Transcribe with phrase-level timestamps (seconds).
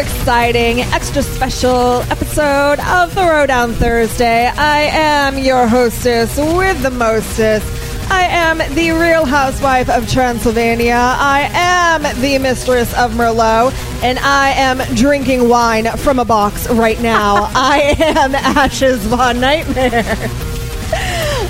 [0.00, 4.46] exciting, extra special episode of the Throwdown Thursday.
[4.46, 7.66] I am your hostess with the mostest.
[8.10, 10.94] I am the real housewife of Transylvania.
[10.96, 17.00] I am the mistress of Merlot, and I am drinking wine from a box right
[17.02, 17.50] now.
[17.54, 19.90] I am Ashes Von Nightmare.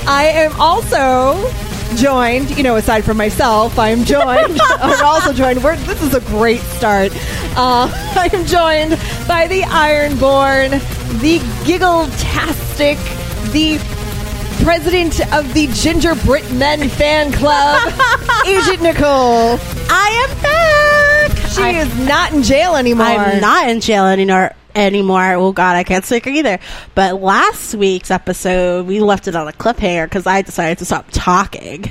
[0.09, 4.61] I am also joined, you know, aside from myself, I am joined.
[4.63, 5.63] I'm also joined.
[5.63, 7.13] We're, this is a great start.
[7.57, 8.91] Uh, I am joined
[9.27, 10.71] by the Ironborn,
[11.21, 12.99] the Giggle-tastic,
[13.53, 13.79] the
[14.63, 17.89] president of the Ginger Brit Men fan club,
[18.47, 19.59] Agent Nicole.
[19.89, 21.49] I am back.
[21.49, 23.07] She I, is not in jail anymore.
[23.07, 24.53] I'm not in jail anymore.
[24.75, 25.35] Anymore.
[25.35, 26.59] Oh God, I can't speak either.
[26.95, 31.07] But last week's episode, we left it on a cliffhanger because I decided to stop
[31.11, 31.91] talking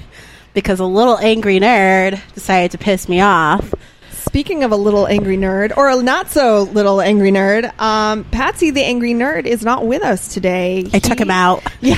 [0.53, 3.73] because a little angry nerd decided to piss me off.
[4.11, 8.69] Speaking of a little angry nerd, or a not so little angry nerd, um, Patsy
[8.69, 10.85] the angry nerd is not with us today.
[10.93, 11.63] I took him out.
[11.81, 11.97] Yeah.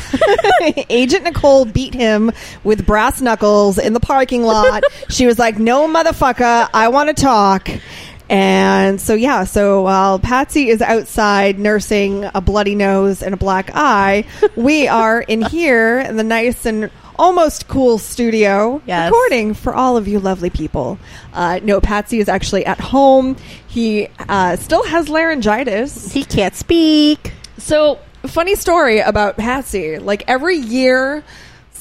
[0.89, 2.31] Agent Nicole beat him
[2.63, 4.83] with brass knuckles in the parking lot.
[5.09, 7.67] she was like, no, motherfucker, I want to talk.
[8.31, 13.71] And so, yeah, so while Patsy is outside nursing a bloody nose and a black
[13.73, 14.23] eye,
[14.55, 19.11] we are in here in the nice and almost cool studio Yes.
[19.11, 20.97] recording for all of you lovely people.
[21.33, 23.35] Uh, no, Patsy is actually at home.
[23.67, 26.13] He uh, still has laryngitis.
[26.13, 27.33] He can't speak.
[27.57, 29.99] So, funny story about Patsy.
[29.99, 31.23] Like every year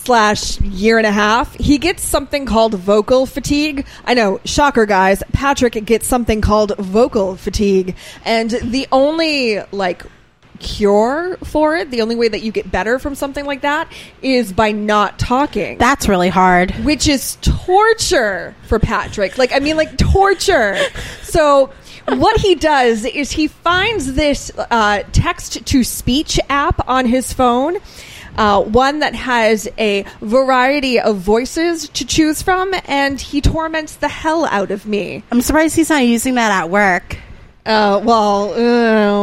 [0.05, 3.87] slash year and a half, he gets something called vocal fatigue.
[4.05, 5.23] I know, shocker, guys.
[5.33, 10.05] Patrick gets something called vocal fatigue, and the only like
[10.61, 13.91] cure for it, the only way that you get better from something like that,
[14.23, 15.79] is by not talking.
[15.79, 16.71] That's really hard.
[16.85, 19.39] which is torture for Patrick.
[19.39, 20.77] Like, I mean, like torture.
[21.23, 21.71] So,
[22.07, 27.77] what he does is he finds this uh, text to speech app on his phone.
[28.37, 34.09] Uh, one that has a variety of voices to choose from, and he torments the
[34.09, 35.23] hell out of me.
[35.31, 37.17] I'm surprised he's not using that at work.
[37.67, 38.57] Uh, well, uh,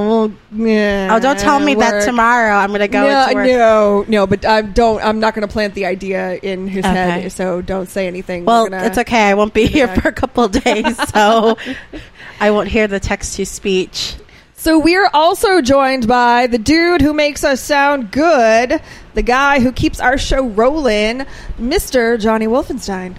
[0.08, 2.54] well, yeah, Oh, don't tell me that tomorrow.
[2.54, 3.48] I'm going to go no, work.
[3.48, 5.04] no, no, but I don't.
[5.04, 6.94] I'm not going to plant the idea in his Okay.
[7.22, 8.46] head, so don't say anything.
[8.46, 9.24] Well, gonna- it's okay.
[9.24, 11.58] I won't be here for a couple of days, so
[12.40, 14.16] I won't hear the text to speech.
[14.60, 18.82] So we're also joined by the dude who makes us sound good,
[19.14, 21.20] the guy who keeps our show rolling,
[21.60, 22.20] Mr.
[22.20, 23.16] Johnny Wolfenstein.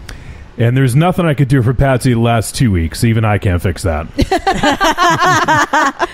[0.58, 3.04] And there's nothing I could do for Patsy the last two weeks.
[3.04, 4.08] Even I can't fix that.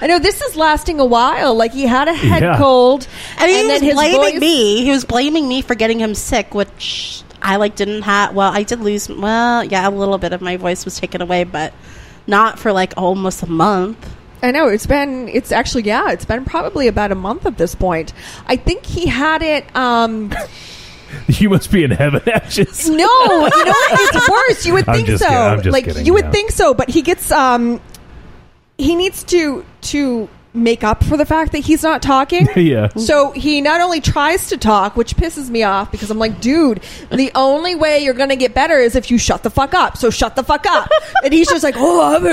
[0.00, 1.54] I know this is lasting a while.
[1.54, 2.58] Like he had a head Yeah.
[2.58, 3.06] cold,
[3.38, 4.82] And he was his blaming voice- me.
[4.82, 8.34] He was blaming me for getting him sick, which I like didn't have.
[8.34, 9.08] Well, I did lose.
[9.08, 11.72] Well, yeah, a little bit of my voice was taken away, but
[12.26, 14.07] not for like almost a month.
[14.42, 15.28] I know it's been.
[15.28, 16.10] It's actually yeah.
[16.12, 18.12] It's been probably about a month at this point.
[18.46, 19.64] I think he had it.
[19.76, 20.32] Um,
[21.28, 22.88] you must be in heaven, Ashes.
[22.88, 24.14] no, you know what?
[24.14, 24.66] It's worse.
[24.66, 25.28] You would I'm think just so.
[25.28, 25.42] kidding.
[25.42, 26.30] I'm just like kidding, you would yeah.
[26.30, 27.30] think so, but he gets.
[27.30, 27.80] Um,
[28.76, 32.48] he needs to to make up for the fact that he's not talking.
[32.56, 32.88] yeah.
[32.88, 36.82] So he not only tries to talk, which pisses me off because I'm like, dude,
[37.10, 39.96] the only way you're going to get better is if you shut the fuck up.
[39.96, 40.90] So shut the fuck up.
[41.24, 42.26] and he's just like, oh, I'm.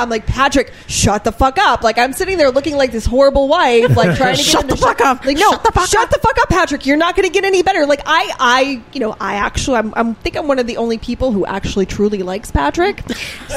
[0.00, 1.82] I'm like, Patrick, shut the fuck up.
[1.82, 4.76] Like I'm sitting there looking like this horrible wife, like trying to get Shut the
[4.76, 5.24] fuck up.
[5.24, 6.10] Like no, Shut the fuck shut up.
[6.10, 6.86] the fuck up, Patrick.
[6.86, 7.86] You're not going to get any better.
[7.86, 10.98] Like I, I, you know, I actually, I'm, I'm think I'm one of the only
[10.98, 13.02] people who actually truly likes Patrick.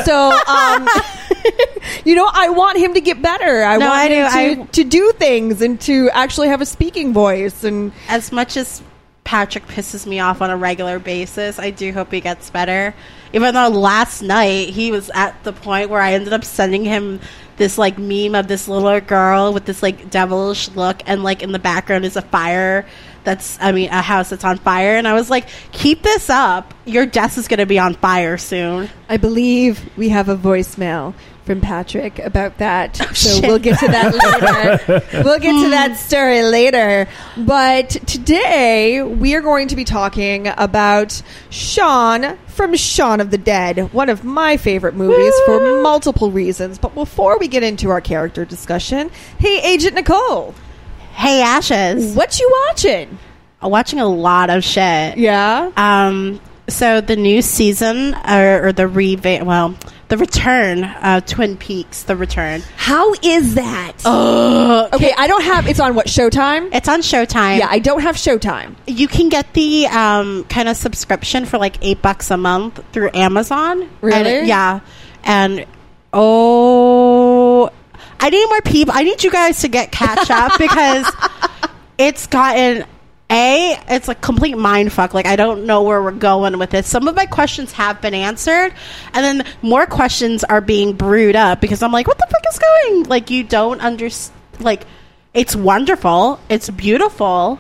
[0.05, 0.87] So, um,
[2.05, 3.32] you know, I want him to get better.
[3.41, 4.25] I No, want I to,
[4.61, 7.63] I- to do things and to actually have a speaking voice.
[7.63, 8.81] And As much as
[9.23, 12.93] Patrick pisses me off on a regular basis, I do hope he gets better.
[13.31, 17.19] Even though last night he was at the point where I ended up sending him
[17.57, 21.51] this like meme of this little girl with this like devilish look, and like in
[21.51, 22.85] the background is a fire
[23.23, 24.97] that's, I mean, a house that's on fire.
[24.97, 26.73] And I was like, keep this up.
[26.83, 28.89] Your desk is going to be on fire soon.
[29.07, 31.13] I believe we have a voicemail
[31.45, 32.95] from Patrick about that.
[32.97, 33.45] so Oh, shit.
[33.45, 35.05] we'll get to that later.
[35.23, 37.07] we'll get to that story later.
[37.37, 43.91] But today we are going to be talking about Shaun from Shaun of the Dead,
[43.93, 46.77] one of my favorite movies for multiple reasons.
[46.77, 50.53] But before we get into our character discussion, hey, Agent Nicole,
[51.13, 52.15] Hey, Ashes.
[52.15, 53.17] what you watching?
[53.61, 55.17] I'm watching a lot of shit.
[55.17, 55.71] Yeah.
[55.77, 59.75] Um, so the new season or, or the revamp, well,
[60.13, 62.61] the return of Twin Peaks, the return.
[62.77, 63.93] How is that?
[64.05, 65.67] Oh, okay, I don't have.
[65.67, 66.69] It's on what Showtime?
[66.71, 67.57] it's on Showtime.
[67.57, 68.75] Yeah, I don't have Showtime.
[68.85, 73.09] you can get the um, kind of subscription for like eight bucks a month through
[73.15, 73.89] Amazon.
[74.01, 74.37] Really?
[74.39, 74.81] And yeah,
[75.23, 75.65] and
[76.13, 77.71] Oh,
[78.19, 78.93] I need more people.
[78.95, 81.11] I need you guys to get catch up because
[81.97, 82.85] it's gotten
[83.33, 83.77] a.
[83.89, 85.13] It's a complete mind fuck.
[85.13, 86.85] Like I don't know where we're going with it.
[86.85, 88.73] Some of my questions have been answered,
[89.13, 92.59] and then more questions are being brewed up because I'm like, what the fuck is
[92.59, 93.03] going?
[93.03, 94.37] Like you don't understand.
[94.59, 94.83] Like
[95.33, 96.39] it's wonderful.
[96.47, 97.59] It's beautiful.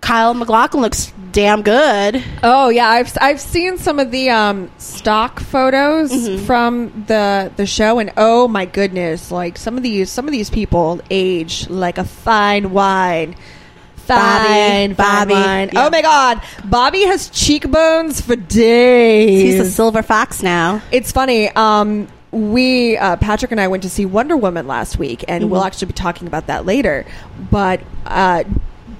[0.00, 2.22] Kyle MacLachlan looks damn good.
[2.42, 6.44] Oh yeah, I've I've seen some of the um, stock photos Mm-hmm.
[6.46, 10.48] from the the show, and oh my goodness, like some of these some of these
[10.48, 13.34] people age like a fine wine.
[14.18, 15.86] Fine, Bobby, Bobby, yeah.
[15.86, 19.42] Oh my God, Bobby has cheekbones for days.
[19.42, 20.82] He's a silver fox now.
[20.90, 21.48] It's funny.
[21.50, 25.50] Um, we uh, Patrick and I went to see Wonder Woman last week, and Mm-hmm.
[25.52, 27.04] we'll actually be talking about that later.
[27.50, 28.44] But uh,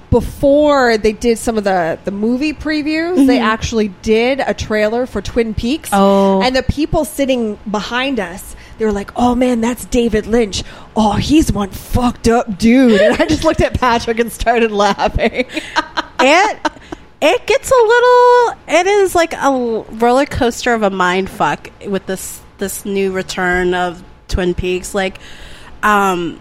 [0.09, 5.21] before they did some of the the movie previews, they actually did a trailer for
[5.21, 5.89] Twin Peaks.
[5.89, 6.01] Mm-hmm.
[6.01, 6.41] Oh.
[6.41, 8.55] and the people sitting behind us.
[8.81, 10.63] They were like, "Oh man, that's David Lynch.
[10.95, 15.45] Oh, he's one fucked up dude." And I just looked at Patrick and started laughing.
[16.19, 16.71] it
[17.21, 22.07] it gets a little it is like a roller coaster of a mind fuck with
[22.07, 25.19] this this new return of twin peaks like
[25.83, 26.39] um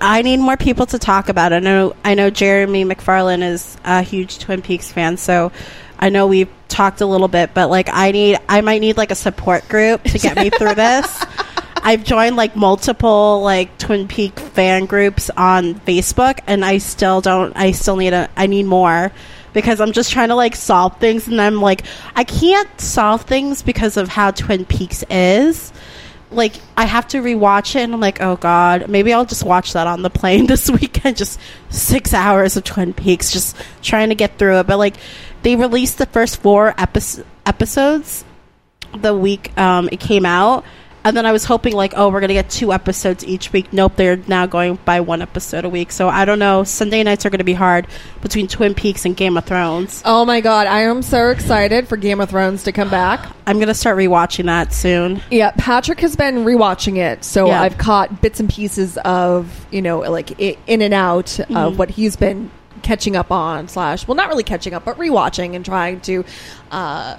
[0.00, 3.76] i need more people to talk about it i know i know jeremy mcfarlane is
[3.84, 5.50] a huge twin peaks fan so
[5.98, 9.10] i know we've talked a little bit but like i need i might need like
[9.10, 11.24] a support group to get me through this
[11.86, 17.56] I've joined like multiple like Twin Peak fan groups on Facebook, and I still don't.
[17.56, 18.28] I still need a.
[18.36, 19.12] I need more
[19.52, 21.84] because I'm just trying to like solve things, and I'm like,
[22.16, 25.72] I can't solve things because of how Twin Peaks is.
[26.32, 29.74] Like I have to rewatch it, and I'm like, oh god, maybe I'll just watch
[29.74, 31.16] that on the plane this weekend.
[31.16, 31.38] Just
[31.70, 34.66] six hours of Twin Peaks, just trying to get through it.
[34.66, 34.96] But like,
[35.44, 38.24] they released the first four epi- episodes
[38.92, 40.64] the week um, it came out.
[41.06, 43.72] And then I was hoping, like, oh, we're going to get two episodes each week.
[43.72, 45.92] Nope, they're now going by one episode a week.
[45.92, 46.64] So I don't know.
[46.64, 47.86] Sunday nights are going to be hard
[48.22, 50.02] between Twin Peaks and Game of Thrones.
[50.04, 53.30] oh my god, I am so excited for Game of Thrones to come back.
[53.46, 55.22] I'm going to start rewatching that soon.
[55.30, 57.62] Yeah, Patrick has been rewatching it, so Yeah.
[57.62, 61.56] I've caught bits and pieces of you know like in and out Mm-hmm.
[61.56, 62.50] of what he's been
[62.82, 63.68] catching up on.
[63.68, 66.24] Slash, well, not really catching up, but rewatching and trying to
[66.72, 67.16] uh,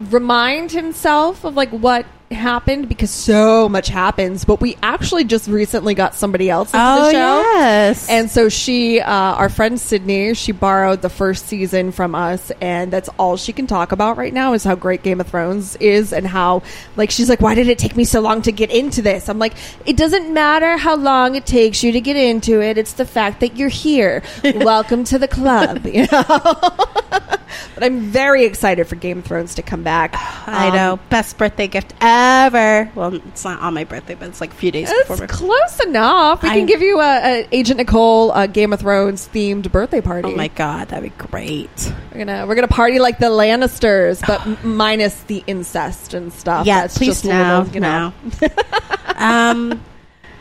[0.00, 2.04] remind himself of like what
[2.34, 4.44] happened because so much happens.
[4.44, 7.42] But we actually just recently got somebody else into the show.
[7.44, 8.08] Oh, yes.
[8.08, 12.92] And so she, uh, our friend Sydney, she borrowed the first season from us, and
[12.92, 16.12] that's all she can talk about right now is how great Game of Thrones is,
[16.12, 16.62] and how
[16.96, 19.28] like she's like, why did it take me so long to get into this?
[19.28, 19.54] I'm like,
[19.86, 23.40] it doesn't matter how long it takes you to get into it; it's the fact
[23.40, 24.22] that you're here.
[24.44, 27.36] Welcome to the club, you know.
[27.74, 30.14] but I'm very excited for Game of Thrones to come back.
[30.46, 30.98] I Um, know.
[31.10, 32.90] Best birthday gift ever.
[32.94, 35.26] Well, it's not on my birthday, but it's like a few days before It's my
[35.26, 36.42] close enough.
[36.42, 40.00] We I- can give you a, a Agent Nicole uh, Game of Thrones themed birthday
[40.00, 40.28] party.
[40.32, 41.92] Oh my god, that'd be great.
[42.12, 46.66] We're gonna we're gonna party like the Lannisters, but m- minus the incest and stuff.
[46.66, 48.12] Yeah, That's please just a no, little, you know.
[48.42, 48.48] no.
[49.16, 49.80] um,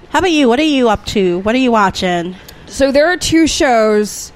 [0.10, 0.48] how about you?
[0.48, 1.40] What are you up to?
[1.40, 2.36] What are you watching?
[2.68, 4.32] So there are two shows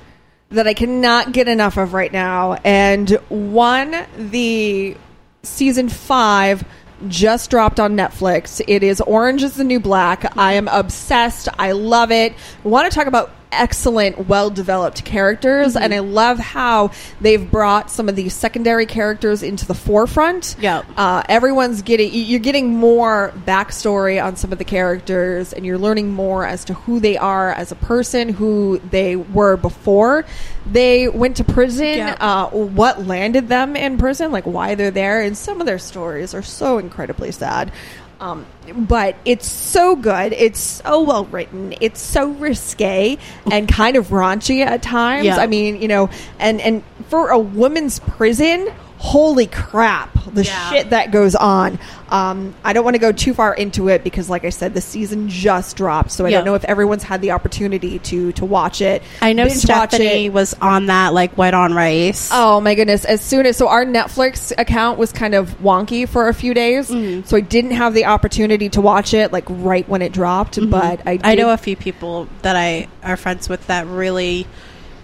[0.49, 4.95] that I cannot get enough of right now, and one the
[5.43, 6.63] season five
[7.07, 8.61] just dropped on Netflix.
[8.67, 10.37] It is Orange is the New Black.
[10.37, 11.47] I am obsessed.
[11.59, 12.33] I love it.
[12.63, 18.09] Want to talk about excellent, well developed characters, and I love how they've brought some
[18.09, 20.55] of these secondary characters into the forefront.
[20.59, 25.77] Yeah, Uh, everyone's getting you're getting more backstory on some of the characters, and you're
[25.77, 30.25] learning more as to who they are as a person, who they were before
[30.69, 32.15] they went to prison, Yeah.
[32.19, 36.33] uh, what landed them in prison, like why they're there, and some of their stories
[36.33, 37.71] are so incredibly sad.
[38.19, 38.45] Um,
[38.75, 40.33] but it's so good.
[40.33, 41.75] It's so well written.
[41.81, 43.17] It's so risque
[43.51, 45.25] and kind of raunchy at times.
[45.25, 45.37] Yeah.
[45.37, 46.09] I mean, you know,
[46.39, 48.69] and and for a woman's prison,
[48.99, 50.69] holy crap, the Yeah.
[50.71, 51.77] shit that goes on.
[52.09, 54.81] Um, I don't want to go too far into it because, like I said, the
[54.81, 56.37] season just dropped, so I Yeah.
[56.37, 59.03] don't know if everyone's had the opportunity to to watch it.
[59.21, 62.29] I know binge Stephanie was on that like wet on rice.
[62.31, 63.05] Oh my goodness!
[63.05, 66.89] As soon as so our Netflix account was kind of wonky for a few days,
[66.89, 67.27] Mm-hmm.
[67.27, 70.57] so I didn't have the opportunity to watch it like right when it dropped.
[70.69, 71.25] But I, Mm-hmm.
[71.25, 74.47] I did- know a few people that I are friends with that really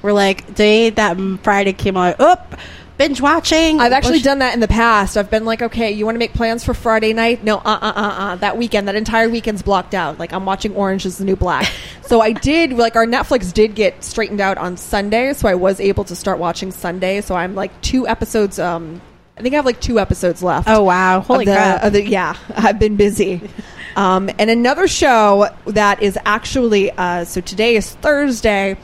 [0.02, 2.20] were like day that Friday came out.
[2.22, 2.58] Oop,
[3.07, 3.79] binge watching.
[3.79, 5.17] I've actually done that in the past.
[5.17, 7.43] I've been like, okay, you want to make plans for Friday night?
[7.43, 8.36] No, uh, uh, uh, uh.
[8.38, 10.19] That weekend, that entire weekend's blocked out.
[10.19, 11.72] Like I'm watching Orange Is the New Black.
[12.03, 15.79] so I did like our Netflix did get straightened out on Sunday, so I was
[15.79, 17.22] able to start watching Sunday.
[17.22, 19.01] So I'm like two episodes um
[19.38, 20.69] I think I have like two episodes left.
[20.69, 21.22] Oh wow!
[21.22, 21.91] Holy the, crap!
[21.91, 23.41] the- yeah, I've been busy.
[23.95, 28.75] Um, and another show that is actually uh, so today is Thursday.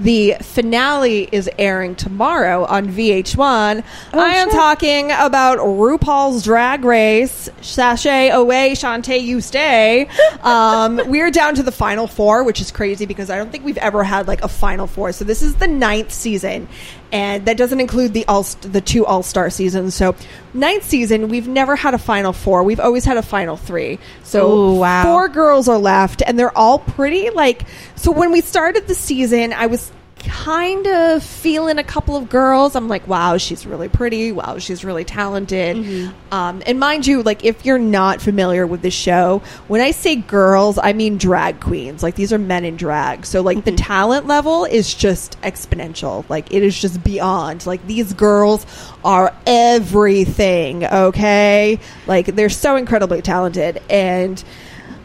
[0.00, 3.84] The finale is airing tomorrow on VH1.
[4.14, 4.58] I am sure.
[4.58, 7.50] talking about RuPaul's Drag Race.
[7.60, 10.08] Sashay away, Shantay, you stay.
[10.40, 13.76] Um, we're down to the final four, which is crazy because I don't think we've
[13.76, 15.12] ever had like a final four.
[15.12, 16.66] So this is the ninth season,
[17.12, 19.94] and that doesn't include the all the two All Star seasons.
[19.94, 20.14] So
[20.54, 22.62] ninth season, we've never had a final four.
[22.62, 23.98] We've always had a final three.
[24.22, 25.02] So Ooh, wow.
[25.04, 27.62] four girls are left, and they're all pretty like.
[27.96, 32.76] So when we started the season, I was kind of feeling a couple of girls.
[32.76, 34.32] I'm like, wow, she's really pretty.
[34.32, 35.76] Wow, she's really talented.
[35.76, 36.32] Mm-hmm.
[36.34, 40.16] Um, and mind you, like if you're not familiar with the show, when I say
[40.16, 42.02] girls, I mean drag queens.
[42.02, 43.26] Like these are men in drag.
[43.26, 43.70] So like Mm-hmm.
[43.70, 46.28] the talent level is just exponential.
[46.28, 47.66] Like it is just beyond.
[47.66, 48.64] Like these girls
[49.04, 50.84] are everything.
[50.84, 54.42] Okay, like they're so incredibly talented and.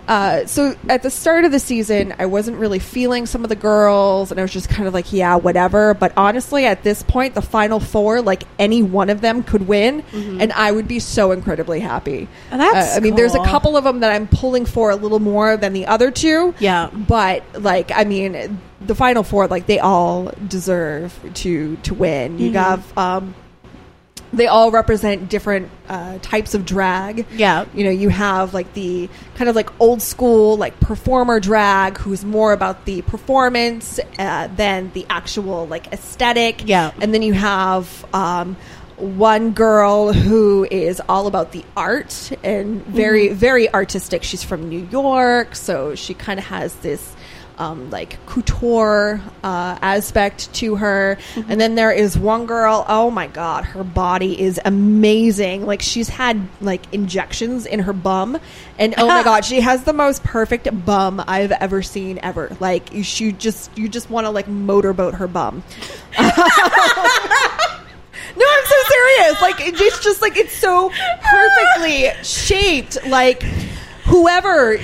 [0.07, 3.55] Uh, so at the start of the season, I wasn't really feeling some of the
[3.55, 5.93] girls, and I was just kind of like, yeah, whatever.
[5.93, 10.03] But honestly, at this point, the final four, like any one of them could win,
[10.13, 12.27] and I would be so incredibly happy.
[12.51, 14.95] Oh, that's Uh, I mean, there's a couple of them that I'm pulling for a
[14.95, 16.53] little more than the other two.
[16.59, 16.89] Yeah.
[16.93, 22.37] but like, I mean, the final four, like they all deserve to to win.
[22.39, 22.97] You have.
[22.97, 23.33] Um,
[24.35, 27.25] they all represent different uh, types of drag.
[27.31, 27.65] Yeah.
[27.73, 32.23] You know, you have like the kind of like old school, like performer drag, who's
[32.23, 36.67] more about the performance uh, than the actual like aesthetic.
[36.67, 36.91] Yeah.
[36.99, 38.57] And then you have um,
[38.97, 44.23] one girl who is all about the art and very, very artistic.
[44.23, 47.15] She's from New York, so she kind of has this.
[47.57, 52.85] Um, like couture uh, aspect to her, and then there is one girl.
[52.87, 55.65] Oh my god, her body is amazing.
[55.65, 58.37] Like she's had like injections in her bum,
[58.77, 62.55] and oh my god, she has the most perfect bum I've ever seen ever.
[62.59, 65.63] Like she just you just want to like motorboat her bum.
[68.37, 69.41] No, I'm so serious.
[69.41, 72.97] Like it's just like it's so perfectly shaped.
[73.07, 73.43] Like
[74.05, 74.77] whoever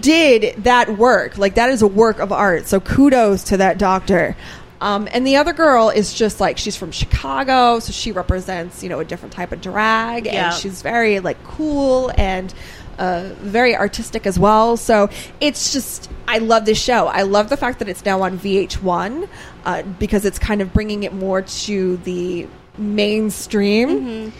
[0.00, 2.66] did that work, like that is a work of art.
[2.66, 4.36] So kudos to that doctor.
[4.80, 8.88] Um, and the other girl is just like she's from Chicago, so she represents you
[8.88, 10.52] know a different type of drag, Yeah.
[10.52, 12.54] and she's very like cool and
[12.96, 14.76] uh, very artistic as well.
[14.76, 15.10] So
[15.40, 17.06] it's just I love this show.
[17.08, 19.28] I love the fact that it's now on VH1
[19.64, 22.46] uh, because it's kind of bringing it more to the
[22.76, 24.32] mainstream.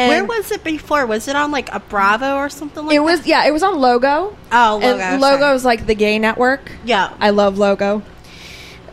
[0.00, 0.08] And.
[0.08, 1.04] Where was it before?
[1.06, 2.98] Was it on like a Bravo or something like it?
[2.98, 3.04] that?
[3.04, 4.36] Was yeah, it was on Logo.
[4.50, 5.54] Oh, Logo, And sorry.
[5.56, 6.72] Is like the gay network.
[6.84, 7.14] Yeah.
[7.20, 8.02] I love Logo.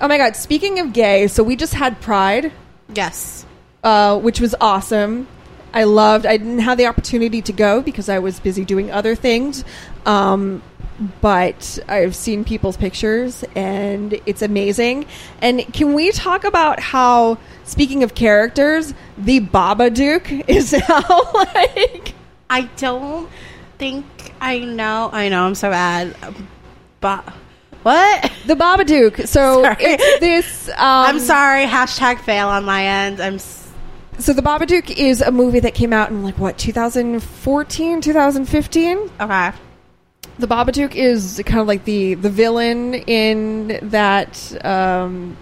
[0.02, 0.36] Oh my god!
[0.36, 2.52] Speaking of gay, so we just had Pride.
[2.94, 3.46] Yes.
[3.84, 5.28] uh, which was awesome.
[5.74, 6.26] I loved.
[6.26, 9.64] I didn't have the opportunity to go because I was busy doing other things.
[10.06, 10.62] Um,
[11.22, 15.06] but I've seen people's pictures and it's amazing.
[15.42, 22.14] And can we talk about how, speaking of characters, the Babadook is now like.
[22.50, 23.30] I don't
[23.78, 24.06] think
[24.42, 25.10] I know.
[25.12, 25.46] I know.
[25.46, 26.16] I'm so bad.
[27.02, 27.24] But
[27.84, 28.32] what?
[28.46, 29.28] The Babadook.
[29.28, 29.76] So Sorry.
[29.80, 30.70] it's this.
[30.70, 31.66] Um, I'm sorry.
[31.66, 33.20] Hashtag fail on my end.
[33.20, 33.36] I'm.
[33.36, 33.72] s-
[34.20, 38.98] So the Babadook is a movie that came out in like what 2014, 2015.
[39.20, 39.52] Okay.
[40.40, 45.36] The Babadook is kind of like the the villain in that um,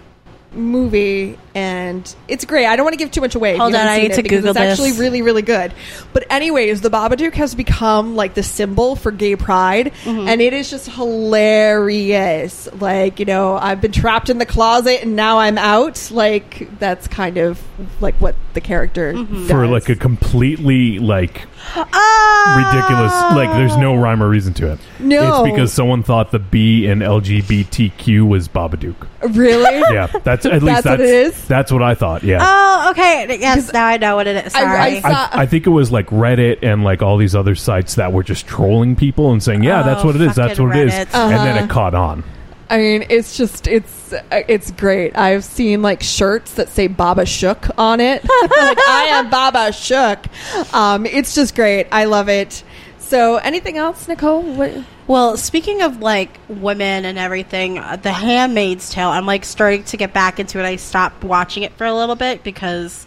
[0.52, 2.64] movie, and it's great.
[2.66, 3.52] I don't want to give too much away.
[3.52, 5.74] if Hold you on, I need it to because Google it's actually really really good.
[6.14, 10.28] But anyways, the Babadook has become like the symbol for gay pride, Mm-hmm.
[10.28, 12.68] and it is just hilarious.
[12.80, 16.10] Like you know, I've been trapped in the closet and now I'm out.
[16.10, 17.62] Like that's kind of
[18.00, 19.46] like what the character Mm-hmm.
[19.48, 21.42] for like a completely like
[21.74, 24.78] Oh, ridiculous like there's no rhyme or reason to it.
[24.98, 25.44] No.
[25.44, 28.94] It's because someone thought the B in LGBTQ was Babadook.
[29.34, 29.64] really.
[29.92, 31.48] Yeah, that's at least That's what that's it is?
[31.48, 32.22] That's what I thought.
[32.22, 32.38] Yeah.
[32.42, 33.38] Oh, okay.
[33.40, 34.54] Yes, now I know what it is.
[34.54, 34.78] I- Sorry.
[34.78, 37.94] I saw- I, I think it was like Reddit and like all these other sites
[37.96, 40.34] that were just trolling people and saying, "Yeah, that's Oh, what it is.
[40.34, 41.14] That's fucking what it is," Reddit.
[41.14, 41.64] and then Uh-huh.
[41.64, 42.24] it caught on.
[42.68, 45.16] I mean, it's just it's it's great.
[45.16, 48.22] I've seen like shirts that say Baba Shook on it.
[48.42, 50.26] like I am Baba Shook.
[50.74, 51.86] Um, it's just great.
[51.92, 52.64] I love it.
[52.98, 54.42] So, anything else, Nicole?
[54.42, 54.72] What?
[55.06, 59.96] Well, speaking of like women and everything, uh, The Handmaid's Tale, I'm like starting to
[59.96, 60.64] get back into it.
[60.64, 63.06] I stopped watching it for a little bit because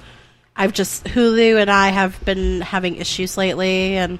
[0.55, 4.19] I've just Hulu and I have been having issues lately, and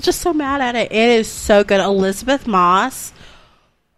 [0.00, 0.90] just so mad at it.
[0.92, 1.80] It is so good.
[1.80, 3.12] Elisabeth Moss,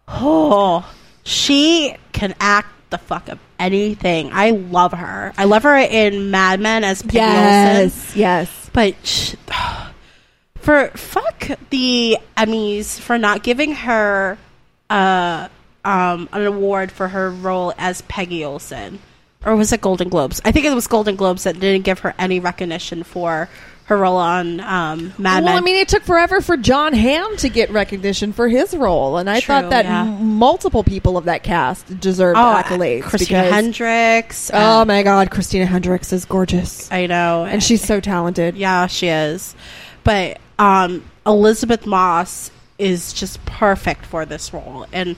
[0.07, 0.91] oh,
[1.23, 4.29] she can act the fuck up anything.
[4.31, 5.33] I love her.
[5.37, 7.33] I love her in Mad Men as Peggy Olson.
[7.35, 8.69] Yes, yes.
[8.73, 9.35] But sh-
[10.57, 14.37] for fuck the Emmys for not giving her
[14.89, 15.47] uh,
[15.83, 18.99] um, an award for her role as Peggy Olson,
[19.45, 20.41] or was it Golden Globes?
[20.43, 23.47] I think it was Golden Globes that didn't give her any recognition for
[23.85, 25.57] her role on um, Mad well, Men.
[25.57, 29.29] I mean, it took forever for Jon Hamm to get recognition for his role, and
[29.29, 30.01] I True, thought that yeah.
[30.01, 33.03] m- multiple people of that cast deserved oh, accolades.
[33.03, 34.51] Christina because- Hendricks.
[34.51, 38.57] Oh um, my God, Christina Hendricks is gorgeous, I know, and she's so talented.
[38.57, 39.55] Yeah, she is.
[40.03, 42.49] But um, Elisabeth Moss
[42.79, 45.15] is just perfect for this role, and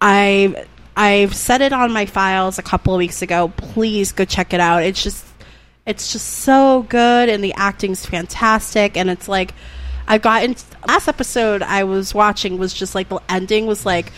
[0.00, 0.66] I
[0.96, 3.52] I've said it on my files a couple of weeks ago.
[3.56, 4.82] Please go check it out.
[4.82, 5.24] It's just
[5.86, 9.54] it's just so good, and the acting's fantastic, and it's like.
[10.08, 14.12] I got in last episode I was watching was just like the ending was like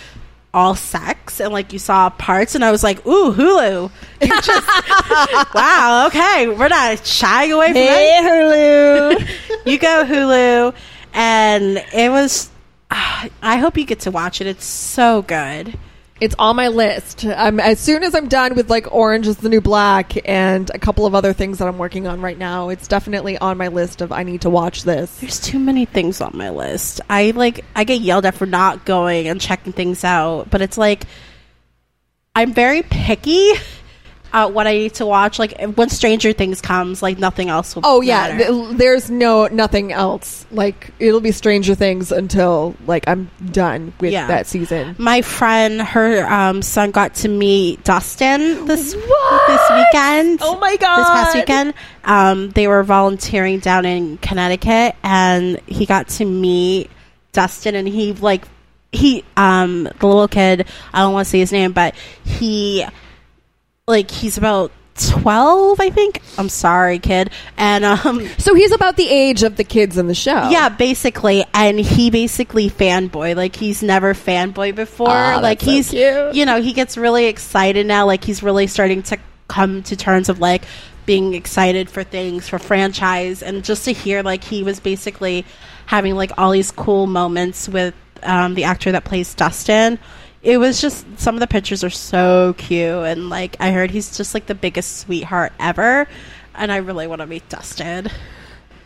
[0.54, 3.90] all sex and like you saw parts and I was like, ooh, Hulu.
[4.22, 8.20] Just, wow, okay, we're not shying away from Hey.
[8.22, 9.66] Hulu.
[9.66, 10.74] You go Hulu.
[11.12, 12.50] And it was,
[12.90, 14.46] ah, I hope you get to watch it.
[14.46, 15.76] It's so good.
[16.20, 17.24] It's on my list.
[17.24, 20.78] I'm, as soon as I'm done with like Orange is the New Black and a
[20.78, 24.00] couple of other things that I'm working on right now, it's definitely on my list
[24.00, 25.18] of I need to watch this.
[25.18, 27.00] There's too many things on my list.
[27.10, 30.78] I like, I get yelled at for not going and checking things out, but it's
[30.78, 31.04] like,
[32.36, 33.52] I'm very picky
[34.34, 35.38] uh, what I need to watch.
[35.38, 37.82] Like when Stranger Things comes, like nothing else will.
[37.86, 40.44] Oh yeah, th- there's no nothing else.
[40.50, 44.26] Like it'll be Stranger Things until like I'm done with Yeah.
[44.26, 44.96] that season.
[44.98, 49.46] my friend, her um, son got to meet Dustin this What?
[49.46, 50.40] this weekend.
[50.42, 50.98] Oh my god!
[50.98, 51.74] This past weekend,
[52.04, 56.90] um, they were volunteering down in Connecticut, and he got to meet
[57.32, 58.44] Dustin, and he like
[58.90, 60.66] he um the little kid.
[60.92, 62.84] I don't want to say his name, but he
[63.86, 66.22] like he's about twelve, I think.
[66.38, 68.26] I'm sorry, kid, and um.
[68.38, 70.48] So he's about the age of the kids in the show.
[70.48, 73.36] Yeah, basically, and he basically fanboy.
[73.36, 75.10] Like he's never fanboy before.
[75.10, 76.34] Aw, like that's so he's, cute.
[76.34, 78.06] you know, he gets really excited now.
[78.06, 79.18] Like he's really starting to
[79.48, 80.64] come to terms of like
[81.06, 85.44] being excited for things for franchise, and just to hear like he was basically
[85.86, 89.98] having like all these cool moments with um, the actor that plays Dustin.
[90.44, 94.16] It was just some of the pictures are so cute, and like I heard he's
[94.16, 96.06] just like the biggest sweetheart ever,
[96.54, 98.10] and I really want to meet Dustin.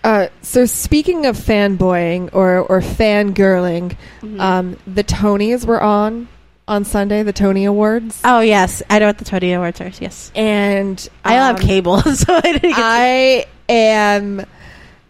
[0.04, 4.40] Uh, so speaking of fanboying or or fangirling, Mm-hmm.
[4.40, 6.28] um, the Tonys were on
[6.68, 9.90] on Sunday, the Tony Awards, Oh yes, I know what the Tony Awards are.
[10.00, 12.62] Yes, and I don't have um, cable, so I didn't.
[12.62, 14.44] Get I am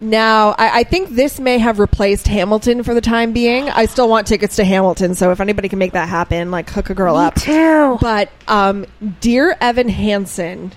[0.01, 0.51] now.
[0.59, 3.69] I, I think this may have replaced Hamilton for the time being.
[3.69, 6.91] I still want tickets to Hamilton, so if anybody can make that happen, like hook
[6.91, 7.35] a girl up.
[7.35, 7.99] too.
[8.01, 8.87] But um,
[9.21, 10.73] dear Evan Hansen,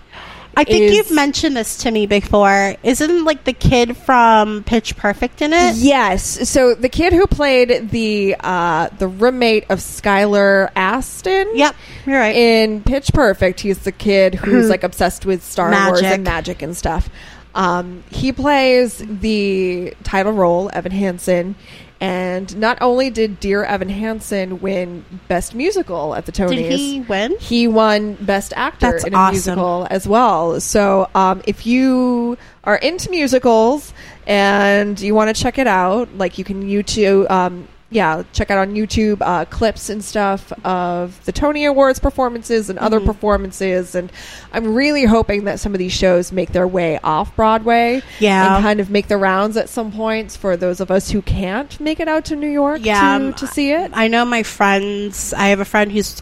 [0.57, 2.75] I think is- you've mentioned this to me before.
[2.83, 5.75] Isn't like the kid from Pitch Perfect in it?
[5.77, 6.49] yes.
[6.49, 12.35] So the kid who played the uh, the roommate of Skylar Astin, Yep, you're right.
[12.35, 16.75] in Pitch Perfect, he's the kid who's like obsessed with Star Wars and magic and
[16.75, 17.09] stuff.
[17.53, 21.55] Um, he plays the title role, Evan Hansen,
[21.99, 27.01] and not only did Dear Evan Hansen win Best Musical at the Tonys, Did he
[27.01, 27.35] win?
[27.39, 29.33] he won Best Actor That's in a awesome.
[29.33, 30.59] musical as well.
[30.61, 33.93] So, um, if you are into musicals
[34.25, 38.57] and you want to check it out, like you can YouTube, um, yeah, check out
[38.57, 43.05] on YouTube uh, clips and stuff of the Tony Awards performances and other Mhm.
[43.05, 43.93] performances.
[43.95, 44.11] And
[44.53, 48.55] I'm really hoping that some of these shows make their way off Broadway Yeah.
[48.55, 51.77] and kind of make the rounds at some points for those of us who can't
[51.81, 53.91] make it out to New York Yeah, to, um, to see it.
[53.93, 55.33] I know my friends.
[55.33, 56.21] I have a friend who's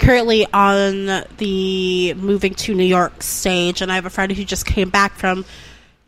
[0.00, 4.66] currently on the moving to New York stage, and I have a friend who just
[4.66, 5.44] came back from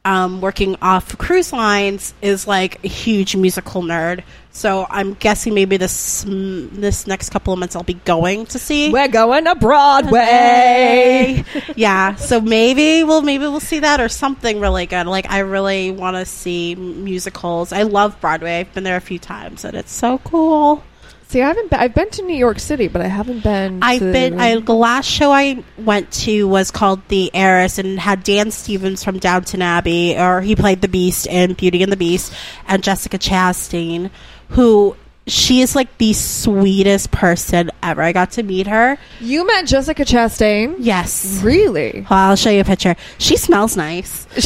[0.05, 2.15] um, working off cruise lines.
[2.23, 4.23] Is like a huge musical nerd.
[4.59, 8.91] So I'm guessing maybe this this next couple of months I'll be going to see.
[8.91, 11.45] We're going to Broadway.
[11.77, 15.07] yeah, so maybe we'll maybe we'll see that or something really good.
[15.07, 17.73] Like I really want to see musicals.
[17.73, 18.59] I love Broadway.
[18.59, 20.83] I've been there a few times, and it's so cool.
[21.29, 21.71] See, I haven't.
[21.71, 23.81] Been, I've been to New York City, but I haven't been.
[23.83, 24.41] I've to- been.
[24.41, 29.05] I, the last show I went to was called The Heiress, and had Dan Stevens
[29.05, 32.33] from Downton Abbey, or he played the Beast in Beauty and the Beast,
[32.67, 34.11] and Jessica Chastain,
[34.51, 38.01] who she is like the sweetest person ever.
[38.03, 38.97] I got to meet her.
[39.21, 40.77] You met Jessica Chastain.
[40.79, 41.41] Yes.
[41.43, 42.07] Really?
[42.11, 42.97] Well, I'll show you a picture.
[43.19, 44.27] She smells nice.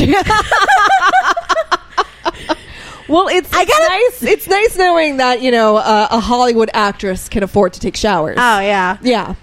[3.09, 4.23] well, it's I gotta- nice.
[4.23, 8.37] It's nice knowing that you know uh, a Hollywood actress can afford to take showers.
[8.39, 8.99] Oh yeah.
[9.03, 9.35] yeah.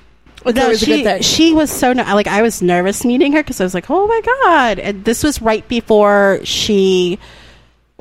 [0.46, 3.66] It's No, she, she was so ner- like I was nervous meeting her because I
[3.66, 4.80] was like, oh my god!
[4.80, 7.20] And this was right before she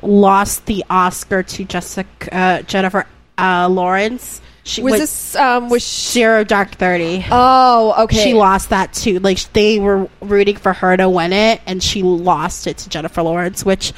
[0.01, 3.05] lost the Oscar to Jessica uh, Jennifer
[3.37, 4.41] uh, Lawrence.
[4.63, 7.25] She was this um was she, Zero Dark Thirty?
[7.31, 9.19] oh okay She lost that too.
[9.19, 13.23] Like they were rooting for her to win it, and she lost it to Jennifer
[13.23, 13.93] Lawrence, which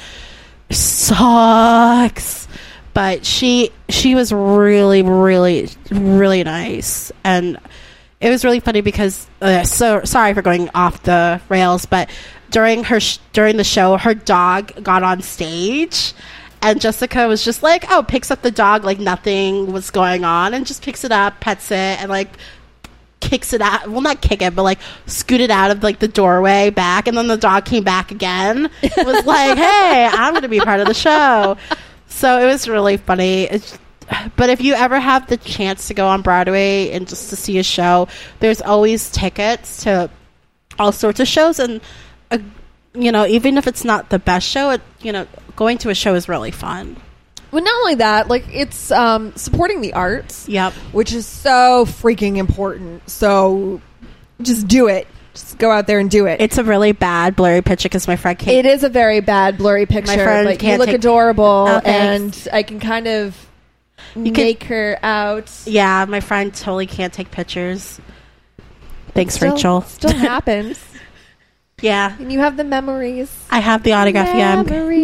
[0.70, 2.48] sucks.
[2.94, 7.58] But she she was really really really nice, and
[8.20, 12.08] it was really funny because uh, so sorry for going off the rails, but
[12.52, 16.12] during her sh- during the show, her dog got on stage.
[16.64, 20.54] And Jessica was just like, oh, picks up the dog like nothing was going on
[20.54, 22.28] and just picks it up, pets it, and like
[23.18, 23.88] kicks it out.
[23.88, 27.16] Well, not kick it, but like scoot it out of like the doorway back, and
[27.16, 28.70] then the dog came back again.
[28.82, 31.56] It was like, hey, I'm going to be part of the show.
[32.06, 33.44] So it was really funny.
[33.44, 33.78] It's,
[34.36, 37.58] but if you ever have the chance to go on Broadway and just to see
[37.58, 38.08] a show,
[38.40, 40.10] there's always tickets to
[40.78, 41.80] all sorts of shows, and
[42.94, 45.26] you know, even if it's not the best show, it, you know,
[45.56, 46.96] going to a show is really fun.
[47.50, 50.72] well not only that like it's um supporting the arts Yep.
[50.92, 53.80] which is so freaking important so
[54.40, 57.60] just do it just go out there and do it It's a really bad blurry
[57.60, 60.16] picture because my friend Kate It is a very bad blurry picture.
[60.16, 63.36] My friend you can't look take- adorable, Oh, and I can kind of
[64.14, 65.50] can- make her out.
[65.66, 68.00] Yeah, my friend totally can't take pictures.
[69.14, 69.80] Thanks, Still- Rachel.
[69.82, 70.78] Still happens,
[71.82, 73.28] Yeah, and you have the memories.
[73.50, 74.28] I have the autograph.
[74.28, 75.02] Yeah, Memories.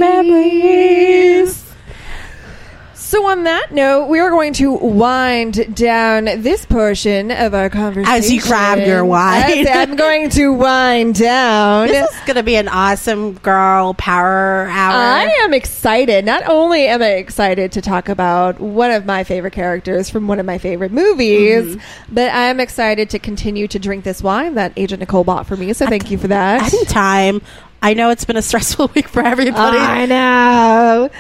[3.19, 8.15] So on that note, we are going to wind down this portion of our conversation.
[8.17, 9.67] As you grab your wine.
[9.67, 11.89] I'm going to wind down.
[11.89, 14.95] This is gonna be an awesome girl power hour.
[14.95, 16.25] I am excited.
[16.27, 20.39] Not only am I excited to talk about one of my favorite characters from one
[20.39, 22.15] of my favorite movies, Mm-hmm.
[22.15, 25.57] but I am excited to continue to drink this wine that Agent Nicole bought for
[25.57, 25.73] me.
[25.73, 26.73] So thank you for that.
[26.73, 27.43] Anytime.
[27.81, 29.79] I know it's been a stressful week for everybody.
[29.79, 31.11] I know.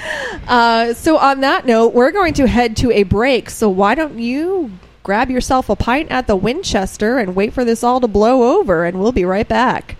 [0.46, 3.50] Uh, so on that note, we're going to head to a break.
[3.50, 7.82] So why don't you grab yourself a pint at the Winchester and wait for this
[7.82, 9.96] all to blow over, and we'll be right back.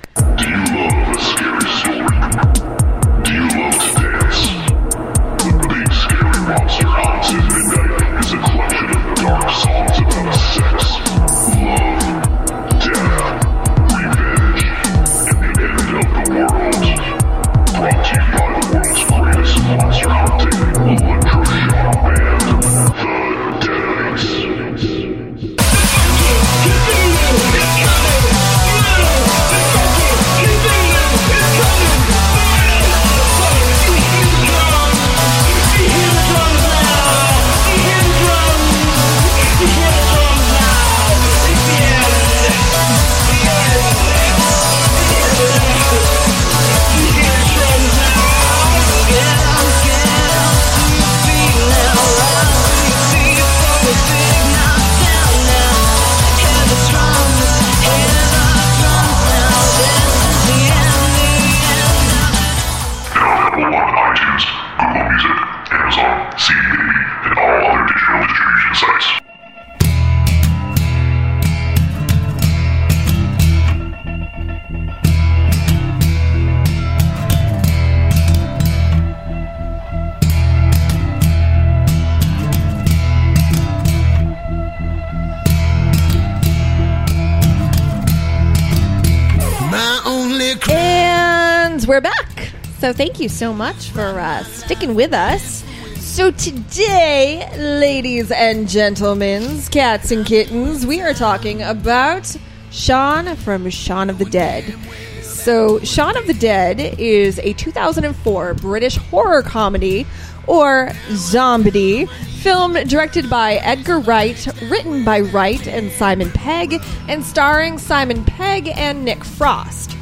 [91.89, 92.53] We're back.
[92.81, 95.65] So thank you so much for uh, sticking with us.
[95.97, 102.37] So today, ladies and gentlemen, cats and kittens, we are talking about
[102.71, 104.75] Shaun from Shaun of the Dead.
[105.23, 110.07] So Shaun of the Dead is a 2004 British horror comedy
[110.47, 112.05] or zombie
[112.43, 118.69] film directed by Edgar Wright, written by Wright and Simon Pegg, and starring Simon Pegg
[118.69, 119.98] and Nick Frost.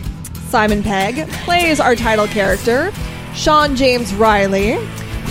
[0.49, 2.93] Simon Pegg plays our title character,
[3.35, 4.77] Shaun James Riley,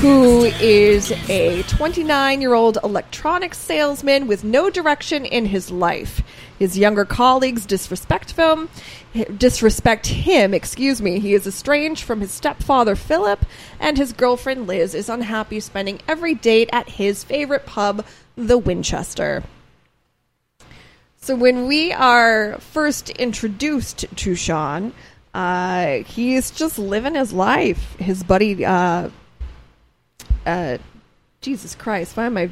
[0.02, 6.22] who is a 29 year old electronics salesman with no direction in his life.
[6.60, 8.68] His younger colleagues disrespect him,
[9.38, 11.20] disrespect him, excuse me.
[11.20, 13.46] He is estranged from his stepfather Philip,
[13.80, 19.44] and his girlfriend Liz is unhappy spending every date at his favorite pub, the Winchester.
[21.26, 24.94] So when we are first introduced to Shaun,
[25.34, 27.96] uh, he's just living his life.
[27.98, 29.10] His buddy, uh,
[30.46, 30.78] uh,
[31.42, 32.52] Jesus Christ, why am I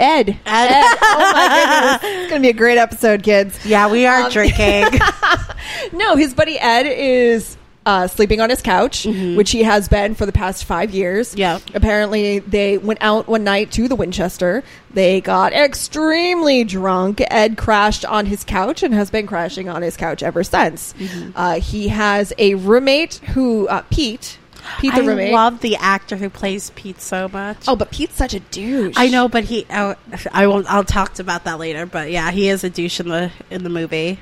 [0.00, 0.40] Ed.
[0.44, 0.96] Ed.
[1.02, 2.10] Oh my goodness.
[2.22, 3.64] It's going to be a great episode, kids.
[3.64, 4.86] Yeah, we are Um, drinking.
[5.92, 7.56] No, his buddy Ed is
[7.90, 11.34] uh, sleeping on his couch, which he has been for the past five years.
[11.34, 11.58] Yeah.
[11.74, 14.62] Apparently, they went out one night to the Winchester.
[14.94, 17.20] They got extremely drunk.
[17.30, 20.94] Ed crashed on his couch and has been crashing on his couch ever since.
[21.34, 24.38] Uh, he has a roommate who, uh, Pete.
[24.78, 25.32] Pete the I roommate.
[25.32, 27.58] love the actor who plays Pete so much.
[27.66, 28.94] oh, but Pete's such a douche.
[28.96, 29.66] I know, but he.
[29.70, 29.94] Oh,
[30.32, 30.70] I won't.
[30.70, 31.86] I'll talk about that later.
[31.86, 34.20] But yeah, he is a douche in the in the movie.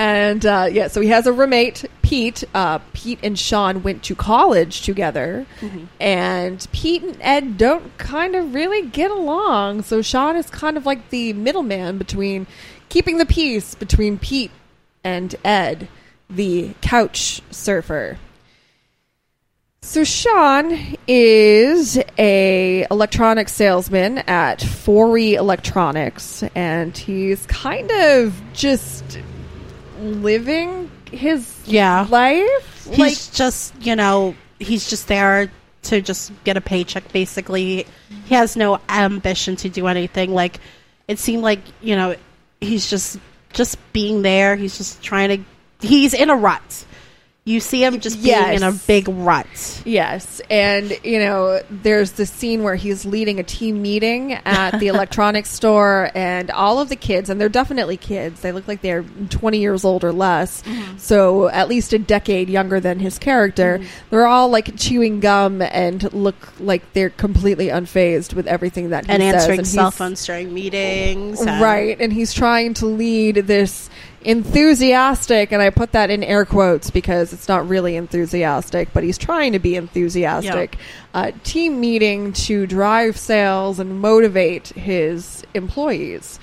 [0.00, 2.42] And uh, yeah, so he has a roommate, Pete.
[2.54, 5.44] Uh, Pete and Shaun went to college together,
[6.00, 9.82] and Pete and Ed don't kind of really get along.
[9.82, 12.46] So Shaun is kind of like the middleman between
[12.88, 14.52] keeping the peace between Pete
[15.04, 15.86] and Ed,
[16.30, 18.16] the couch surfer.
[19.82, 29.18] So Shaun is a electronics salesman at Foree Electronics, and he's kind of just
[30.00, 32.06] living his Yeah.
[32.08, 32.86] life.
[32.88, 35.50] He's like just you know he's just there
[35.82, 37.10] to just get a paycheck.
[37.12, 37.86] Basically,
[38.26, 40.34] he has no ambition to do anything.
[40.34, 40.58] Like
[41.08, 42.16] it seemed like you know
[42.60, 43.18] he's just
[43.52, 44.56] just being there.
[44.56, 45.28] He's just trying
[45.80, 45.86] to.
[45.86, 46.84] He's in a rut.
[47.44, 49.82] You see him just being in a big rut.
[49.86, 54.88] Yes, and you know, there's the scene where he's leading a team meeting at the
[54.88, 58.42] electronics store, and all of the kids, and they're definitely kids.
[58.42, 60.98] They look like they're 20 years old or less, mm-hmm.
[60.98, 63.78] so at least a decade younger than his character.
[63.78, 63.88] Mm-hmm.
[64.10, 69.12] They're all like chewing gum and look like they're completely unfazed with everything that he
[69.12, 69.34] And says.
[69.34, 71.42] answering and cell phones during meetings.
[71.42, 73.88] Right, and he's trying to lead this
[74.22, 79.18] enthusiastic, and I put that in air quotes because it's not really enthusiastic, but he's
[79.18, 80.76] trying to be enthusiastic.
[81.14, 86.38] Uh, team meeting to drive sales and motivate his employees.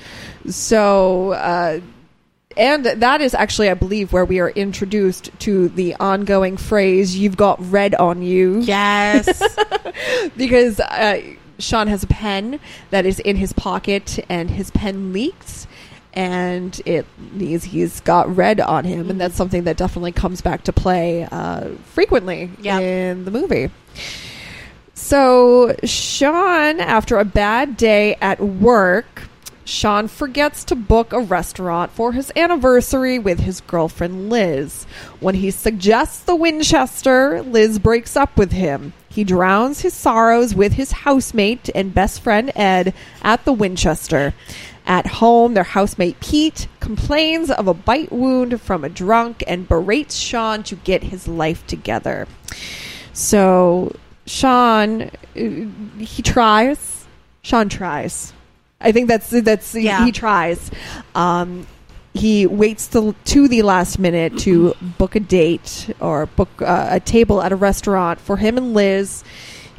[0.47, 1.81] So, uh,
[2.55, 7.37] and that is actually, I believe, where we are introduced to the ongoing phrase "You've
[7.37, 9.57] got red on you." Yes.
[10.37, 11.21] because uh,
[11.59, 12.59] Shaun has a pen
[12.89, 15.66] that is in his pocket, and his pen leaks,
[16.13, 17.05] and it
[17.37, 21.27] he's, he's got red on him, and that's something that definitely comes back to play
[21.31, 22.81] uh, frequently Yep.
[22.81, 23.69] in the movie.
[24.93, 29.23] So Shaun, after a bad day at work.
[29.65, 34.85] Shaun forgets to book a restaurant for his anniversary with his girlfriend Liz.
[35.19, 38.93] When he suggests the Winchester, Liz breaks up with him.
[39.09, 44.33] He drowns his sorrows with his housemate and best friend Ed at the Winchester.
[44.87, 50.15] At home, their housemate Pete complains of a bite wound from a drunk and berates
[50.15, 52.25] Shaun to get his life together.
[53.11, 53.93] So,
[54.25, 57.05] Shaun, uh, he tries.
[57.41, 58.31] Shaun tries.
[58.79, 60.05] I think that's that's Yeah.
[60.05, 60.71] he tries.
[61.15, 61.67] Um,
[62.13, 66.99] he waits till to the last minute to book a date or book uh, a
[66.99, 69.23] table at a restaurant for him and Liz.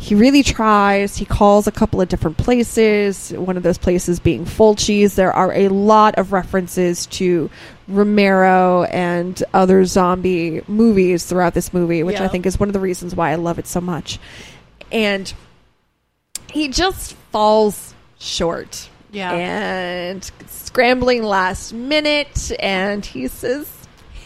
[0.00, 1.16] He really tries.
[1.16, 3.32] He calls a couple of different places.
[3.32, 5.16] One of those places being Fulci's.
[5.16, 7.50] There are a lot of references to
[7.88, 12.80] Romero and other zombie movies throughout this movie, which I think is one of the
[12.80, 14.20] reasons why I love it so much.
[14.92, 15.32] And
[16.50, 18.88] he just falls short.
[19.10, 19.32] Yeah.
[19.32, 23.68] And scrambling last minute, and he says,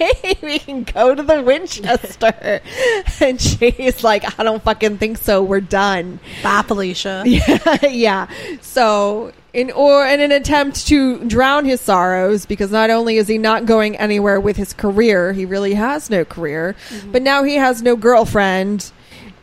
[0.02, 2.60] Hey, we can go to the Winchester.
[3.20, 5.42] and she's like, I don't fucking think so.
[5.42, 6.18] We're done.
[6.42, 7.22] Bye, Felicia.
[7.32, 8.26] Yeah, yeah.
[8.60, 13.38] So, in or in an attempt to drown his sorrows, because not only is he
[13.38, 16.74] not going anywhere with his career, he really has no career,
[17.06, 18.90] but now he has no girlfriend.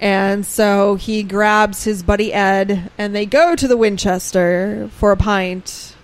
[0.02, 5.18] And so he grabs his buddy Ed, and they go to the Winchester for a
[5.18, 5.96] pint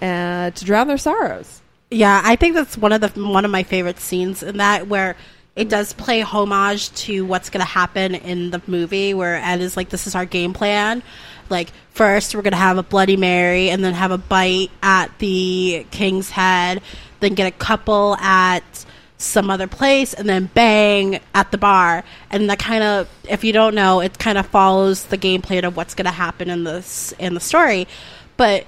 [0.00, 1.61] uh, to drown their sorrows.
[1.92, 5.14] Yeah, I think that's one of the one of my favorite scenes in that where
[5.54, 9.76] it does play homage to what's going to happen in the movie where Ed is
[9.76, 11.02] like this is our game plan.
[11.50, 15.18] Like first we're going to have a bloody mary and then have a bite at
[15.18, 16.80] the king's head,
[17.20, 18.86] then get a couple at
[19.18, 23.52] some other place and then bang at the bar and that kind of if you
[23.52, 26.64] don't know it kind of follows the game plan of what's going to happen in
[26.64, 27.86] this in the story
[28.36, 28.64] but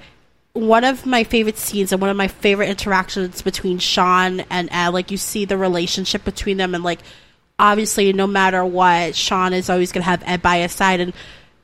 [0.55, 4.89] one of my favorite scenes and one of my favorite interactions between Shaun and Ed,
[4.89, 6.99] like you see the relationship between them, and like
[7.59, 11.13] obviously, no matter what, Shaun is always to have Ed by his side, and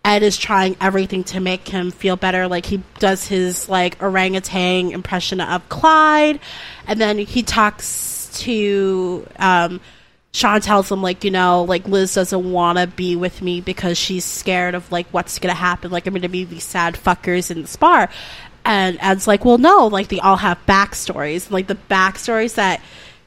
[0.04, 2.50] Ed is trying everything to make him feel better.
[2.50, 6.42] Like he does his like orangutan impression of Clyde,
[6.86, 9.80] and then he talks to um,
[10.34, 13.98] Shaun tells him like, you know, like Liz doesn't want to be with me because
[13.98, 15.92] she's scared of like what's gonna happen.
[15.92, 18.10] Like I'm gonna be these sad fuckers in this bar.
[18.64, 21.50] And Ed's like, well, no, like they all have backstories.
[21.50, 22.82] Like the backstories that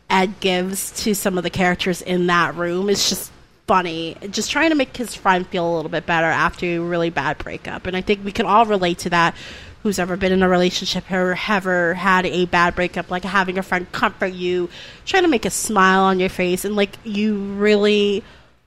[0.08, 3.32] Ed gives to some of the characters in that room is just
[3.66, 4.16] funny.
[4.30, 7.38] Just trying to make his friend feel a little bit better after a really bad
[7.38, 7.86] breakup.
[7.86, 9.34] And I think we can all relate to that
[9.82, 13.62] who's ever been in a relationship or ever had a bad breakup, like having a
[13.62, 14.70] friend comfort you,
[15.04, 18.24] trying to make a smile on your face, and like you really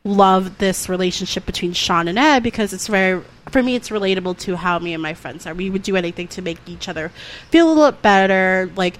[0.07, 4.55] love this relationship between Shaun and Ed because it's very, for me, it's relatable to
[4.55, 5.53] how me and my friends are.
[5.53, 7.09] We would do anything to make each other
[7.49, 8.97] feel a little bit better, like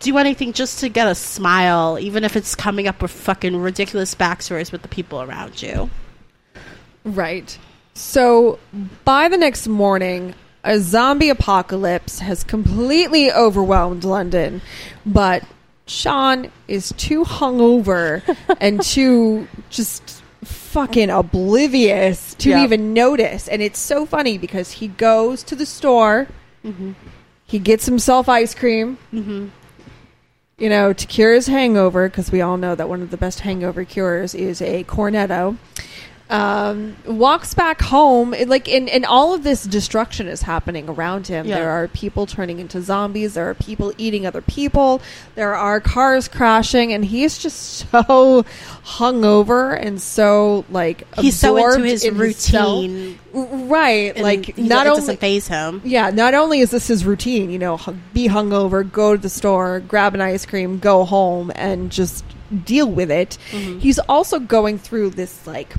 [0.00, 4.14] do anything just to get a smile, even if it's coming up with fucking ridiculous
[4.14, 5.90] backstories with the people around you.
[7.04, 7.56] Right.
[7.94, 8.58] So
[9.04, 14.62] by the next morning, a zombie apocalypse has completely overwhelmed London,
[15.04, 15.44] but
[15.86, 18.22] Shaun is too hungover
[18.60, 20.19] and too just
[20.70, 22.62] fucking oblivious to Yeah.
[22.62, 23.48] even notice.
[23.48, 26.28] And it's so funny because he goes to the store,
[26.64, 26.92] mm-hmm.
[27.44, 28.98] he gets himself ice cream.
[29.12, 29.48] Mm-hmm.
[30.58, 33.40] You know, to cure his hangover, because we all know that one of the best
[33.40, 35.56] hangover cures is a cornetto
[36.30, 38.32] um, walks back home.
[38.32, 41.46] It, like, and, and all of this destruction is happening around him.
[41.46, 41.56] Yeah.
[41.56, 43.34] There are people turning into zombies.
[43.34, 45.02] There are people eating other people.
[45.34, 47.58] There are cars crashing, and he's just
[47.90, 48.44] so
[48.84, 53.18] hungover and so like He's so into his in routine.
[53.32, 54.12] right?
[54.14, 55.82] and Like, not only doesn't phase him.
[55.84, 57.76] yeah, not only is this his routine, you know,
[58.14, 62.24] be hungover, go to the store, grab an ice cream, go home, and just
[62.64, 63.36] deal with it.
[63.50, 63.78] Mm-hmm.
[63.80, 65.74] He's also going through this like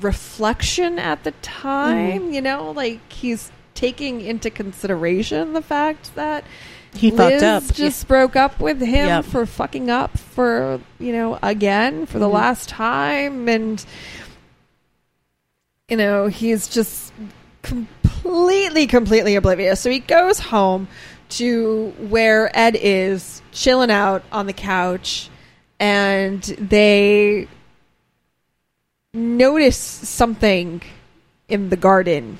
[0.00, 2.32] reflection at the time, Mm-hmm.
[2.32, 6.44] you know, like he's taking into consideration the fact that
[6.94, 7.74] He Liz fucked up.
[7.74, 9.24] just broke up with him Yep.
[9.24, 12.32] for fucking up for you know again for the Mhm.
[12.34, 13.84] last time and
[15.88, 17.12] you know he's just
[17.62, 20.86] completely completely oblivious so he goes home
[21.30, 25.28] to where ed is chilling out on the couch
[25.80, 27.48] and they
[29.14, 30.82] notice something
[31.48, 32.38] in the garden.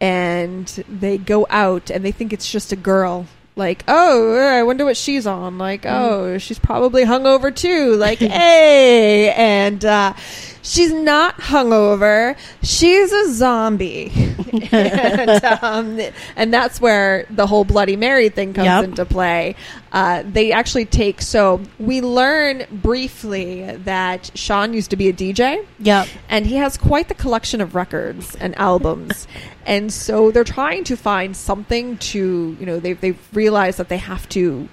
[0.00, 3.26] And they go out and they think it's just a girl.
[3.54, 5.58] Like oh i wonder what she's on.
[5.58, 7.96] Like oh she's probably hungover too.
[7.96, 9.30] Like hey.
[9.30, 10.14] And uh
[10.62, 12.36] she's not hungover.
[12.62, 14.12] She's a zombie.
[14.72, 16.00] And, um,
[16.36, 18.84] and that's where the whole bloody mary thing comes Yep.
[18.84, 19.54] into play.
[19.92, 25.64] Uh, they actually take so we learn briefly that shaun used to be a dj
[25.80, 26.08] Yep.
[26.28, 29.26] and he has quite the collection of records and albums.
[29.64, 33.98] And so they're trying to find something to you know they've, they've realized that they
[33.98, 34.68] have to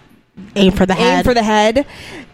[0.55, 1.17] Aim for the head.
[1.19, 1.85] aim for the head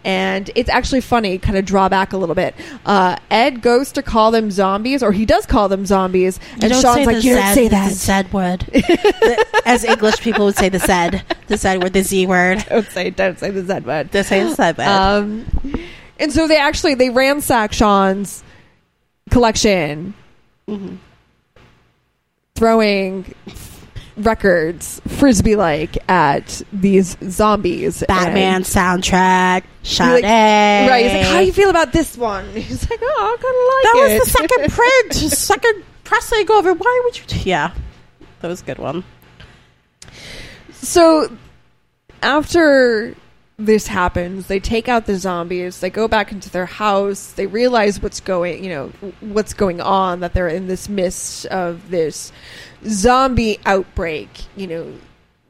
[0.04, 2.54] and it's actually funny kind of draw back a little bit
[2.86, 7.06] uh, ed goes to call them zombies or he does call them zombies and shaun's
[7.06, 8.60] like the you don't Z, say the that Z word.
[8.72, 11.20] The- As English people would say the Z.
[11.48, 12.64] The Z word, the Z word.
[12.68, 14.80] don't say don't say the z word They say the Z word.
[14.80, 15.46] Um,
[16.20, 18.44] and so they actually they ransack Shaun's
[19.30, 20.14] collection,
[20.68, 20.98] Mhm.
[22.54, 23.34] throwing
[24.16, 28.02] records frisbee like at these zombies.
[28.06, 29.64] Batman And soundtrack.
[29.82, 30.22] Sade.
[30.22, 31.02] like, right?
[31.04, 33.56] He's like, "How do you feel about this one?" He's like, "Oh, I That kind
[33.56, 34.72] of like was it." That was the second
[35.20, 36.74] print, second pressing over.
[36.74, 37.24] Why would you?
[37.26, 37.72] T- yeah,
[38.40, 39.04] that was a good one.
[40.72, 41.36] So
[42.22, 43.14] after
[43.58, 45.80] this happens, they take out the zombies.
[45.80, 47.32] They go back into their house.
[47.32, 48.88] They realize what's going, you know,
[49.20, 50.20] what's going on.
[50.20, 52.32] That they're in this midst of this
[52.88, 54.28] zombie outbreak.
[54.56, 54.92] You know,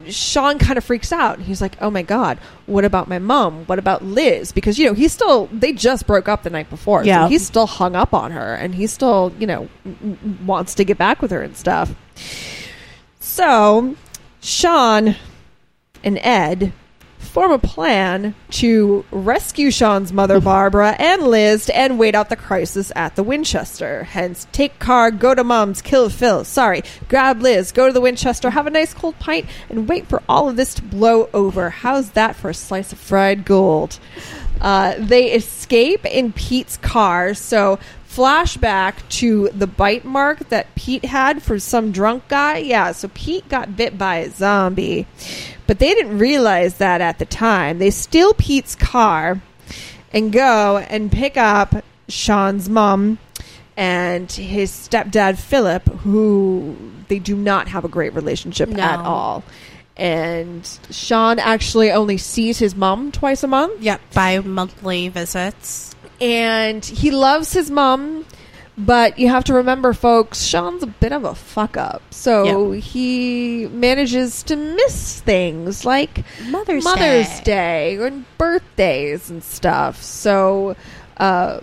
[0.08, 1.38] Shaun kind of freaks out.
[1.40, 3.64] He's like, "Oh my god, what about my mom?
[3.66, 7.02] What about Liz?" Because you know he's still they just broke up the night before.
[7.02, 7.28] so Yeah.
[7.28, 9.68] he's still hung up on her, and he still you know
[10.44, 11.94] wants to get back with her and stuff.
[13.20, 13.96] So
[14.40, 15.16] Shaun
[16.04, 16.72] and Ed
[17.36, 22.90] form a plan to rescue Shaun's mother, Barbara, and Liz and wait out the crisis
[22.96, 24.04] at the Winchester.
[24.04, 26.44] Hence, take car, go to mom's, kill Phil.
[26.44, 30.22] Sorry, grab Liz, go to the Winchester, have a nice cold pint, and wait for
[30.26, 31.68] all of this to blow over.
[31.68, 33.98] How's that for a slice of fried gold?
[34.58, 37.78] Uh, they escape in Pete's car, so
[38.16, 42.58] flashback to the bite mark that Pete had for some drunk guy.
[42.58, 45.06] Yeah, so Pete got bit by a zombie,
[45.66, 47.78] but they didn't realize that at the time.
[47.78, 49.40] They steal Pete's car
[50.12, 51.74] and go and pick up
[52.08, 53.18] Shaun's mom
[53.76, 56.76] and his stepdad Philip, who
[57.08, 58.82] they do not have a great relationship No.
[58.82, 59.44] at all.
[59.98, 63.82] And Shaun actually only sees his mom twice a month.
[63.82, 65.95] Yep, bi monthly visits.
[66.20, 68.24] And he loves his mom.
[68.78, 72.02] But you have to remember, folks, Shaun's a bit of a fuck up.
[72.10, 77.96] So he manages to miss things like Mother's Mother's Day.
[77.96, 80.02] Day and birthdays and stuff.
[80.02, 80.76] So
[81.16, 81.60] uh,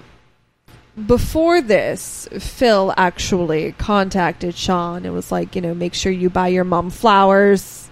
[1.05, 6.47] before this, Phil actually contacted Shaun and was like, you know, make sure you buy
[6.47, 7.91] your mom flowers.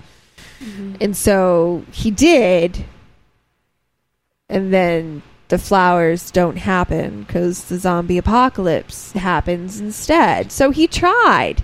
[1.00, 2.86] And so he did.
[4.50, 5.22] And then
[5.52, 10.50] the flowers don't happen because the zombie apocalypse happens instead.
[10.50, 11.62] So he tried.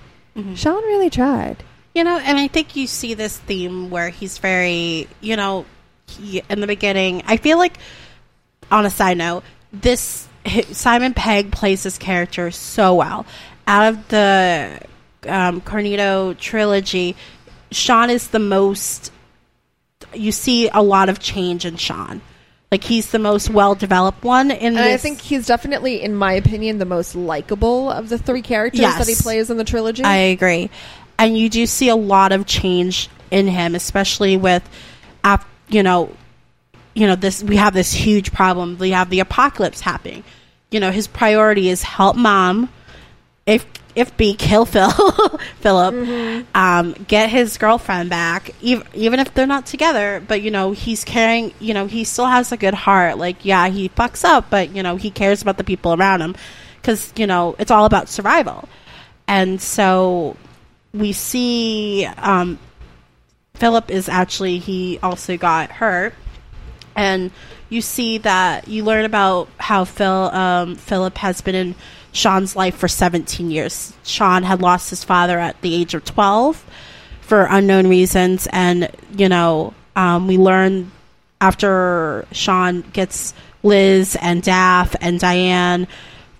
[0.56, 1.64] Shaun really tried.
[1.96, 5.66] You know, and I think you see this theme where he's very, you know,
[6.06, 7.24] he, in the beginning.
[7.26, 7.78] I feel like,
[8.70, 10.28] on a side note, this
[10.74, 13.26] Simon Pegg plays this character so well.
[13.66, 14.82] Out of the
[15.28, 17.16] um, Cornetto trilogy,
[17.72, 19.14] Shaun is the most.
[20.14, 22.22] You see a lot of change in Shaun.
[22.72, 24.94] Like he's the most well developed one in And this.
[24.94, 28.98] I think he's definitely, in my opinion, the most likable of the three characters Yes.
[28.98, 30.04] that he plays in the trilogy.
[30.04, 30.70] I agree.
[31.18, 34.68] And you do see a lot of change in him, especially with,
[35.70, 36.12] you know,
[36.94, 37.44] you know this.
[37.44, 38.78] We have this huge problem.
[38.78, 40.24] We have the apocalypse happening.
[40.72, 42.70] You know, his priority is help mom.
[43.46, 43.66] If
[43.98, 44.92] if be kill Phil,
[45.60, 50.24] Philip, um, get his girlfriend back, even even if they're not together.
[50.26, 51.52] But you know, he's caring.
[51.60, 53.18] You know, he still has a good heart.
[53.18, 56.36] Like, yeah, he fucks up, but you know, he cares about the people around him
[56.80, 58.70] because you know it's all about survival.
[59.28, 60.38] And so
[60.94, 62.60] we see um,
[63.56, 66.14] Philip is actually he also got hurt,
[66.96, 67.32] and
[67.70, 71.76] you see that you learn about how Phil um, Philip has been in
[72.18, 73.94] Shaun's life for 17 years.
[74.04, 76.66] Shaun had lost his father at the age of 12
[77.22, 80.92] for unknown reasons, and you know um, we learn
[81.40, 85.88] after Shaun gets Liz and Daff and Diane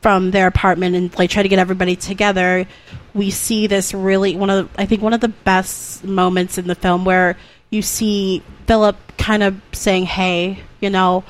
[0.02, 2.68] from their apartment and like try to get everybody together
[3.14, 6.68] we see this really one of the, i think one of the best moments in
[6.68, 7.36] the film where
[7.72, 11.24] you see philip kind of saying hey you know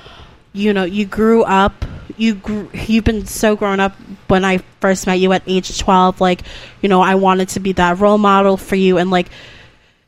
[0.51, 1.85] you know you grew up
[2.17, 3.95] you grew, you've been so grown up
[4.27, 6.41] when i first met you at age 12 like
[6.81, 8.97] you know i wanted to be that role model for you.
[8.97, 9.27] And like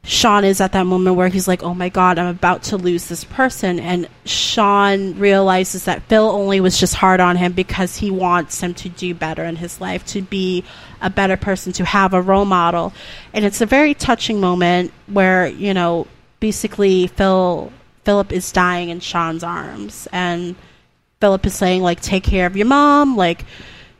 [0.03, 3.09] Shaun is at that moment where he's like, "Oh my god, I'm about to lose
[3.09, 8.09] this person," and Shaun realizes that Phil only was just hard on him because he
[8.09, 10.63] wants him to do better in his life, to be
[11.01, 12.93] a better person, to have a role model,
[13.33, 16.07] and it's a very touching moment where you know
[16.39, 17.71] basically Phil
[18.05, 20.55] Philip is dying in Shaun's arms, and
[21.19, 23.43] Philip is saying like, "Take care of your mom," like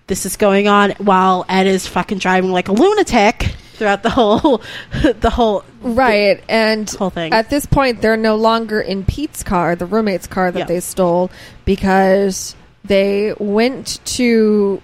[0.09, 4.61] this is going on while Ed is fucking driving like a lunatic throughout the whole
[5.21, 7.31] the whole Right, and Whole thing.
[7.31, 10.67] at this point, they're no longer in Pete's car, the roommate's car that Yep.
[10.67, 11.31] they stole,
[11.63, 12.53] because
[12.83, 14.81] they went to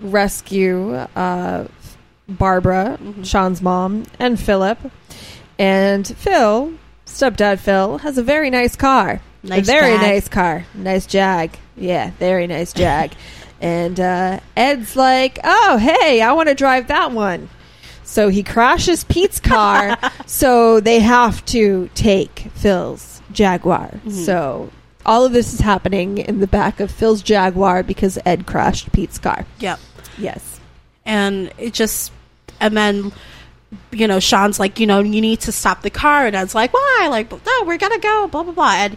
[0.00, 1.66] rescue uh,
[2.28, 3.22] Barbara, Mm-hmm.
[3.24, 4.78] Shaun's mom, and Philip.
[5.58, 6.72] And Phil,
[7.04, 9.20] stepdad Phil, has a very nice car.
[9.42, 10.00] Nice a very Jag.
[10.02, 10.64] nice car.
[10.74, 11.50] Nice Jag.
[11.76, 13.12] Yeah, very nice Jag.
[13.60, 17.48] and uh, Ed's like, oh, hey, I want to drive that one.
[18.04, 19.98] So he crashes Pete's car.
[20.26, 24.00] so they have to take Phil's Jaguar.
[24.10, 24.70] So
[25.04, 29.18] all of this is happening in the back of Phil's Jaguar because Ed crashed Pete's
[29.18, 29.44] car.
[29.58, 29.80] Yep.
[30.16, 30.60] Yes.
[31.04, 32.12] And it just,
[32.60, 33.12] and then,
[33.90, 36.26] you know, Shaun's like, you know, you need to stop the car.
[36.26, 37.08] And Ed's like, why?
[37.10, 38.72] Like, no, we're going to go, blah, blah, blah.
[38.72, 38.96] And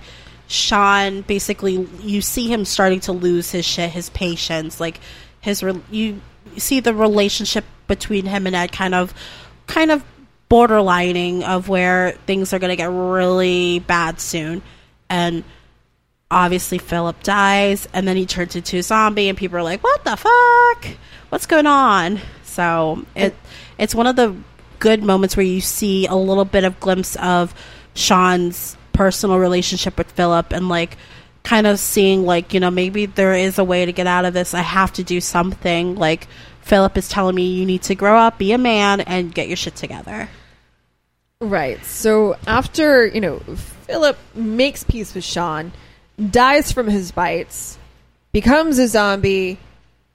[0.52, 4.80] Shaun basically, you see him starting to lose his shit, his patience.
[4.80, 5.00] Like,
[5.40, 6.22] his, re- you
[6.58, 9.14] see the relationship between him and Ed kind of,
[9.68, 10.04] kind of
[10.50, 14.62] borderlining of where things are going to get really bad soon.
[15.10, 15.44] And,
[16.32, 20.04] obviously Philip dies and then he turns into a zombie and people are like, What
[20.06, 20.98] the fuck?
[21.30, 22.20] What's going on?
[22.44, 23.36] So it
[23.78, 24.36] it's one of the
[24.80, 27.54] good moments where you see a little bit of glimpse of
[27.94, 30.96] Shaun's personal relationship with Philip and like
[31.42, 34.36] kind of seeing like, you know, maybe there is a way to get out of
[34.36, 34.54] this.
[34.54, 35.96] I have to do something.
[35.96, 36.28] Like
[36.62, 39.58] Philip is telling me you need to grow up, be a man and get your
[39.58, 40.30] shit together.
[41.40, 41.84] Right.
[41.84, 43.40] So after, you know,
[43.88, 45.72] Philip makes peace with Shaun,
[46.30, 47.80] dies from his bites,
[48.32, 49.58] becomes a zombie,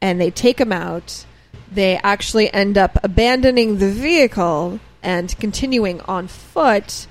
[0.01, 1.26] and they take him out.
[1.72, 7.09] They actually end up abandoning the vehicle and continuing on foot.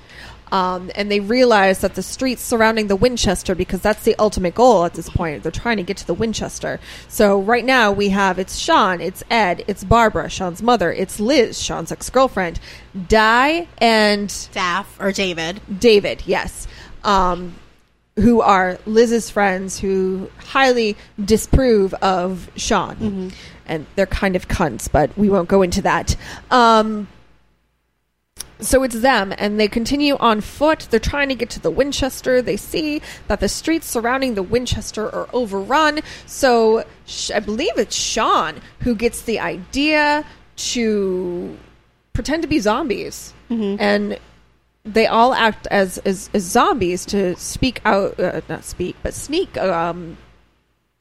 [0.55, 4.85] Um, and they realize that the streets surrounding the Winchester, because that's the ultimate goal
[4.85, 6.79] at this point, they're trying to get to the Winchester.
[7.09, 11.61] So right now we have it's Shaun, it's Ed, it's Barbara, Shaun's mother, it's Liz,
[11.61, 12.61] Shaun's ex girlfriend,
[13.09, 15.59] Di, and Daff or David.
[15.77, 16.69] David, yes.
[17.03, 17.55] Um,
[18.15, 22.95] who are Liz's friends who highly disapprove of Shaun.
[23.65, 26.15] And they're kind of cunts, but we won't go into that.
[26.49, 27.09] Um,
[28.59, 30.87] so it's them, and they continue on foot.
[30.89, 32.41] They're trying to get to the Winchester.
[32.41, 35.99] They see that the streets surrounding the Winchester are overrun.
[36.25, 40.25] So sh- I believe it's Shaun who gets the idea
[40.57, 41.57] to
[42.13, 43.33] pretend to be zombies.
[43.79, 44.19] And
[44.85, 49.57] they all act as, as, as zombies to speak out, uh, not speak, but sneak
[49.57, 50.17] um,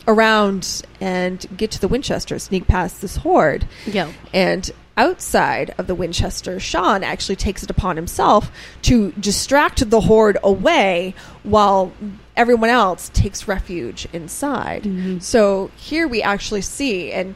[0.09, 3.69] around and get to the Winchester, sneak past this horde.
[3.87, 4.11] Yeah.
[4.33, 8.51] And outside of the Winchester, Shaun actually takes it upon himself
[8.83, 11.93] to distract the horde away while
[12.37, 14.85] everyone else takes refuge inside.
[15.21, 17.35] So here we actually see, and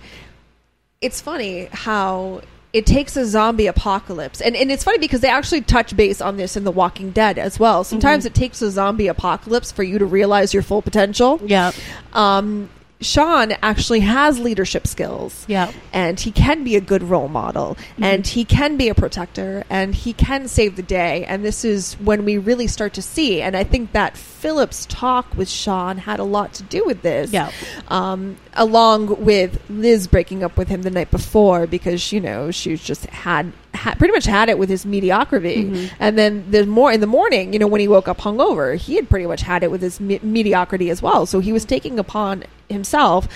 [1.01, 2.43] it's funny how
[2.73, 4.41] it takes a zombie apocalypse.
[4.43, 7.39] And, and it's funny because they actually touch base on this in the walking dead
[7.39, 7.83] as well.
[7.83, 11.41] Sometimes it takes a zombie apocalypse for you to realize your full potential.
[11.45, 11.73] Yeah.
[12.13, 12.69] um,
[13.01, 15.45] Shaun actually has leadership skills.
[15.49, 15.73] Yeah.
[15.93, 19.95] And he can be a good role model and he can be a protector and
[19.95, 21.25] he can save the day.
[21.25, 23.41] And this is when we really start to see.
[23.41, 27.33] And I think that Philip's talk with Shaun had a lot to do with this.
[27.33, 27.53] Yeah.
[27.89, 32.77] Um, along with Liz breaking up with him the night before because, you know, she
[32.77, 35.65] just had, had pretty much had it with his mediocrity.
[35.65, 35.97] Mm-hmm.
[36.01, 38.97] And then there's more in the morning, you know, when he woke up hungover, he
[38.97, 41.27] had pretty much had it with his me- mediocrity as well.
[41.27, 43.29] So he was taking upon himself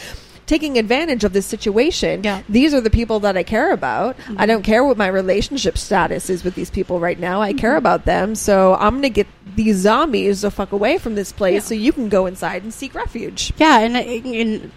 [0.47, 2.23] taking advantage of this situation.
[2.25, 2.43] Yeah.
[2.49, 4.19] These are the people that I care about.
[4.19, 4.35] Mm-hmm.
[4.39, 7.41] I don't care what my relationship status is with these people right now.
[7.41, 7.79] I care mm-hmm.
[7.79, 8.35] about them.
[8.35, 11.61] So I'm going to get these zombies the fuck away from this place Yeah.
[11.61, 13.53] so you can go inside and seek refuge.
[13.57, 14.73] Yeah, and, and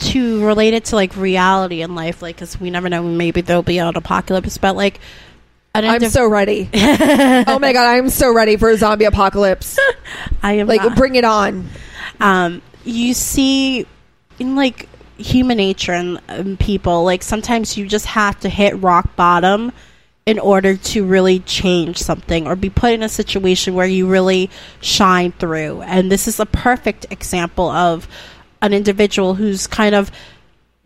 [0.00, 3.62] to relate it to like reality in life, like because we never know, maybe there'll
[3.62, 5.00] be an apocalypse, but like,
[5.74, 6.68] an I'm so ready.
[6.74, 9.78] oh my god, I'm so ready for a zombie apocalypse.
[10.42, 10.96] I am Like not.
[10.96, 11.68] bring it on.
[12.18, 13.86] um, you see
[14.38, 14.88] in like
[15.18, 19.70] human nature and um, people, like sometimes you just have to hit rock bottom
[20.26, 24.50] in order to really change something or be put in a situation where you really
[24.80, 25.82] shine through.
[25.82, 28.08] And this is a perfect example of
[28.62, 30.10] an individual who's kind of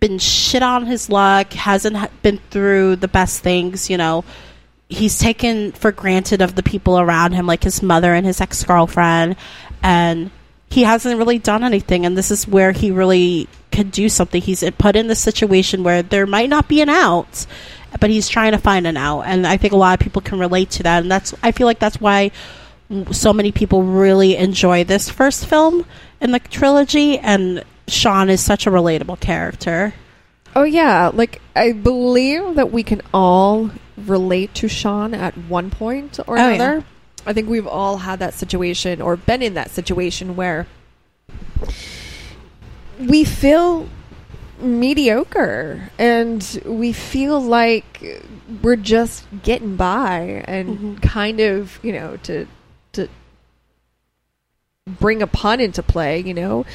[0.00, 4.24] been shit on his luck, hasn't been through the best things, you know.
[4.88, 8.62] He's taken for granted of the people around him, like his mother and his ex
[8.62, 9.36] girlfriend,
[9.82, 10.30] and
[10.70, 12.04] he hasn't really done anything.
[12.04, 14.42] And this is where he really could do something.
[14.42, 17.46] He's put in the situation where there might not be an out,
[17.98, 19.22] but he's trying to find an out.
[19.22, 21.02] And I think a lot of people can relate to that.
[21.02, 22.30] And that's, I feel like that's why
[23.10, 25.86] so many people really enjoy this first film
[26.20, 27.18] in the trilogy.
[27.18, 29.94] And Shaun is such a relatable character.
[30.56, 36.18] Oh yeah, like I believe that we can all relate to Shaun at one point
[36.26, 36.78] or Oh, another.
[36.78, 36.82] yeah.
[37.26, 40.66] I think we've all had that situation or been in that situation where
[42.98, 43.88] we feel
[44.60, 48.22] mediocre and we feel like
[48.62, 50.94] we're just getting by and mm-hmm.
[50.96, 52.46] kind of, you know, to
[54.86, 56.66] bring a pun into play, you know,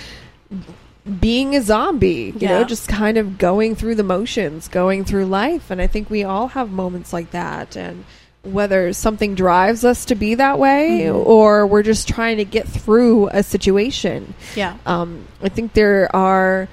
[1.20, 5.70] being a zombie, you know, just kind of going through the motions, going through life.
[5.70, 7.78] And I think we all have moments like that.
[7.78, 8.06] And
[8.42, 13.28] whether something drives us to be that way or we're just trying to get through
[13.30, 14.34] a situation.
[14.56, 14.78] Yeah.
[14.86, 16.68] Um, I think there are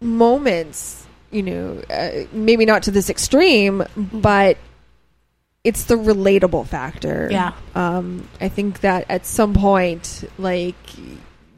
[0.00, 4.56] moments, you know, uh, maybe not to this extreme, but
[5.64, 7.28] it's the relatable factor.
[7.30, 7.52] Yeah.
[7.74, 10.74] Um, I think that at some point, like,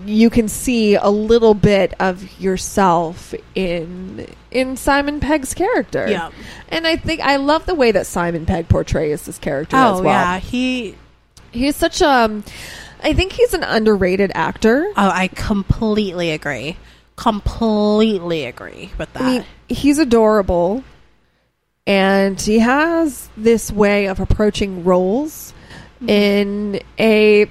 [0.05, 6.09] you can see a little bit of yourself in in Simon Pegg's character.
[6.11, 6.30] Yeah.
[6.68, 10.03] And I think I love the way that Simon Pegg portrays this character as Oh
[10.03, 10.12] well.
[10.12, 10.96] yeah, he.
[11.53, 12.44] He's such a um,
[13.12, 14.86] think he's an underrated actor.
[14.96, 16.78] Oh, I completely agree.
[17.14, 19.22] Completely agree with that.
[19.22, 20.82] I mean, he's adorable,
[21.87, 25.53] and he has this way of approaching roles
[25.97, 26.09] mm-hmm.
[26.09, 27.51] in a.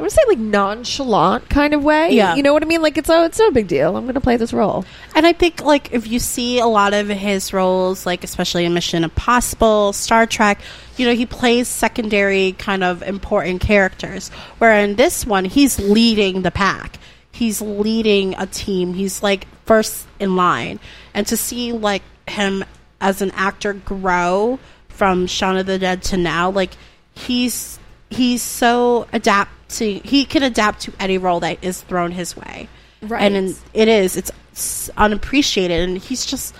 [0.00, 2.10] I would say like nonchalant kind of way.
[2.10, 2.34] Yeah.
[2.34, 2.82] you know what I mean.
[2.82, 3.96] Like it's oh, it's no big deal.
[3.96, 4.84] I'm going to play this role.
[5.14, 8.74] And I think like if you see a lot of his roles, like especially in
[8.74, 10.60] Mission Impossible, Star Trek,
[10.96, 14.30] you know, he plays secondary kind of important characters.
[14.58, 16.98] Where in this one, he's leading the pack.
[17.30, 18.94] He's leading a team.
[18.94, 20.80] He's like first in line.
[21.14, 22.64] And to see like him
[23.00, 24.58] as an actor grow
[24.88, 26.70] from Shaun of the Dead to now, like
[27.14, 27.78] he's
[28.10, 30.02] he's so adapting.
[30.04, 32.68] He can adapt to any role that is thrown his way.
[33.00, 33.22] Right.
[33.22, 34.16] And in, it is.
[34.16, 36.54] It's s- unappreciated, and he's just.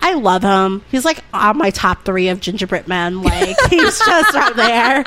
[0.00, 0.84] I love him.
[0.90, 3.22] He's like on my top three of gingerbread men.
[3.22, 5.04] Like he's just right there.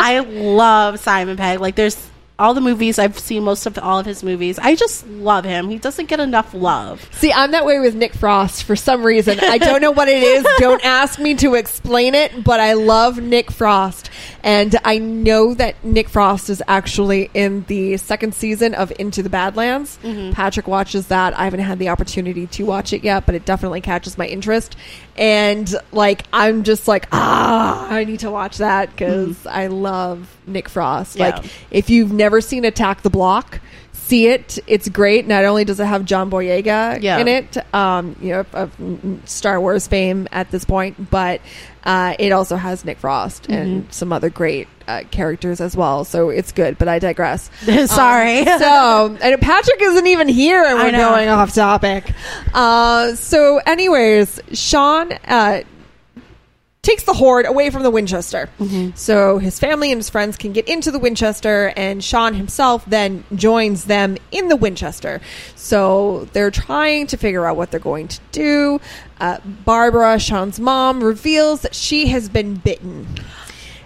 [0.00, 1.60] I love Simon Pegg.
[1.60, 2.07] Like, there's
[2.38, 4.58] all the movies I've seen, most of all of his movies.
[4.60, 5.68] I just love him.
[5.68, 7.08] He doesn't get enough love.
[7.12, 9.40] See, I'm that way with Nick Frost for some reason.
[9.40, 10.46] I don't know what it is.
[10.58, 14.10] Don't ask me to explain it, but I love Nick Frost.
[14.44, 19.28] And I know that Nick Frost is actually in the second season of Into the
[19.28, 19.98] Badlands.
[20.32, 21.36] Patrick watches that.
[21.36, 24.76] I haven't had the opportunity to watch it yet, but it definitely catches my interest.
[25.16, 30.68] And like, I'm just like, ah, I need to watch that because I love Nick
[30.68, 31.16] Frost.
[31.16, 31.30] Yeah.
[31.30, 33.60] Like, if you've never seen Attack the Block,
[33.92, 34.58] see it.
[34.66, 35.26] It's great.
[35.26, 37.18] Not only does it have John Boyega Yeah.
[37.18, 38.72] in it, um, you know, of
[39.26, 41.40] Star Wars fame at this point, but
[41.84, 43.52] uh, it also has Nick Frost Mm-hmm.
[43.52, 46.04] and some other great uh, characters as well.
[46.04, 46.78] So it's good.
[46.78, 47.50] But I digress.
[47.86, 48.40] Sorry.
[48.40, 52.10] Um, so and Patrick isn't even here, and we're going off topic.
[52.54, 55.12] Uh, so, anyways, Sean.
[56.88, 58.48] Takes the horde away from the Winchester.
[58.94, 63.24] So his family and his friends can get into the Winchester, and Shaun himself then
[63.34, 65.20] joins them in the Winchester.
[65.54, 68.80] So they're trying to figure out what they're going to do.
[69.20, 69.36] Uh,
[69.66, 73.06] Barbara, Shaun's mom, reveals that she has been bitten.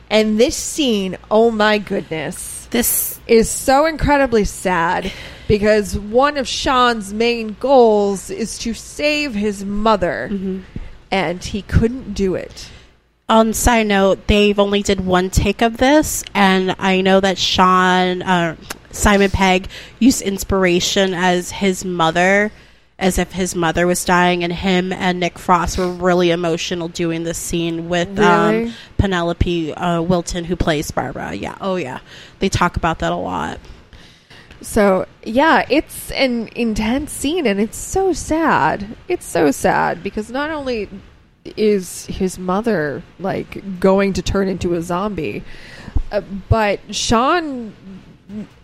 [0.09, 5.13] And this scene, oh my goodness this is so incredibly sad
[5.47, 10.31] because one of Shaun's main goals is to save his mother,
[11.11, 12.71] and he couldn't do it.
[13.29, 18.21] On side note, they've only did one take of this, and I know that Shaun
[18.23, 18.57] uh,
[18.91, 19.69] Simon Pegg
[19.99, 22.53] used inspiration as his mother,
[22.99, 27.23] as if his mother was dying, and him and Nick Frost were really emotional doing
[27.23, 28.67] this scene with Really?
[28.67, 31.33] um, Penelope uh, Wilton, who plays Barbara.
[31.33, 32.01] Yeah, oh yeah,
[32.41, 33.59] they talk about that a lot.
[34.61, 38.87] So, yeah, it's an intense scene and it's so sad.
[39.09, 40.89] It's so sad because not only
[41.45, 45.43] is his mother like going to turn into a zombie,
[46.11, 47.73] uh, but Shaun,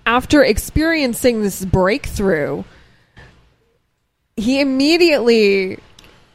[0.07, 2.65] after experiencing this breakthrough,
[4.37, 5.79] he immediately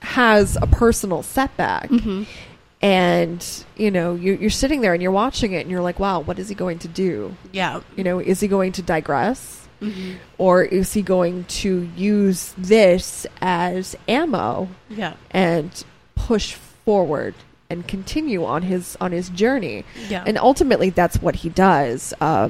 [0.02, 1.90] has a personal setback.
[2.82, 6.20] And, you know, you, you're sitting there and you're watching it and you're like, wow,
[6.20, 7.34] what is he going to do?
[7.54, 9.62] Yeah, you know, is he going to digress?
[10.38, 15.84] Or is he going to use this as ammo yeah, and
[16.26, 17.36] push forward
[17.70, 19.84] and continue on his on his journey?
[20.10, 20.24] yeah.
[20.26, 22.14] And ultimately that's what he does.
[22.22, 22.50] Uh,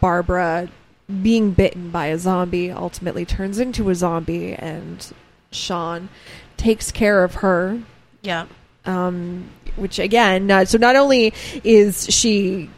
[0.00, 0.68] Barbara
[1.22, 5.12] being bitten by a zombie ultimately turns into a zombie and
[5.50, 6.08] Shaun
[6.56, 7.80] takes care of her
[8.22, 8.46] yeah.
[8.86, 11.34] um, which again, uh, so not only
[11.64, 12.70] is she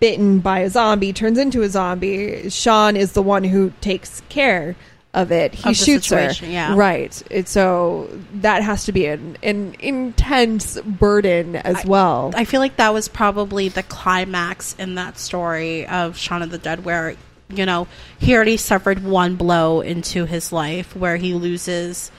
[0.00, 4.76] bitten by a zombie, turns into a zombie, Shaun is the one who takes care
[5.18, 5.52] of it.
[5.52, 6.76] He Of shoots her, yeah.
[6.76, 7.22] right?
[7.28, 12.32] It, so that has to be an, an intense burden as well.
[12.36, 16.58] I feel like that was probably the climax in that story of Shaun of the
[16.58, 17.16] Dead, where
[17.48, 17.88] you know
[18.20, 22.12] he already suffered one blow into his life, where he loses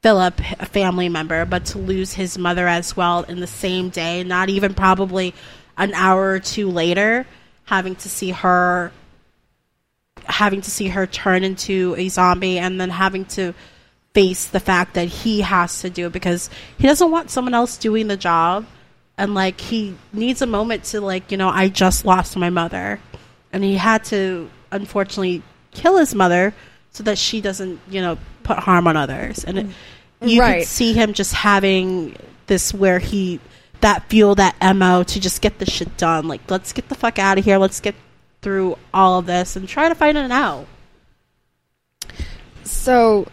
[0.00, 4.24] Philip, a family member, but to lose his mother as well in the same day,
[4.24, 5.34] not even probably
[5.76, 7.26] an hour or two later,
[7.64, 8.90] having to see her
[10.26, 13.54] having to see her turn into a zombie and then having to
[14.14, 17.76] face the fact that he has to do it because he doesn't want someone else
[17.76, 18.66] doing the job.
[19.16, 23.00] And like he needs a moment to like you know I just lost my mother.
[23.52, 26.54] And he had to unfortunately kill his mother
[26.90, 29.44] so that she doesn't you know put harm on others.
[29.44, 30.28] And it, mm.
[30.28, 30.60] you Right.
[30.60, 32.16] could see him just having
[32.46, 33.38] this where he
[33.80, 36.26] that fuel that mo to just get the shit done.
[36.28, 37.58] Like let's get the fuck out of here.
[37.58, 37.94] Let's get
[38.42, 40.66] through all of this and try to find it out
[42.64, 43.26] So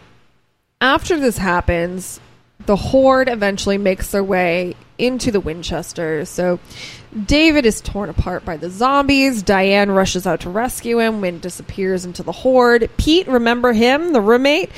[0.80, 2.20] after this happens,
[2.66, 6.24] the horde eventually makes their way into the Winchester.
[6.24, 6.60] So
[7.26, 9.42] David is torn apart by the zombies.
[9.42, 12.88] Diane rushes out to rescue him when disappears into the horde.
[12.96, 14.70] Pete, remember him, the roommate,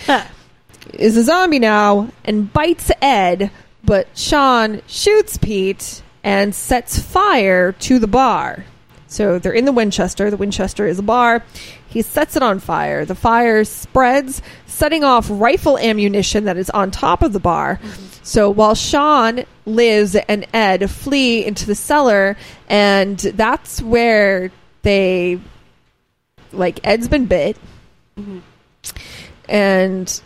[0.95, 3.51] is a zombie now and bites Ed,
[3.85, 8.65] but Shaun shoots Pete and sets fire to the bar.
[9.13, 10.31] So they're in the Winchester.
[10.31, 11.45] The Winchester is a bar.
[11.87, 13.05] He sets it on fire.
[13.05, 17.79] The fire spreads, setting off rifle ammunition that is on top of the bar.
[18.23, 22.39] So while Shaun, Liz, and Ed flee into the cellar,
[22.69, 24.51] and that's where
[24.81, 25.39] they,
[26.53, 27.59] like, Ed's been bit,
[28.19, 28.39] mm-hmm.
[29.49, 30.23] and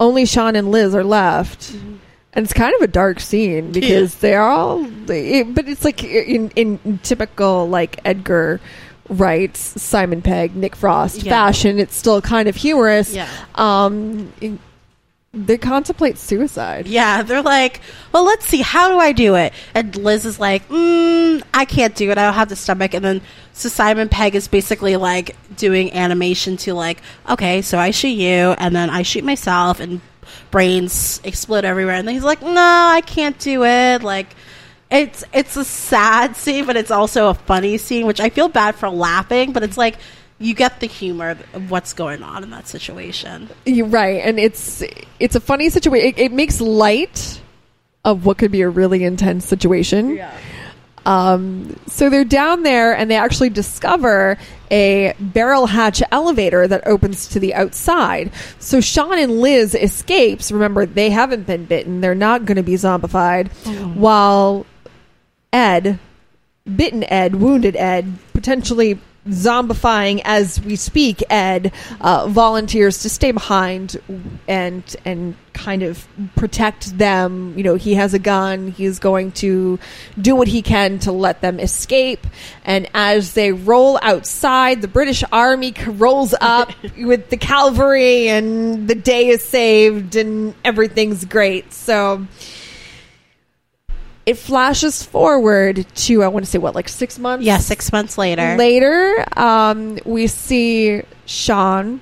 [0.00, 1.60] only Shaun and Liz are left.
[1.72, 1.96] Mm-hmm.
[2.34, 6.50] And it's kind of a dark scene because they're all, it, but it's like in,
[6.56, 8.58] in typical like Edgar
[9.10, 11.30] Wright, Simon Pegg, Nick Frost Yeah.
[11.32, 11.78] fashion.
[11.78, 13.12] It's still kind of humorous.
[13.12, 13.28] Yeah.
[13.56, 14.58] Um, in-
[15.34, 16.86] they contemplate suicide.
[16.86, 17.80] Yeah, they're like,
[18.12, 19.54] well, let's see, how do I do it?
[19.74, 22.18] And Liz is like, mm, I can't do it.
[22.18, 22.92] I don't have the stomach.
[22.92, 23.20] And then
[23.54, 28.54] so Simon Pegg is basically like doing animation to like, okay, so I shoot you,
[28.58, 30.02] and then I shoot myself, and
[30.50, 31.94] brains explode everywhere.
[31.94, 34.02] And then he's like, no, I can't do it.
[34.02, 34.28] Like,
[34.90, 38.74] it's it's a sad scene, but it's also a funny scene, which I feel bad
[38.74, 39.96] for laughing, but it's like
[40.38, 43.48] you get the humor of what's going on in that situation.
[43.64, 44.82] You're right, and it's
[45.18, 46.08] it's a funny situation.
[46.08, 47.40] It, it makes light
[48.04, 50.20] of what could be a really intense situation.
[51.04, 54.38] Um, so they're down there, and they actually discover
[54.70, 58.30] a barrel hatch elevator that opens to the outside.
[58.58, 60.52] So Shaun and Liz escapes.
[60.52, 63.50] Remember, they haven't been bitten; they're not going to be zombified.
[63.96, 64.66] While
[65.52, 65.98] Ed,
[66.76, 68.98] bitten Ed, wounded Ed, potentially
[69.28, 73.96] zombifying as we speak ed uh, volunteers to stay behind
[74.48, 77.56] and and kind of protect them.
[77.56, 78.68] You know he has a gun.
[78.68, 79.78] He's going to
[80.20, 82.26] do what he can to let them escape.
[82.64, 88.94] And as they roll outside the british army rolls up with the cavalry and the
[88.94, 91.72] day is saved and everything's great.
[91.72, 92.26] So
[94.26, 97.44] it flashes forward to I want to say what like six months.
[97.44, 98.56] Yeah, six months later.
[98.56, 102.00] Later, um, we see Shaun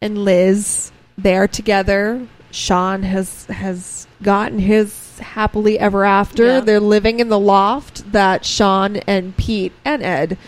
[0.00, 0.92] and Liz.
[1.16, 2.26] They are together.
[2.50, 6.44] Shaun has has gotten his happily ever after.
[6.44, 6.60] Yeah.
[6.60, 10.38] They're living in the loft that Shaun and Pete and Ed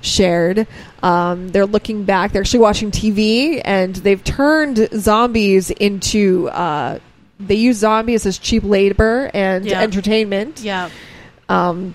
[0.00, 0.66] shared.
[1.02, 2.32] Um, they're looking back.
[2.32, 6.48] They're actually watching TV, and they've turned zombies into.
[6.50, 7.00] Uh,
[7.40, 9.80] they use zombies as cheap labor and Yeah.
[9.80, 10.60] entertainment.
[10.62, 10.90] Yeah.
[11.48, 11.94] Um,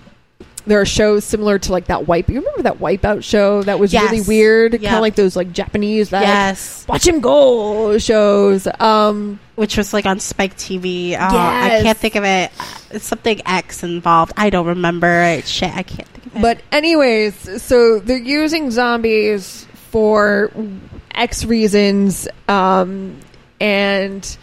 [0.66, 2.28] there are shows similar to like that wipe.
[2.28, 4.10] You remember that Wipeout show that was Yes.
[4.10, 6.84] really weird, kind of like those like Japanese like, Yes.
[6.88, 8.66] watch him go shows.
[8.80, 11.14] Um, Which was like on Spike TV.
[11.14, 12.50] Oh, I can't think of it.
[12.90, 14.32] It's something X involved.
[14.36, 15.46] I don't remember it.
[15.46, 16.42] Shit, I can't think of it.
[16.42, 20.50] but anyways, so they're using zombies for
[21.14, 23.16] X reasons, um,
[23.60, 24.36] and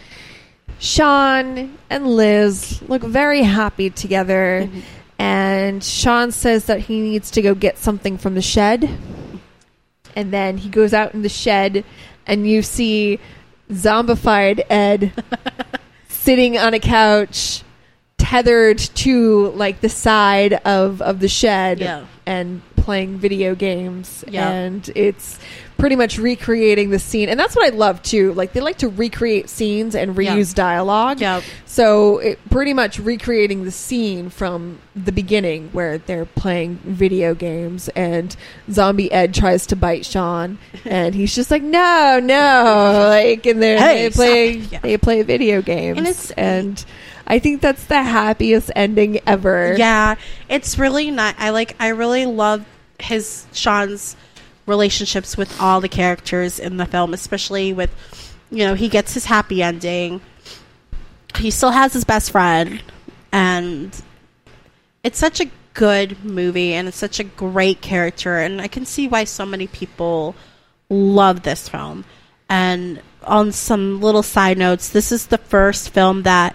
[0.84, 4.66] Shaun and Liz look very happy together.
[4.68, 4.80] Mm-hmm.
[5.18, 8.90] And Shaun says that he needs to go get something from the shed.
[10.14, 11.84] And then he goes out in the shed,
[12.26, 13.18] and you see
[13.70, 15.12] zombified Ed
[16.08, 17.62] sitting on a couch,
[18.18, 22.04] tethered to like the side of of the shed, Yeah.
[22.26, 24.22] and playing video games.
[24.52, 25.38] And it's
[25.84, 28.32] pretty much recreating the scene, and that's what I love too.
[28.32, 30.34] Like they like to recreate scenes and Yeah.
[30.34, 31.20] reuse dialogue.
[31.20, 31.42] Yep.
[31.66, 37.90] So it pretty much recreating the scene from the beginning where they're playing video games
[37.94, 38.34] and
[38.72, 40.56] zombie Ed tries to bite Shaun
[40.86, 44.50] and he's just like no no like and then Hey, they play.
[44.52, 44.78] Yeah.
[44.78, 46.82] they play video games And it's- and
[47.26, 49.74] I think that's the happiest ending ever.
[49.76, 50.14] Yeah,
[50.48, 51.34] it's really not.
[51.38, 51.76] I like.
[51.78, 52.64] I really love
[52.98, 54.16] his Shaun's
[54.66, 57.90] relationships with all the characters in the film, especially with
[58.50, 60.20] you know he gets his happy ending.
[61.36, 62.82] He still has his best friend,
[63.32, 64.02] and
[65.02, 69.08] it's such a good movie, and it's such a great character, and I can see
[69.08, 70.34] why so many people
[70.88, 72.04] love this film.
[72.48, 76.54] And on some little side notes, this is the first film that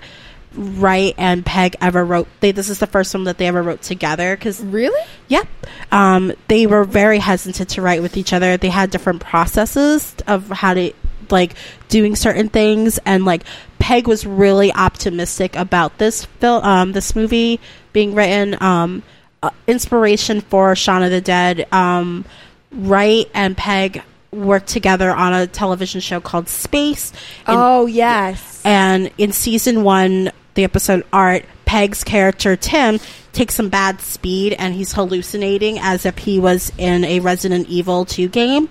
[0.59, 2.27] Wright and Pegg ever wrote.
[2.41, 5.01] They, this is the first one that they ever wrote together because Really?
[5.29, 5.43] yeah,
[5.91, 8.57] um, they were very hesitant to write with each other.
[8.57, 10.91] They had different processes of how to
[11.29, 11.53] like
[11.87, 13.43] doing certain things, and like
[13.79, 17.59] Pegg was really optimistic about this film, um, this movie
[17.93, 18.61] being written.
[18.61, 19.03] Um,
[19.41, 21.65] uh, inspiration for Shaun of the Dead.
[21.71, 22.25] Um,
[22.73, 27.15] Wright and Pegg worked together on a television show called Spaced.
[27.47, 28.61] in Oh yes.
[28.65, 32.99] and in season one, the episode Art, Pegg's character Tim
[33.31, 38.03] takes some bad speed and he's hallucinating as if he was in a Resident Evil
[38.03, 38.67] 2 game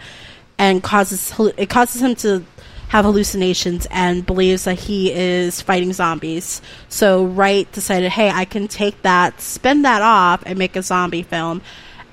[0.59, 2.45] and causes it causes him to
[2.89, 6.61] have hallucinations and believes that he is fighting zombies.
[6.91, 11.23] So Wright decided, hey, I can take that, spin that off, and make a zombie
[11.23, 11.63] film.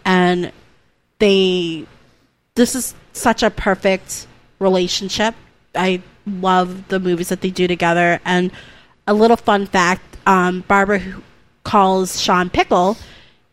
[0.05, 0.53] And
[1.19, 1.85] they
[2.55, 4.27] this is such a perfect
[4.59, 5.35] relationship.
[5.73, 8.21] I love the movies that they do together.
[8.23, 8.51] And
[9.07, 11.01] a little fun fact: um, Barbara
[11.63, 12.97] calls Shaun Pickle.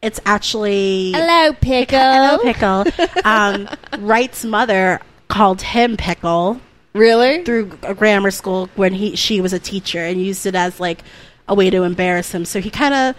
[0.02, 1.98] It's actually Hello, pickle.
[1.98, 2.84] Hello, Pickle.
[3.24, 3.68] um,
[4.00, 6.60] Wright's mother called him Pickle
[6.92, 7.44] Really?
[7.44, 11.02] through a grammar school when he she was a teacher and used it as like
[11.48, 12.44] a way to embarrass him.
[12.44, 13.16] So he kind of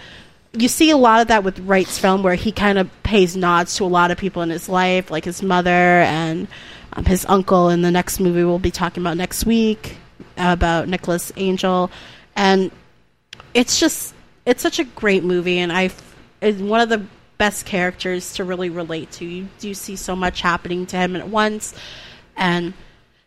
[0.60, 3.76] you see a lot of that with Wright's film where he kind of pays nods
[3.78, 6.48] to a lot of people in his life, like his mother and
[6.94, 7.70] um, his uncle.
[7.70, 9.96] In the next movie we'll be talking about next week.
[10.38, 11.90] about Nicholas Angel,
[12.36, 12.72] and
[13.54, 14.14] it's just
[14.46, 15.92] it's such a great movie, and I
[16.42, 17.06] it's one of the
[17.38, 19.26] best characters to really relate to.
[19.26, 21.74] You do see so much happening to him at once,
[22.36, 22.74] and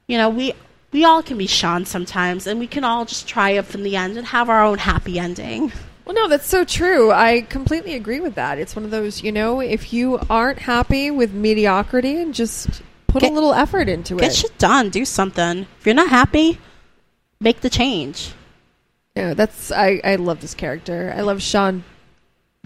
[0.06, 0.52] you know we
[0.92, 4.16] we all can be Shaun sometimes, and we can all just triumph in the end
[4.16, 5.72] and have our own happy ending.
[6.04, 7.10] Well, no, that's so true.
[7.10, 8.58] I completely agree with that.
[8.58, 13.22] It's one of those, you know, if you aren't happy with mediocrity, and just put
[13.22, 14.28] Get- a little effort into Get it.
[14.28, 14.90] Get shit done.
[14.90, 15.66] Do something.
[15.80, 16.60] If you're not happy,
[17.40, 18.32] make the change.
[19.16, 20.00] Yeah, that's I.
[20.04, 21.12] I love this character.
[21.16, 21.84] I love Shaun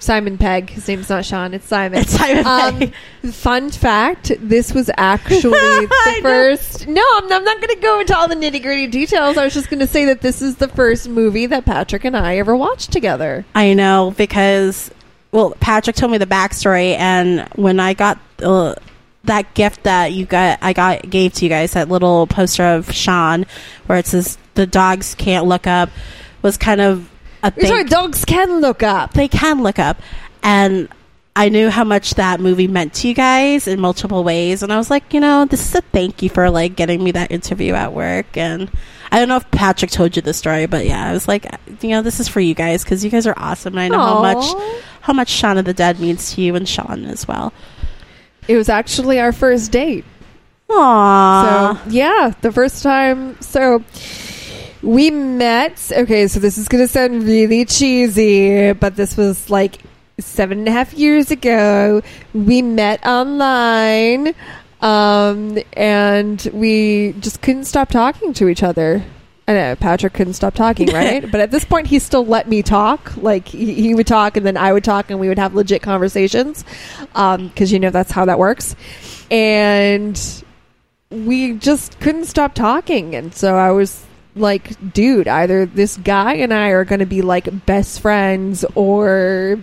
[0.01, 0.71] Simon Pegg.
[0.71, 1.55] His name's not Shaun.
[1.55, 2.01] It's Simon.
[2.01, 2.93] It's Simon
[3.23, 6.23] Um, fun fact: This was actually the know.
[6.23, 6.89] first.
[6.89, 9.37] No, I'm, I'm not going to go into all the nitty gritty details.
[9.37, 12.17] I was just going to say that this is the first movie that Patrick and
[12.17, 13.45] I ever watched together.
[13.55, 14.91] I know because
[15.33, 18.75] well, Patrick told me the backstory, and when I got uh,
[19.25, 22.91] that gift that you got, I got gave to you guys that little poster of
[22.93, 23.47] Shaun
[23.87, 25.91] where it says the dogs can't look up
[26.43, 27.11] was kind of
[27.43, 27.67] a thing.
[27.67, 29.15] sorry, dogs can look up.
[29.15, 30.01] they can look up,
[30.43, 30.89] and
[31.37, 34.77] I knew how much that movie meant to you guys in multiple ways, and I
[34.77, 37.75] was like, you know, this is a thank you for like getting me that interview
[37.75, 38.71] at work, and
[39.13, 41.47] I don't know if Patrick told you the story, but yeah, I was like,
[41.81, 44.03] you know, this is for you guys because you guys are awesome, and I know
[44.03, 44.45] how much
[45.03, 47.53] how much Shaun of the Dead means to you and Sean as well.
[48.49, 50.05] It was actually our first date.
[50.69, 51.77] Aww.
[51.77, 53.41] So yeah, the first time.
[53.41, 53.83] So
[54.83, 55.91] we met.
[55.95, 59.79] Okay, so this is gonna sound really cheesy, but this was like
[60.19, 62.03] seven and a half years ago.
[62.35, 64.35] We met online,
[64.81, 69.03] um, and we just couldn't stop talking to each other.
[69.49, 71.29] I know Patrick couldn't stop talking, right?
[71.31, 73.17] but at this point, he still let me talk.
[73.17, 75.83] Like he, he would talk, and then I would talk, and we would have legit
[75.83, 76.65] conversations.
[77.13, 78.77] Because you know that's how that works.
[79.31, 80.21] And
[81.11, 84.07] we just couldn't stop talking and so i was
[84.41, 89.61] like dude either this guy and i are going to be like best friends or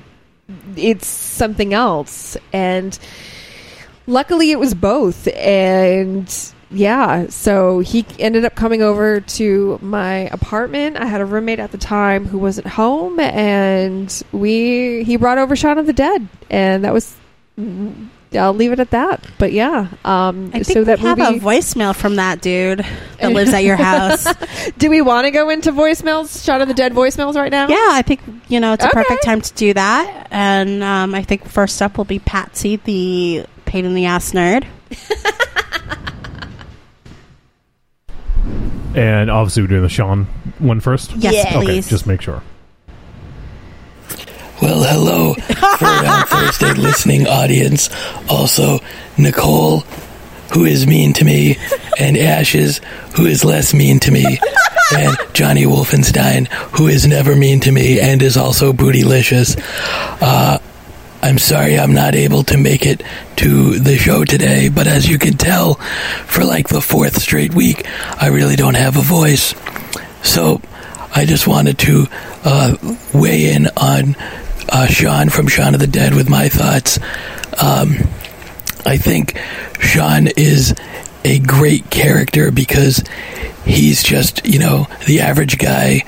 [0.75, 2.37] it's something else.
[2.53, 2.97] And
[4.05, 5.27] luckily it was both.
[5.35, 10.97] And yeah so he ended up coming over to my apartment.
[10.97, 15.55] I had a roommate at the time who wasn't home and we he brought over
[15.55, 16.27] Shaun of the Dead.
[16.49, 17.15] And that was
[17.57, 19.23] mm, I'll leave it at that.
[19.39, 21.37] But yeah, um, I think so that we have movie.
[21.37, 22.79] a voicemail from that dude
[23.19, 24.27] that lives at your house.
[24.77, 27.67] Do we want to go into voicemails, Shot of the Dead voicemails right now?
[27.69, 28.19] Yeah, I think
[28.49, 29.01] you know it's a Okay.
[29.03, 30.27] perfect time to do that.
[30.31, 34.65] And um, I think first up will be Patsy, the pain in the ass nerd.
[38.95, 40.25] And obviously, we're doing the Shaun
[40.57, 41.11] one first.
[41.17, 41.57] Yes, Yeah.
[41.59, 41.87] Okay, please.
[41.89, 42.41] just make sure.
[44.61, 47.89] Well, hello, Throwdown Thursday listening audience.
[48.27, 48.79] Also,
[49.17, 49.81] Nicole,
[50.53, 51.57] who is mean to me,
[51.99, 52.81] and Ashes,
[53.15, 54.39] who is less mean to me,
[54.95, 59.57] and Johnny Wolfenstein, who is never mean to me and is also bootylicious.
[60.21, 60.57] Uh,
[61.21, 63.03] I'm sorry I'm not able to make it
[63.37, 65.75] to the show today, but as you can tell,
[66.25, 67.85] for like the fourth straight week,
[68.19, 69.53] I really don't have a voice.
[70.23, 70.61] So
[71.13, 72.07] I just wanted to
[72.43, 72.77] uh,
[73.13, 74.15] weigh in on
[74.69, 76.99] uh, Shaun from Shaun of the Dead with my thoughts.
[77.61, 77.95] Um,
[78.85, 79.37] I think
[79.79, 80.73] Shaun is
[81.23, 83.03] a great character because
[83.65, 86.03] he's just, you know, the average guy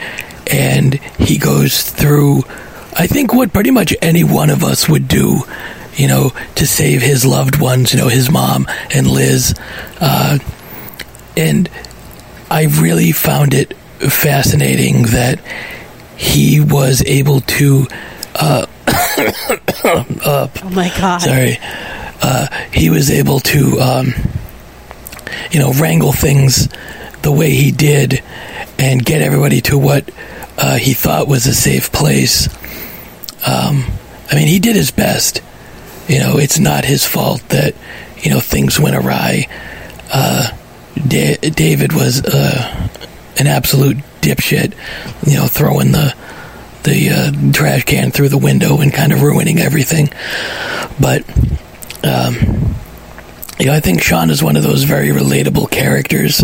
[0.49, 2.43] and he goes through,
[2.97, 5.41] I think, what pretty much any one of us would do,
[5.95, 9.53] you know, to save his loved ones, you know, his mom and Liz.
[9.99, 10.39] Uh,
[11.35, 11.69] and
[12.49, 15.39] I really found it fascinating that
[16.15, 17.87] he was able to
[18.35, 18.65] uh,
[19.85, 21.21] Oh my god!
[21.21, 21.57] sorry.
[22.21, 24.13] Uh, he was able to um,
[25.51, 26.67] you know wrangle things
[27.21, 28.21] the way he did
[28.77, 30.09] and get everybody to what
[30.57, 32.47] uh, he thought was a safe place.
[33.47, 33.85] Um,
[34.31, 35.41] i mean he did his best.
[36.07, 37.73] You know it's not his fault that
[38.21, 39.47] you know things went awry.
[40.11, 40.49] Uh,
[41.07, 42.89] da- david was uh,
[43.37, 44.73] an absolute dipshit
[45.25, 46.13] you know throwing the
[46.83, 50.09] the uh, trash can through the window and kind of ruining everything
[50.99, 51.23] but
[52.03, 52.35] um,
[53.59, 56.43] you know, I think Shaun is one of those very relatable characters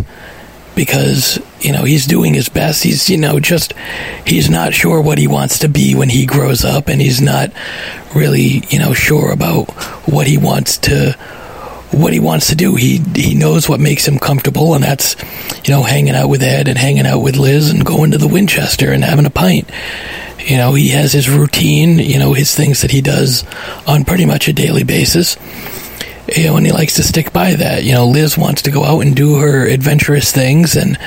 [0.76, 2.84] because you know he's doing his best.
[2.84, 3.74] He's you know just
[4.26, 7.52] he's not sure what he wants to be when he grows up, and he's not
[8.14, 9.72] really you know sure about
[10.10, 11.18] what he wants to
[11.96, 12.76] what he wants to do.
[12.76, 15.16] He he knows what makes him comfortable, and that's
[15.66, 18.28] you know hanging out with Ed and hanging out with Liz and going to the
[18.28, 19.70] Winchester and having a pint.
[20.40, 23.44] You know, he has his routine, you know, his things that he does
[23.88, 25.38] on pretty much a daily basis.
[26.36, 27.84] You know, and he likes to stick by that.
[27.84, 30.98] You know, Liz wants to go out and do her adventurous things and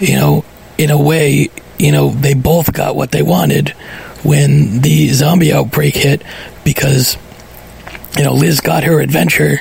[0.00, 0.44] you know,
[0.78, 3.70] in a way, you know, they both got what they wanted
[4.22, 6.22] when the zombie outbreak hit
[6.64, 7.16] because,
[8.16, 9.60] you know, Liz got her adventure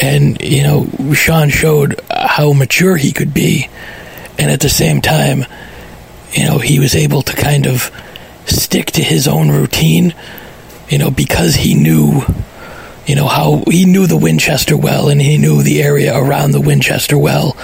[0.00, 3.68] and, you know, Shaun showed how mature he could be.
[4.38, 5.44] And at the same time,
[6.32, 7.90] you know, he was able to kind of
[8.44, 10.14] stick to his own routine,
[10.88, 12.22] you know, because he knew
[13.06, 16.60] you know how he knew the Winchester well and he knew the area around the
[16.60, 17.56] Winchester well.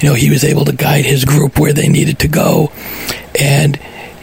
[0.00, 2.70] You know, he was able to guide his group where they needed to go
[3.38, 3.76] and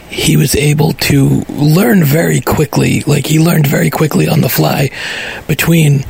[0.08, 4.90] he was able to learn very quickly, like he learned very quickly on the fly
[5.48, 6.04] between,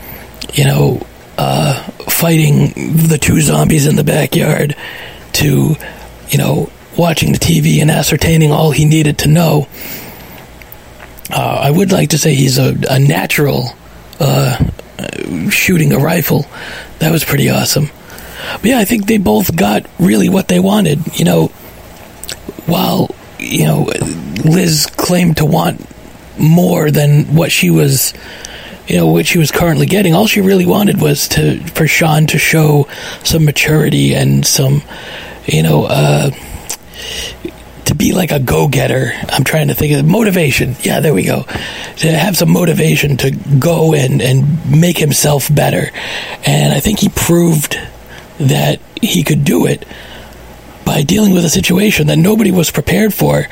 [0.53, 1.05] you know,
[1.39, 2.73] uh, fighting
[3.09, 4.77] the two zombies in the backyard
[5.35, 5.75] to,
[6.29, 9.69] you know, watching the TV and ascertaining all he needed to know.
[11.31, 13.71] Uh, I would like to say he's a, a natural
[14.21, 14.59] uh,
[15.51, 16.47] shooting a rifle.
[16.99, 17.89] That was pretty awesome.
[18.53, 21.19] But yeah, I think they both got really what they wanted.
[21.19, 21.47] You know,
[22.67, 23.91] while you know
[24.45, 25.85] Liz claimed to want
[26.39, 28.13] more than what she was,
[28.87, 30.15] you know, what she was currently getting.
[30.15, 32.89] All she really wanted was to for Shaun to show
[33.23, 34.83] some maturity and some,
[35.47, 36.31] you know, uh,
[37.87, 39.13] to be like a go getter.
[39.29, 40.77] I'm trying to think of motivation.
[40.81, 41.43] Yeah, there we go.
[41.99, 45.91] To have some motivation to go and, and make himself better.
[46.47, 47.79] And I think he proved
[48.39, 49.87] that he could do it
[50.85, 53.47] by dealing with a situation that nobody was prepared for.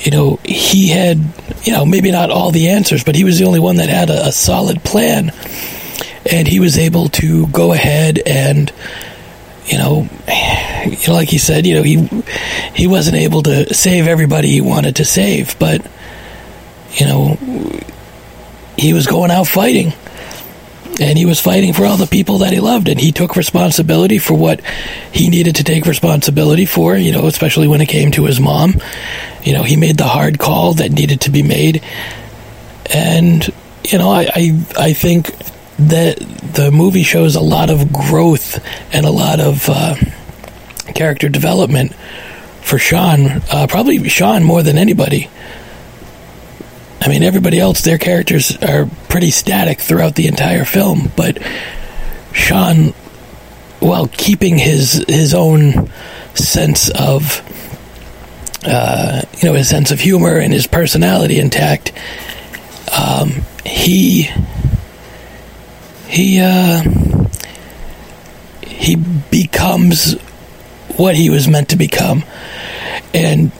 [0.00, 1.18] You know, he had,
[1.62, 4.10] you know, maybe not all the answers, but he was the only one that had
[4.10, 5.32] a, a solid plan.
[6.30, 8.72] And he was able to go ahead and,
[9.66, 10.08] you know,
[10.84, 12.08] you know, like he said, you know, he
[12.74, 15.84] he wasn't able to save everybody he wanted to save, but
[16.92, 17.36] you know,
[18.76, 19.92] he was going out fighting,
[21.00, 24.18] and he was fighting for all the people that he loved, and he took responsibility
[24.18, 24.60] for what
[25.12, 26.96] he needed to take responsibility for.
[26.96, 28.74] You know, especially when it came to his mom.
[29.42, 31.82] You know, he made the hard call that needed to be made,
[32.92, 33.46] and
[33.84, 35.34] you know, I I, I think
[35.78, 36.18] that
[36.54, 38.58] the movie shows a lot of growth
[38.92, 39.94] and a lot of uh,
[40.94, 41.94] character development
[42.62, 43.42] for Shaun.
[43.50, 45.30] Uh, probably Shaun more than anybody.
[47.08, 51.38] I mean, everybody else, their characters are pretty static throughout the entire film, but
[52.34, 52.92] Shaun,
[53.80, 55.90] while keeping his his own
[56.34, 57.40] sense of,
[58.66, 61.92] uh, you know, his sense of humor and his personality intact,
[62.94, 64.28] um, he
[66.08, 66.82] he uh,
[68.66, 68.96] he
[69.30, 70.12] becomes
[70.98, 72.22] what he was meant to become,
[73.14, 73.50] and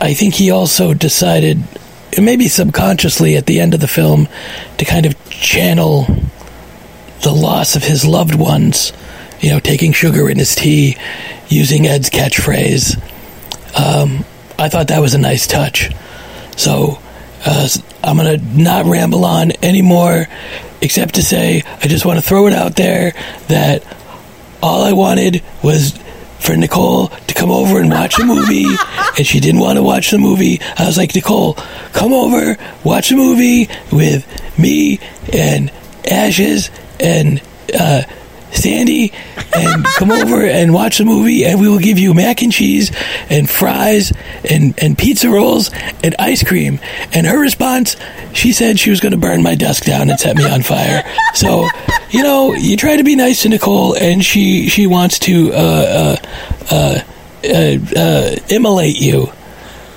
[0.00, 1.62] I think he also decided,
[2.20, 4.28] maybe subconsciously at the end of the film,
[4.78, 6.06] to kind of channel
[7.22, 8.92] the loss of his loved ones.
[9.40, 10.96] You know, taking sugar in his tea,
[11.48, 12.96] using Ed's catchphrase.
[13.78, 14.24] Um,
[14.58, 15.90] I thought that was a nice touch.
[16.56, 16.98] So
[17.44, 17.68] uh,
[18.02, 20.26] I'm going to not ramble on anymore,
[20.80, 23.12] except to say I just want to throw it out there
[23.48, 23.84] that
[24.62, 25.98] all I wanted was
[26.44, 28.66] for Nicole to come over and watch a movie,
[29.16, 30.60] and she didn't want to watch the movie.
[30.76, 31.54] I was like, Nicole,
[31.92, 34.26] come over, watch a movie with
[34.58, 35.00] me
[35.32, 35.72] and
[36.08, 36.70] Ashes
[37.00, 37.40] and
[37.78, 38.02] uh,
[38.54, 39.12] Sandy,
[39.54, 42.90] and come over and watch the movie, and we will give you mac and cheese
[43.28, 44.12] and fries
[44.48, 45.70] and, and pizza rolls
[46.02, 46.78] and ice cream.
[47.12, 47.96] And her response,
[48.32, 51.02] she said she was going to burn my desk down and set me on fire.
[51.34, 51.68] So,
[52.10, 55.56] you know, you try to be nice to Nicole, and she she wants to uh,
[55.56, 56.16] uh,
[56.70, 57.00] uh,
[57.44, 59.26] uh, uh, immolate you,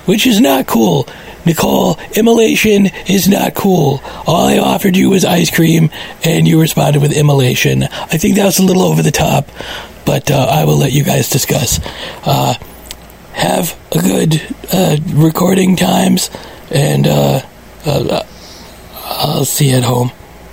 [0.06, 1.06] which is not cool.
[1.48, 4.02] Nicole, immolation is not cool.
[4.26, 5.88] All I offered you was ice cream,
[6.22, 7.84] and you responded with immolation.
[7.84, 9.48] I think that was a little over the top,
[10.04, 11.80] but uh, I will let you guys discuss.
[12.26, 12.52] Uh,
[13.32, 14.42] have a good
[14.74, 16.28] uh, recording times,
[16.70, 17.40] and uh,
[17.86, 18.22] uh,
[19.06, 20.12] I'll see you at home.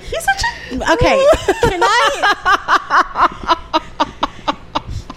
[0.00, 1.22] He's such a okay.
[1.68, 3.80] Can I?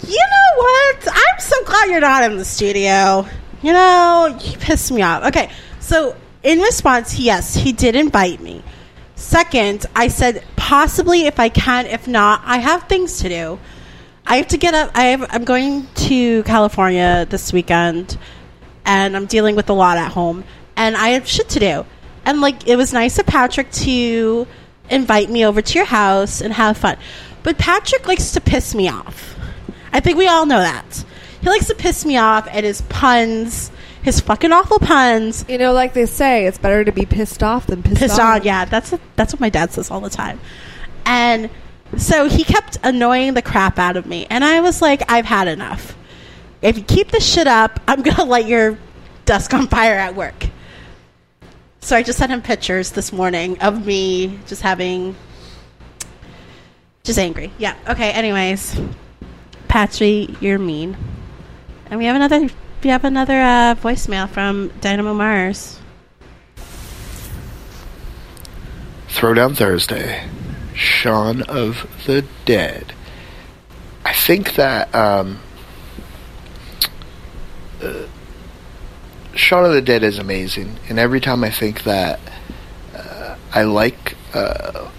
[0.08, 1.08] You know what?
[1.10, 3.28] I'm so glad you're not in the studio.
[3.62, 5.26] You know, you pissed me off.
[5.26, 5.52] Okay,
[5.82, 8.64] so in response, yes, he did invite me.
[9.16, 13.60] Second, I said possibly if I can, if not, I have things to do.
[14.26, 14.92] I have to get up.
[14.94, 18.18] I have, I'm going to California this weekend,
[18.86, 20.46] and I'm dealing with a lot at home,
[20.78, 21.86] and I have shit to do.
[22.24, 24.48] And like, it was nice of Patrick to
[24.90, 26.98] invite me over to your house and have fun.
[27.44, 29.37] But Patrick likes to piss me off.
[29.94, 31.06] I think we all know that.
[31.42, 33.72] He likes to piss me off at his puns,
[34.02, 35.46] his fucking awful puns.
[35.48, 38.38] You know, like they say, it's better to be pissed off than pissed, Pissed on.
[38.38, 38.66] on, yeah.
[38.66, 40.40] That's that's what my dad says all the time.
[41.06, 41.50] And
[41.96, 45.48] So he kept annoying the crap out of me, and I was like, I've had
[45.48, 45.96] enough.
[46.62, 48.78] If you keep this shit up, I'm gonna light your
[49.26, 50.48] desk on fire at work.
[51.80, 55.16] So I just sent him pictures this morning of me just having,
[57.04, 57.54] just angry.
[57.58, 57.76] Yeah.
[57.88, 58.12] Okay.
[58.12, 58.78] Anyways,
[59.68, 60.98] Patchy, you're mean.
[61.90, 62.50] And we have another.
[62.84, 65.80] We have another uh, voicemail from Dynamo Mars.
[69.08, 70.28] Throwdown Thursday,
[70.76, 72.94] Shaun of the Dead.
[74.06, 75.40] I think that um,
[77.82, 78.04] uh,
[79.34, 82.20] Shaun of the Dead is amazing, and every time I think that
[82.96, 84.90] uh, I like uh,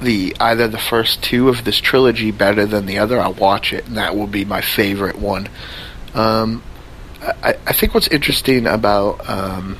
[0.00, 3.86] the either the first two of this trilogy better than the other, I'll watch it,
[3.86, 5.48] and that will be my favorite one.
[6.14, 6.62] Um,
[7.20, 9.76] I, I think what's interesting about um,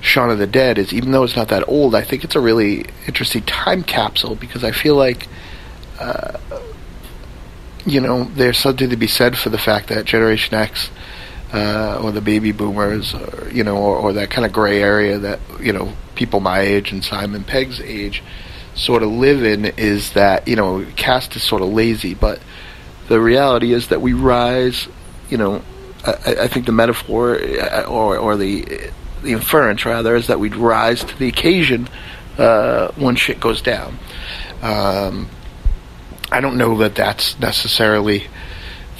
[0.00, 2.40] Shaun of the Dead is even though it's not that old, I think it's a
[2.40, 5.28] really interesting time capsule because I feel like,
[5.98, 6.38] uh,
[7.84, 10.90] you know, there's something to be said for the fact that Generation X
[11.52, 15.18] uh, or the baby boomers, or, you know, or, or that kind of gray area
[15.18, 18.22] that you know people my age and Simon Pegg's age
[18.74, 22.40] sort of live in is that you know cast is sort of lazy, but
[23.08, 24.88] the reality is that we rise.
[25.28, 25.62] You know,
[26.04, 26.12] I,
[26.42, 28.90] I think the metaphor uh, or or the
[29.22, 31.88] the inference rather is that we'd rise to the occasion
[32.38, 33.98] uh, when shit goes down.
[34.62, 35.28] Um,
[36.32, 38.28] I don't know that that's necessarily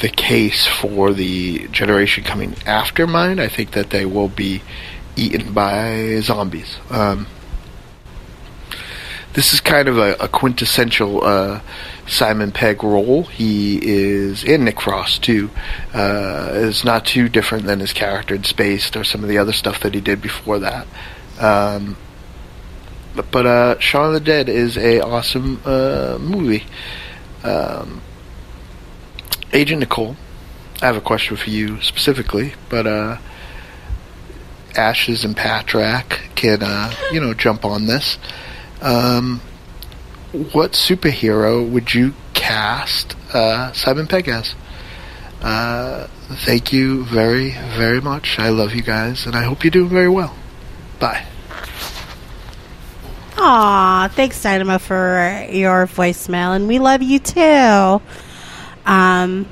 [0.00, 3.38] the case for the generation coming after mine.
[3.38, 4.62] I think that they will be
[5.16, 6.78] eaten by zombies.
[6.90, 7.26] Um,
[9.34, 11.60] this is kind of a, a quintessential uh,
[12.06, 13.24] Simon Pegg role.
[13.24, 15.50] He is in Nick Frost too.
[15.94, 19.52] Uh, is not too different than his character in Spaced or some of the other
[19.52, 20.86] stuff that he did before that.
[21.38, 21.96] Um,
[23.14, 26.64] but but uh, Shaun of the Dead is a awesome uh, movie.
[27.44, 28.02] Um,
[29.52, 30.16] Agent Nicole,
[30.82, 33.18] I have a question for you specifically, but uh,
[34.76, 38.18] Ashes and Patrak can uh, you know jump on this.
[38.80, 39.40] Um,
[40.52, 44.54] what superhero would you cast uh, Simon Pegg as?
[45.42, 46.06] Uh,
[46.44, 48.38] thank you very, very much.
[48.38, 50.34] I love you guys, and I hope you do very well.
[50.98, 51.26] Bye.
[53.38, 58.02] Aw, thanks, Dynamo, for your voicemail, and we love you too.
[58.84, 59.46] Um,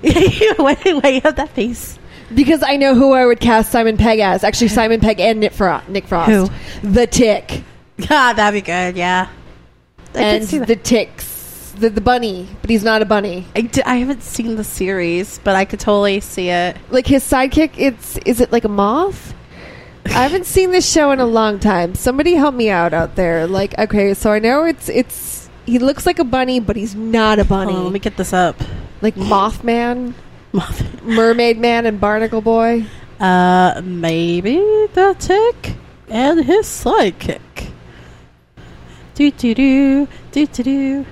[0.00, 1.98] why, why you have that face?
[2.34, 4.44] Because I know who I would cast Simon Pegg as.
[4.44, 6.30] Actually, Simon Pegg and Nick, Fro- Nick Frost.
[6.30, 6.90] Who?
[6.90, 7.62] The Tick.
[8.08, 8.96] God, that'd be good.
[8.96, 9.28] Yeah,
[10.14, 10.68] I and could see that.
[10.68, 11.34] the Ticks.
[11.78, 13.44] The, the bunny, but he's not a bunny.
[13.54, 16.78] I, haven't seen the series, but I could totally see it.
[16.88, 19.34] Like his sidekick, it's is it like a moth?
[20.06, 21.94] I haven't seen this show in a long time.
[21.94, 23.46] Somebody help me out out there.
[23.46, 27.38] Like, okay, so I know it's it's he looks like a bunny, but he's not
[27.38, 27.72] a bunny.
[27.72, 28.56] Hold on, let me get this up.
[29.02, 30.14] like Mothman,
[31.02, 32.86] Mermaid Man, and Barnacle Boy.
[33.20, 34.56] Uh, maybe
[34.94, 35.74] the tick
[36.08, 37.40] and his sidekick.
[39.16, 41.06] Do do do do do do.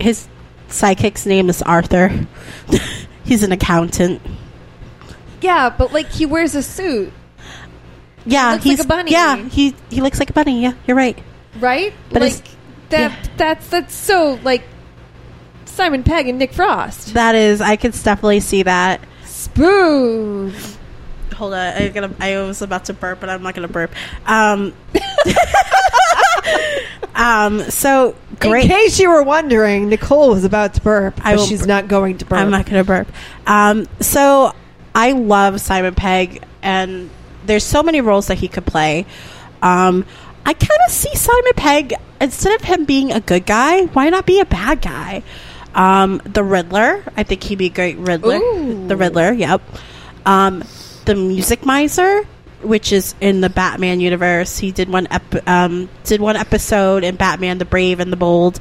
[0.00, 0.26] His
[0.68, 2.26] sidekick's name is Arthur.
[3.24, 4.20] He's an accountant.
[5.42, 7.12] Yeah, but like he wears a suit,
[8.24, 9.12] Yeah, looks like he's a bunny.
[9.12, 10.62] Yeah, he he looks like a bunny.
[10.62, 11.18] Yeah, you're right.
[11.60, 11.92] right?
[12.10, 12.42] But like
[12.88, 13.10] that.
[13.10, 13.16] yeah.
[13.36, 14.64] That's that's so like
[15.66, 17.12] Simon Pegg and Nick Frost.
[17.12, 19.02] That is, I could definitely see that.
[19.26, 20.54] Spoon.
[21.36, 22.14] Hold on, I gonna.
[22.18, 23.92] I was about to burp, but I'm not gonna burp.
[24.26, 24.72] Um,
[27.14, 27.60] um.
[27.70, 28.64] So great.
[28.64, 31.66] In case you were wondering, Nicole was about to burp, I but will she's bur-
[31.66, 32.40] not going to burp.
[32.40, 33.08] I'm not going to burp.
[33.46, 34.52] Um, so
[34.94, 37.10] I love Simon Pegg, and
[37.46, 39.06] there's so many roles that he could play.
[39.62, 40.04] Um,
[40.46, 44.26] I kind of see Simon Pegg instead of him being a good guy, why not
[44.26, 45.22] be a bad guy?
[45.74, 48.36] Um, the Riddler, I think he'd be a great Riddler.
[48.36, 48.86] Ooh.
[48.86, 49.60] The Riddler, yep.
[50.24, 50.62] Um,
[51.04, 52.22] the Music Miser,
[52.64, 57.16] which is in the Batman universe, he did one ep- um, did one episode in
[57.16, 58.58] Batman: The Brave and the Bold.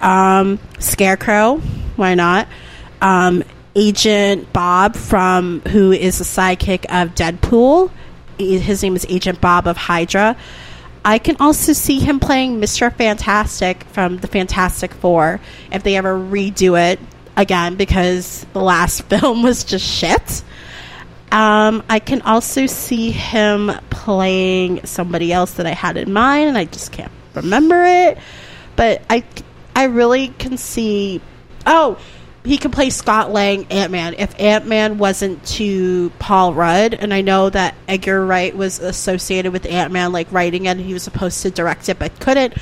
[0.00, 1.58] Um, Scarecrow,
[1.96, 2.48] why not?
[3.00, 3.44] Um,
[3.74, 7.90] Agent Bob from who is the sidekick of Deadpool.
[8.38, 10.36] His name is Agent Bob of Hydra.
[11.04, 12.94] I can also see him playing Mr.
[12.94, 15.40] Fantastic from the Fantastic Four
[15.72, 17.00] if they ever redo it
[17.36, 20.42] again because the last film was just shit.
[21.32, 26.58] Um, I can also see him playing somebody else that I had in mind, and
[26.58, 28.18] I just can't remember it.
[28.76, 29.24] But I,
[29.76, 31.20] I really can see.
[31.66, 31.98] Oh,
[32.42, 37.12] he could play Scott Lang Ant Man if Ant Man wasn't to Paul Rudd, and
[37.12, 40.94] I know that Edgar Wright was associated with Ant Man, like writing it, and he
[40.94, 42.54] was supposed to direct it but couldn't.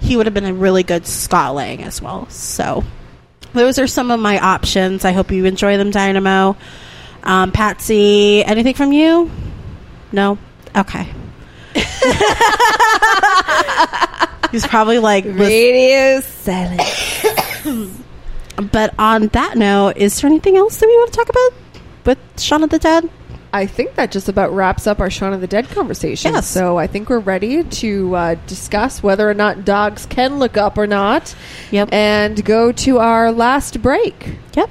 [0.00, 2.28] he would have been a really good Scott Lang as well.
[2.28, 2.84] So
[3.54, 5.04] those are some of my options.
[5.04, 6.56] I hope you enjoy them, Dynamo.
[7.22, 9.30] Um, Patsy, anything from you?
[10.10, 10.38] No?
[10.76, 11.06] Okay.
[14.50, 17.24] He's probably like, Radio silence.
[18.70, 21.50] but on that note, is there anything else that we want to talk about
[22.04, 23.08] with Shaun of the Dead?
[23.54, 26.32] I think that just about wraps up our Shaun of the Dead conversation.
[26.32, 26.48] Yes.
[26.48, 30.78] So I think we're ready to uh, discuss whether or not dogs can look up
[30.78, 31.34] or not.
[31.70, 31.90] Yep.
[31.92, 34.36] And go to our last break.
[34.54, 34.70] Yep.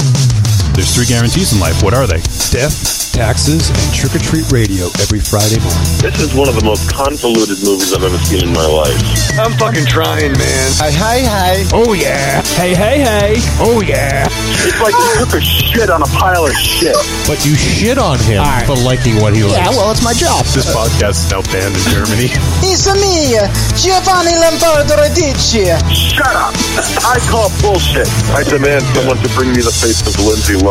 [0.81, 1.85] There's three guarantees in life.
[1.85, 2.25] What are they?
[2.49, 5.85] Death, taxes, and trick or treat radio every Friday morning.
[6.01, 8.97] This is one of the most convoluted movies I've ever seen in my life.
[9.37, 10.67] I'm fucking trying, man.
[10.81, 11.53] Hi, hi, hi.
[11.69, 12.41] Oh yeah.
[12.57, 13.37] Hey, hey, hey.
[13.61, 14.25] Oh yeah.
[14.65, 16.97] It's like you took a shit on a pile of shit.
[17.29, 19.61] But you shit on him for liking what he likes.
[19.61, 20.49] Yeah, well, it's my job.
[20.49, 22.33] This podcast is now banned in Germany.
[22.71, 23.35] It's me,
[23.77, 25.69] Giovanni Lombardo Radici.
[25.93, 26.55] Shut up!
[27.03, 28.07] I call bullshit.
[28.31, 30.70] I demand someone to bring me the face of Lindsay Lohan.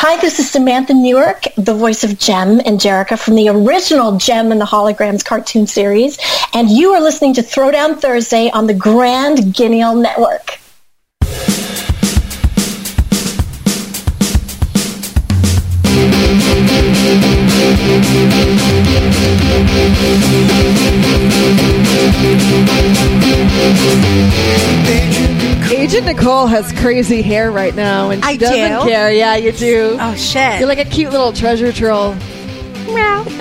[0.00, 4.52] Hi, this is Samantha Newark, the voice of Jem and Jerrica from the original Jem
[4.52, 6.18] and the Holograms cartoon series,
[6.54, 10.60] and you are listening to Throwdown Thursday on the Grand Guignol Network.
[25.70, 28.88] Agent Nicole has crazy hair right now, and she I doesn't do?
[28.88, 29.12] care.
[29.12, 29.96] Yeah, you do.
[30.00, 30.58] Oh, shit.
[30.60, 32.14] You're like a cute little treasure troll.
[32.86, 33.24] Meow.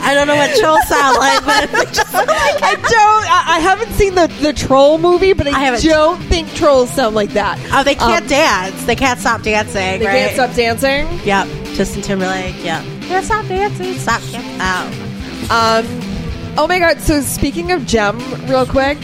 [0.00, 1.68] I don't know what trolls sound like, but
[2.14, 3.30] I don't.
[3.30, 7.14] I, I haven't seen the the troll movie, but I, I don't think trolls sound
[7.14, 7.58] like that.
[7.72, 8.84] oh, they can't Um, dance.
[8.84, 9.98] They can't stop dancing.
[10.00, 10.12] They right?
[10.30, 11.26] can't stop dancing.
[11.26, 12.62] Yep, Justin Timberlake.
[12.64, 12.84] Yep.
[13.02, 13.94] Can't stop dancing.
[13.98, 14.22] Stop.
[14.24, 15.84] Oh.
[15.84, 17.00] Um, oh my god!
[17.00, 18.96] So speaking of Jem, real quick,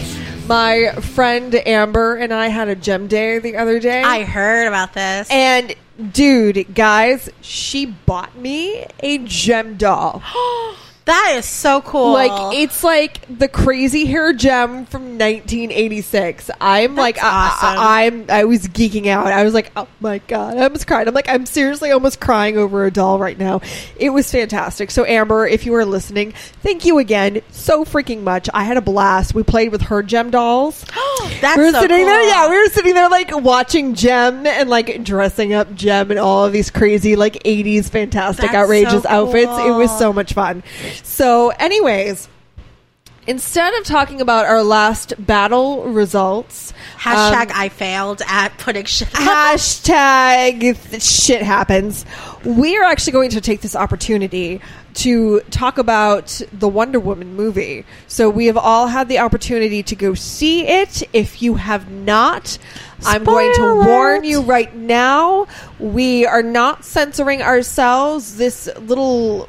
[0.46, 4.02] my friend Amber and I had a Jem day the other day.
[4.02, 5.28] I heard about this.
[5.30, 5.74] and
[6.12, 10.22] dude, guys, she bought me a Jem doll.
[11.06, 12.12] that is so cool.
[12.12, 16.51] Like it's like the crazy hair Jem from 1986.
[16.60, 17.78] I'm like, I, awesome.
[17.78, 19.26] I, I'm, I was geeking out.
[19.26, 21.06] I was like, oh my god, I almost cried.
[21.06, 23.60] I'm like, I'm seriously almost crying over a doll right now.
[23.97, 24.90] It was fantastic.
[24.90, 26.32] So Amber, if you are listening,
[26.62, 28.48] thank you again so freaking much.
[28.55, 29.35] I had a blast.
[29.35, 30.85] We played with her Jem dolls.
[31.43, 34.70] That's we were so sitting there, yeah, we were sitting there like watching Jem and
[34.70, 39.09] like dressing up Jem in all of these crazy like 80s fantastic That's outrageous so
[39.09, 39.52] outfits.
[39.59, 40.62] It was so much fun.
[41.02, 42.28] So, anyways,
[43.26, 49.08] instead of talking about our last battle results, Hashtag um, I failed at putting shit.
[49.08, 52.04] hashtag shit happens.
[52.44, 54.60] We are actually going to take this opportunity
[54.94, 57.84] to talk about the Wonder Woman movie.
[58.06, 61.02] So we have all had the opportunity to go see it.
[61.12, 62.58] If you have not,
[63.04, 65.46] I'm going to Spoiler warn you right now.
[65.78, 68.36] We are not censoring ourselves.
[68.36, 69.48] This little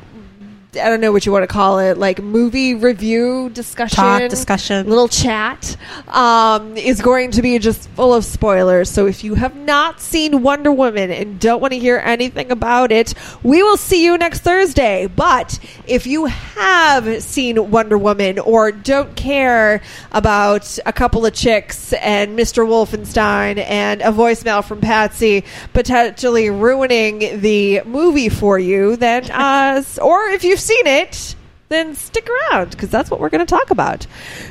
[0.78, 4.88] I don't know what you want to call it, like movie review discussion, Talk, discussion.
[4.88, 5.78] little chat,
[6.08, 8.90] um, is going to be just full of spoilers.
[8.90, 12.92] So if you have not seen Wonder Woman and don't want to hear anything about
[12.92, 15.08] it, we will see you next Thursday.
[15.08, 19.82] But if you have seen Wonder Woman or don't care
[20.12, 22.66] about a couple of chicks and Mr.
[22.66, 25.44] Wolfenstein and a voicemail from Patsy
[25.74, 31.36] potentially ruining the movie for you, then, uh, or if you've seen it,
[31.70, 34.06] then stick around because that's what we're going to talk about.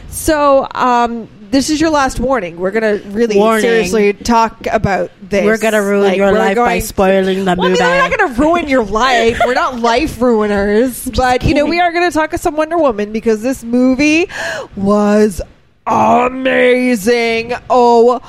[0.09, 2.59] So, um, this is your last warning.
[2.59, 3.63] We're going to really Warning.
[3.63, 5.45] seriously talk about this.
[5.45, 7.85] We're gonna ruin your we're life by spoiling the well, I mean, movie.
[7.85, 9.41] we're not going to ruin your life.
[9.45, 13.13] We're not life ruiners, but you know, we are going to talk some Wonder Woman
[13.13, 14.29] because this movie
[14.75, 15.41] was
[15.87, 17.53] amazing.
[17.71, 18.21] Oh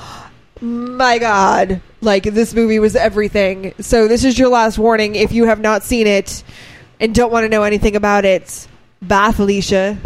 [0.61, 1.81] my god!
[2.01, 3.73] Like this movie was everything.
[3.79, 5.15] So this is your last warning.
[5.15, 6.43] If you have not seen it
[6.99, 8.67] and don't want to know anything about it,
[9.01, 9.97] Bye, Felicia.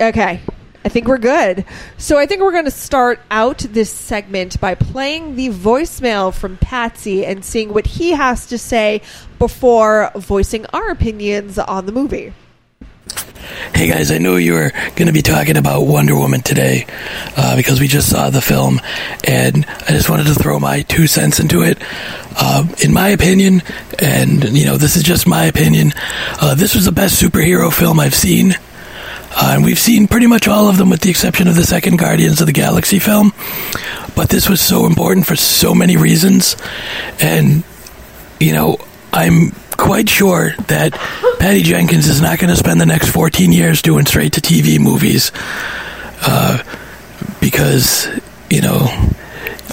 [0.00, 0.40] okay.
[0.84, 1.64] I think we're good.
[1.98, 6.58] So I think we're going to start out this segment by playing the voicemail from
[6.58, 9.02] Patsy and seeing what he has to say
[9.40, 12.32] before voicing our opinions on the movie.
[13.74, 16.86] Hey guys, I know you were going to be talking about Wonder Woman today
[17.36, 18.80] uh, because we just saw the film,
[19.24, 21.78] and I just wanted to throw my two cents into it.
[22.36, 23.62] Uh, in my opinion,
[24.00, 25.92] and you know, this is just my opinion,
[26.40, 28.54] uh, this was the best superhero film I've seen.
[29.38, 31.98] Uh, and we've seen pretty much all of them with the exception of the second
[31.98, 33.32] Guardians of the Galaxy film.
[34.14, 36.56] But this was so important for so many reasons.
[37.20, 37.62] And,
[38.40, 38.78] you know,
[39.12, 40.92] I'm quite sure that
[41.38, 44.78] Patty Jenkins is not going to spend the next 14 years doing straight to TV
[44.78, 45.32] movies.
[46.22, 46.62] Uh,
[47.40, 48.08] because,
[48.50, 48.88] you know,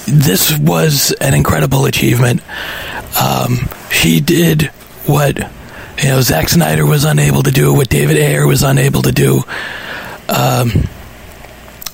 [0.08, 2.42] this was an incredible achievement.
[3.20, 4.64] Um, she did
[5.06, 5.38] what
[6.02, 9.44] you know Zack Snyder was unable to do, what David Ayer was unable to do,
[10.30, 10.72] um,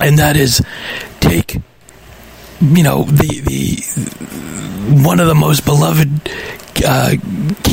[0.00, 0.64] and that is
[1.20, 1.54] take
[2.60, 6.28] you know the the one of the most beloved
[6.84, 7.10] uh,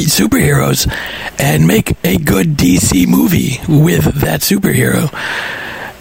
[0.07, 0.91] superheroes
[1.39, 5.09] and make a good DC movie with that superhero.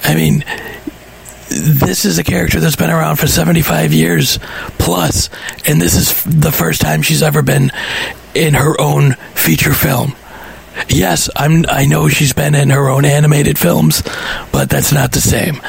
[0.05, 0.45] I mean,
[1.49, 4.39] this is a character that's been around for 75 years
[4.79, 5.31] plus,
[5.67, 7.71] and this is the first time she's ever been
[8.35, 10.15] in her own feature film.
[10.89, 11.65] Yes, I'm.
[11.69, 14.03] I know she's been in her own animated films,
[14.53, 15.61] but that's not the same.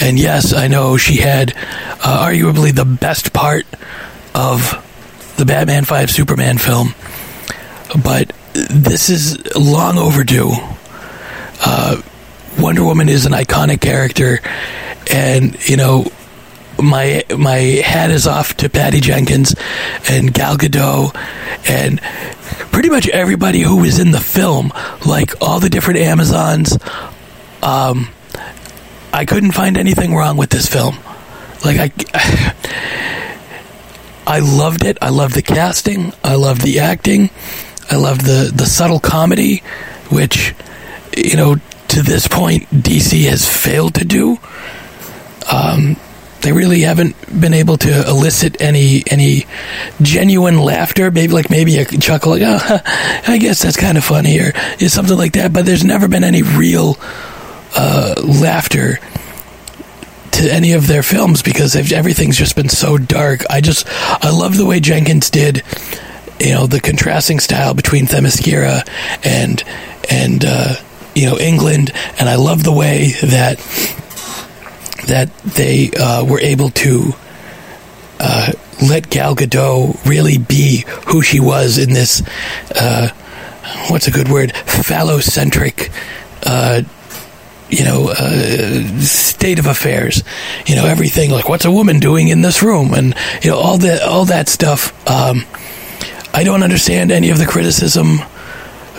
[0.00, 3.66] And yes, I know she had uh, arguably the best part
[4.34, 4.83] of
[5.36, 6.94] the Batman Five Superman film,
[8.02, 10.52] but this is long overdue.
[11.64, 12.00] Uh,
[12.58, 14.40] Wonder Woman is an iconic character,
[15.10, 16.10] and you know
[16.80, 19.54] my my hat is off to Patty Jenkins
[20.08, 21.14] and Gal Gadot
[21.68, 22.00] and
[22.72, 24.72] pretty much everybody who was in the film,
[25.06, 26.78] like all the different Amazons.
[27.62, 28.08] Um,
[29.12, 30.98] I couldn't find anything wrong with this film.
[31.64, 32.54] Like I,
[34.26, 34.98] I loved it.
[35.02, 36.12] I loved the casting.
[36.22, 37.30] I loved the acting.
[37.90, 39.62] I loved the the subtle comedy,
[40.10, 40.54] which
[41.16, 41.56] you know
[41.88, 44.38] to this point DC has failed to do.
[45.50, 45.96] Um,
[46.40, 49.46] they really haven't been able to elicit any any
[50.00, 51.10] genuine laughter.
[51.10, 52.58] Maybe like maybe a chuckle, like oh,
[53.26, 54.52] I guess that's kind of funny, or
[54.88, 55.52] something like that.
[55.52, 56.96] But there's never been any real
[57.76, 58.98] uh, laughter
[60.34, 63.44] to any of their films because everything's just been so dark.
[63.48, 63.86] I just
[64.24, 65.62] I love the way Jenkins did,
[66.40, 68.88] you know, the contrasting style between Themyscira
[69.24, 69.62] and
[70.10, 70.74] and uh,
[71.14, 73.58] you know England, and I love the way that
[75.06, 77.12] that they uh, were able to
[78.20, 78.52] uh,
[78.82, 82.22] let Gal Gadot really be who she was in this,
[82.74, 83.08] uh,
[83.88, 85.90] what's a good word, phallocentric,
[86.44, 86.82] uh,
[87.74, 90.22] you know, uh, state of affairs.
[90.66, 93.78] You know, everything like what's a woman doing in this room, and you know all
[93.78, 94.92] that all that stuff.
[95.08, 95.44] Um,
[96.32, 98.18] I don't understand any of the criticism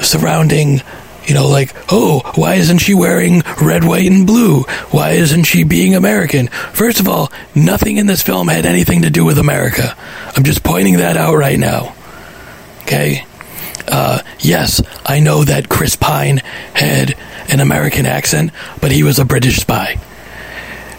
[0.01, 0.81] surrounding
[1.27, 4.61] you know, like, oh, why isn't she wearing red, white, and blue?
[4.91, 6.47] Why isn't she being American?
[6.47, 9.95] First of all, nothing in this film had anything to do with America.
[10.35, 11.95] I'm just pointing that out right now.
[12.83, 13.25] Okay?
[13.87, 16.37] Uh, yes, I know that Chris Pine
[16.73, 17.15] had
[17.49, 18.51] an American accent,
[18.81, 19.99] but he was a British spy.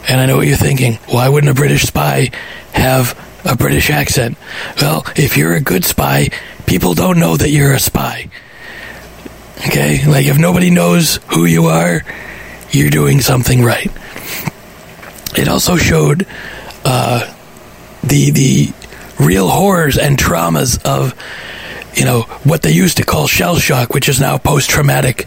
[0.08, 0.94] And I know what you're thinking.
[1.08, 2.30] Why wouldn't a British spy
[2.72, 4.38] have a British accent?
[4.80, 6.28] Well, if you're a good spy,
[6.66, 8.30] people don't know that you're a spy.
[9.66, 10.06] Okay?
[10.06, 12.02] Like, if nobody knows who you are,
[12.70, 13.90] you're doing something right.
[15.36, 16.26] It also showed
[16.84, 17.32] uh,
[18.02, 18.72] the the
[19.18, 21.14] real horrors and traumas of
[21.96, 25.26] you know what they used to call shell shock, which is now post traumatic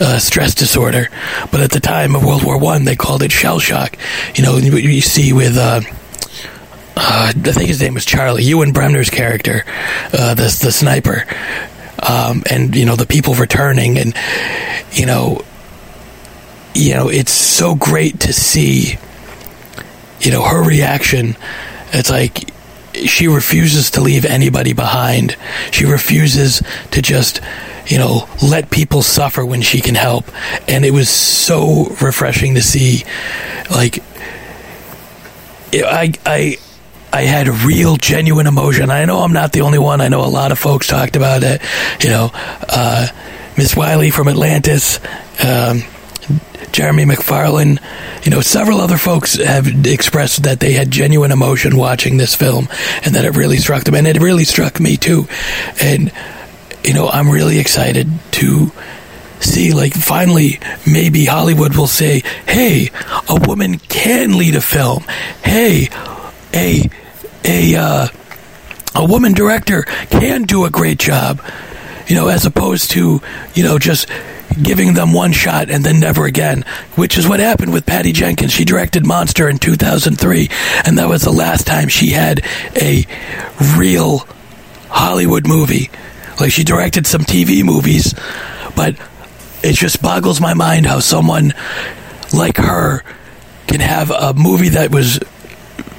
[0.00, 1.08] uh, stress disorder.
[1.50, 3.96] But at the time of World War One, they called it shell shock.
[4.34, 5.56] You know, you, you see with.
[5.56, 5.80] Uh,
[7.00, 8.42] uh, I think his name was Charlie.
[8.42, 9.64] Ewan Bremner's character,
[10.12, 11.24] uh, the the sniper,
[12.02, 14.14] um, and you know the people returning, and
[14.90, 15.42] you know,
[16.74, 18.98] you know, it's so great to see,
[20.20, 21.36] you know, her reaction.
[21.92, 22.50] It's like
[23.06, 25.36] she refuses to leave anybody behind.
[25.70, 27.40] She refuses to just,
[27.86, 30.24] you know, let people suffer when she can help.
[30.68, 33.04] And it was so refreshing to see,
[33.70, 34.02] like,
[35.72, 36.56] I, I,
[37.12, 38.90] I had real, genuine emotion.
[38.90, 40.00] I know I'm not the only one.
[40.00, 41.62] I know a lot of folks talked about it.
[42.02, 43.06] You know, uh,
[43.56, 45.00] Miss Wiley from Atlantis,
[45.44, 45.82] um,
[46.72, 47.80] Jeremy McFarlane,
[48.24, 52.68] you know, several other folks have expressed that they had genuine emotion watching this film
[53.04, 53.94] and that it really struck them.
[53.94, 55.26] And it really struck me too.
[55.80, 56.12] And,
[56.84, 58.72] you know, I'm really excited to
[59.40, 62.90] see, like, finally, maybe Hollywood will say, hey,
[63.28, 65.04] a woman can lead a film.
[65.44, 65.88] Hey,
[66.54, 66.88] a,
[67.44, 68.08] a, uh,
[68.94, 71.40] a woman director can do a great job.
[72.06, 73.20] You know, as opposed to,
[73.54, 74.08] you know, just
[74.62, 76.64] giving them one shot and then never again,
[76.96, 78.52] which is what happened with Patty Jenkins.
[78.52, 80.48] She directed Monster in 2003,
[80.84, 82.44] and that was the last time she had
[82.80, 83.06] a
[83.76, 84.26] real
[84.88, 85.90] Hollywood movie.
[86.40, 88.14] Like, she directed some TV movies,
[88.76, 88.96] but
[89.62, 91.52] it just boggles my mind how someone
[92.32, 93.02] like her
[93.66, 95.18] can have a movie that was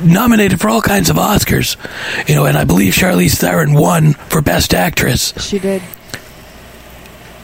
[0.01, 1.75] nominated for all kinds of Oscars,
[2.27, 5.33] you know, and I believe Charlize Theron won for Best Actress.
[5.39, 5.81] She did.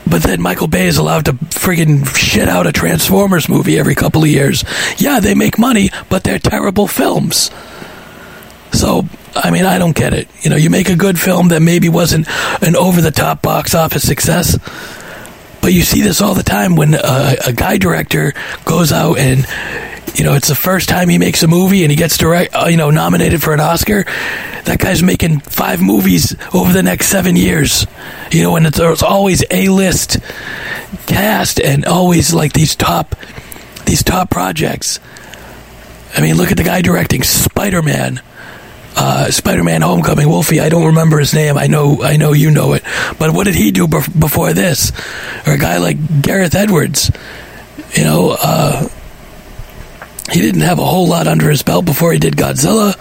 [0.08, 4.24] But then Michael Bay is allowed to friggin' shit out a Transformers movie every couple
[4.24, 4.64] of years.
[4.98, 7.50] Yeah, they make money, but they're terrible films.
[8.72, 9.06] So,
[9.36, 10.28] I mean, I don't get it.
[10.42, 12.28] You know, you make a good film that maybe wasn't
[12.62, 14.58] an over the top box office success,
[15.62, 18.34] but you see this all the time when a, a guy director
[18.66, 19.46] goes out and
[20.14, 22.68] you know it's the first time he makes a movie and he gets direct uh,
[22.68, 24.04] you know nominated for an Oscar.
[24.66, 27.86] That guy's making five movies over the next seven years.
[28.32, 30.18] You know, and it's, it's always a list
[31.06, 33.16] cast and always like these top
[33.86, 35.00] these top projects.
[36.16, 38.22] I mean, look at the guy directing Spider Man
[38.96, 40.28] uh, Spider-Man: Homecoming.
[40.28, 41.58] Wolfie, I don't remember his name.
[41.58, 42.84] I know, I know you know it.
[43.20, 44.92] But what did he do bef- before this?
[45.46, 47.12] Or a guy like Gareth Edwards,
[47.94, 48.88] you know, uh,
[50.32, 52.98] he didn't have a whole lot under his belt before he did Godzilla.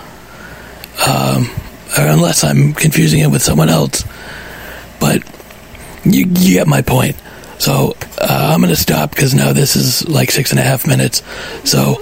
[1.08, 1.50] Um,
[1.96, 4.04] unless I'm confusing it with someone else,
[5.00, 5.22] but
[6.04, 7.16] you, you get my point.
[7.58, 10.86] So uh, I'm going to stop because now this is like six and a half
[10.86, 11.22] minutes.
[11.64, 11.96] So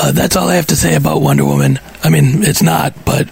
[0.00, 1.80] uh, that's all I have to say about Wonder Woman.
[2.02, 3.28] I mean, it's not, but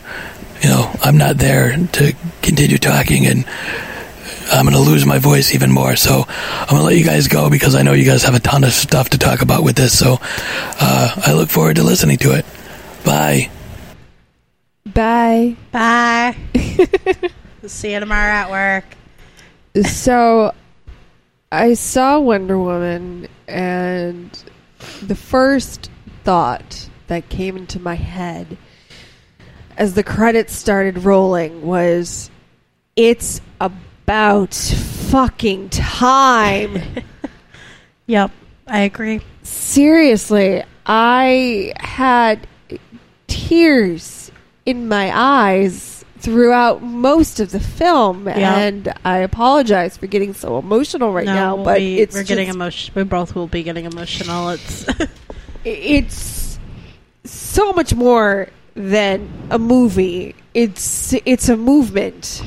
[0.63, 3.45] you know, I'm not there to continue talking, and
[4.51, 5.97] I'm going to lose my voice even more.
[5.97, 8.41] So I'm going to let you guys go because I know you guys have a
[8.41, 9.99] ton of stuff to talk about with this.
[9.99, 12.45] So uh, I look forward to listening to it.
[13.05, 13.51] Bye.
[14.87, 15.57] Bye.
[15.71, 16.37] Bye.
[17.67, 18.85] See you tomorrow at work.
[19.85, 20.55] So
[21.53, 24.31] I saw Wonder Woman, and
[25.03, 25.91] the first
[26.25, 28.57] thought that came into my head
[29.79, 32.31] as the credits started rolling was
[32.97, 33.41] it's
[34.09, 36.81] about fucking time.
[38.11, 38.31] Yep,
[38.67, 39.21] I agree.
[39.43, 42.47] Seriously, I had
[43.27, 44.33] tears
[44.65, 48.57] in my eyes throughout most of the film, Yeah.
[48.61, 51.55] and I apologize for getting so emotional right No, now.
[51.57, 52.95] we'll but be- it's we're getting emotional.
[52.97, 54.49] We both will be getting emotional.
[54.49, 54.87] It's
[55.67, 56.59] it's
[57.25, 60.35] so much more than a movie.
[60.55, 62.43] It's it's a movement,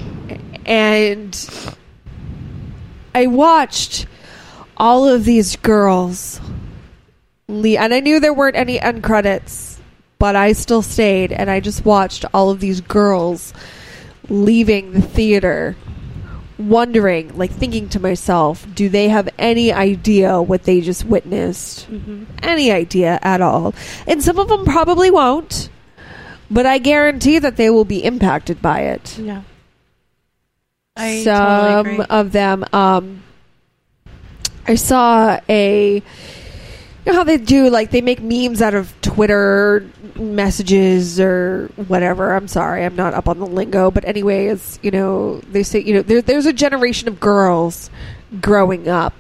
[0.66, 1.76] and
[3.14, 4.06] I watched
[4.78, 6.40] all of these girls,
[7.48, 7.80] leave.
[7.80, 9.80] and I knew there weren't any end credits,
[10.18, 13.54] but I still stayed, and I just watched all of these girls
[14.30, 15.76] leaving the theater
[16.58, 22.24] wondering like thinking to myself do they have any idea what they just witnessed mm-hmm.
[22.44, 23.74] any idea at all
[24.08, 25.70] and some of them probably won't
[26.50, 29.42] but i guarantee that they will be impacted by it yeah.
[30.96, 33.24] I some totally of them um
[34.68, 39.90] i saw a you know how they do like they make memes out of twitter
[40.16, 42.34] messages or whatever.
[42.36, 45.94] I'm sorry i'm not up on the lingo but anyways you know they say you
[45.96, 47.90] know there, there's a generation of girls
[48.40, 49.16] growing up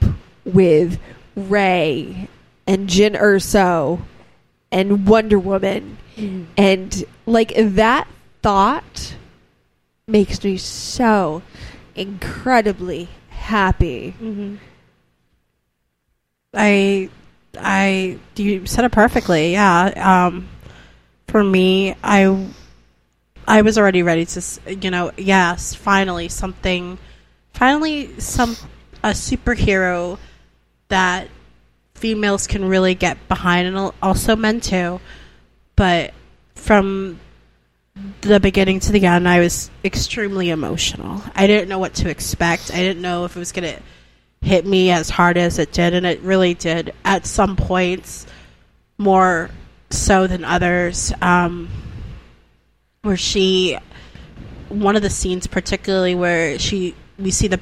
[0.46, 1.00] with
[1.36, 2.28] Rey
[2.68, 4.02] and Jyn Erso
[4.72, 5.98] and wonder woman.
[6.58, 8.08] And like that
[8.42, 9.16] thought
[10.12, 11.42] makes me so
[11.96, 14.56] incredibly happy Mm-hmm.
[16.54, 17.10] I,
[17.58, 19.54] I, you said it perfectly.
[19.54, 20.26] Yeah.
[20.28, 20.50] Um,
[21.28, 22.48] for me, I,
[23.48, 26.98] I was already ready to, you know, yes, finally something,
[27.54, 28.58] finally some
[29.04, 30.20] a superhero
[30.90, 31.30] that
[31.96, 35.00] females can really get behind, and also men too.
[35.76, 36.14] But
[36.56, 37.20] from
[38.22, 41.22] the beginning to the end, I was extremely emotional.
[41.36, 42.72] I didn't know what to expect.
[42.74, 43.82] I didn't know if it was going to
[44.42, 48.26] hit me as hard as it did, and it really did at some points
[48.98, 49.50] more
[49.90, 51.14] so than others.
[51.22, 51.70] Um,
[53.02, 53.78] where she,
[54.70, 57.60] one of the scenes particularly where she, we see the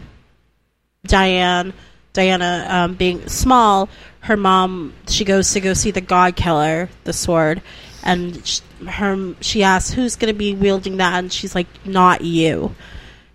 [1.05, 1.73] Diane,
[2.11, 3.89] Diana um, being small,
[4.21, 7.61] her mom, she goes to go see the God Killer, the sword,
[8.03, 12.21] and sh her she asks who's going to be wielding that, and she's like, not
[12.21, 12.75] you.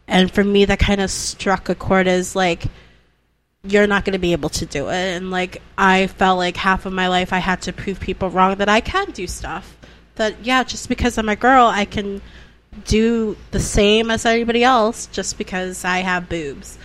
[0.06, 2.64] And for me, that kind of struck a chord as like,
[3.66, 5.16] you're not going to be able to do it.
[5.16, 8.56] And like, I felt like half of my life I had to prove people wrong
[8.56, 9.76] that I can do stuff.
[10.16, 12.20] That, yeah, just because I'm a girl, I can
[12.84, 16.78] do the same as anybody else just because I have boobs.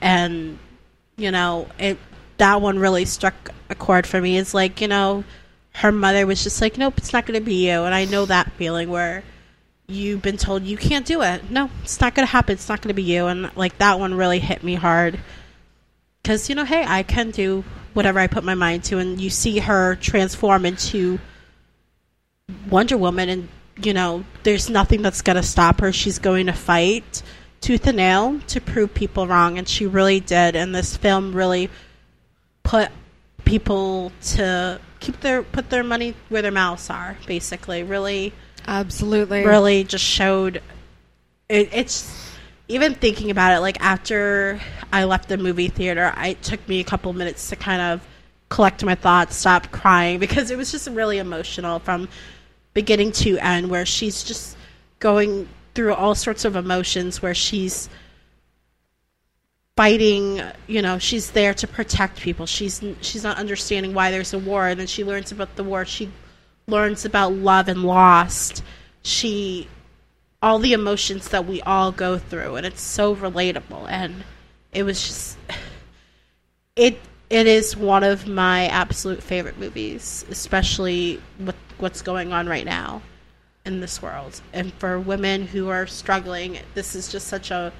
[0.00, 0.58] And,
[1.16, 1.98] you know, it,
[2.38, 4.36] that one really struck a chord for me.
[4.36, 5.24] It's like, you know,
[5.74, 7.84] her mother was just like, nope, it's not going to be you.
[7.84, 9.22] And I know that feeling where
[9.86, 11.50] you've been told you can't do it.
[11.50, 12.54] No, it's not going to happen.
[12.54, 13.26] It's not going to be you.
[13.26, 15.18] And like that one really hit me hard
[16.22, 17.64] because you know, hey, I can do
[17.94, 21.18] whatever I put my mind to, and you see her transform into
[22.68, 23.48] Wonder Woman, and
[23.82, 25.92] you know, there's nothing that's going to stop her.
[25.92, 27.22] She's going to fight
[27.60, 30.56] tooth and nail to prove people wrong, and she really did.
[30.56, 31.70] And this film really
[32.62, 32.90] put
[33.44, 37.16] people to keep their put their money where their mouths are.
[37.26, 38.32] Basically, really,
[38.66, 40.62] absolutely, really just showed.
[41.48, 42.30] It, it's
[42.68, 43.60] even thinking about it.
[43.60, 44.60] Like after
[44.92, 48.06] I left the movie theater, it took me a couple minutes to kind of
[48.48, 52.08] collect my thoughts, stop crying because it was just really emotional from
[52.74, 54.56] beginning to end, where she's just
[54.98, 57.88] going through all sorts of emotions, where she's
[59.80, 62.44] fighting you know she's there to protect people.
[62.44, 64.68] She's she's not understanding why there's a war.
[64.68, 65.86] And then she learns about the war.
[65.86, 66.10] She
[66.66, 68.62] learns about love and lost.
[69.00, 69.68] She
[70.42, 72.56] all the emotions that we all go through.
[72.56, 73.88] And it's so relatable.
[73.88, 74.22] And
[74.70, 75.38] it was just
[76.76, 77.00] it
[77.30, 83.00] it is one of my absolute favorite movies especially with what's going on right now
[83.64, 84.42] in this world.
[84.52, 87.72] And for women who are struggling this is just such a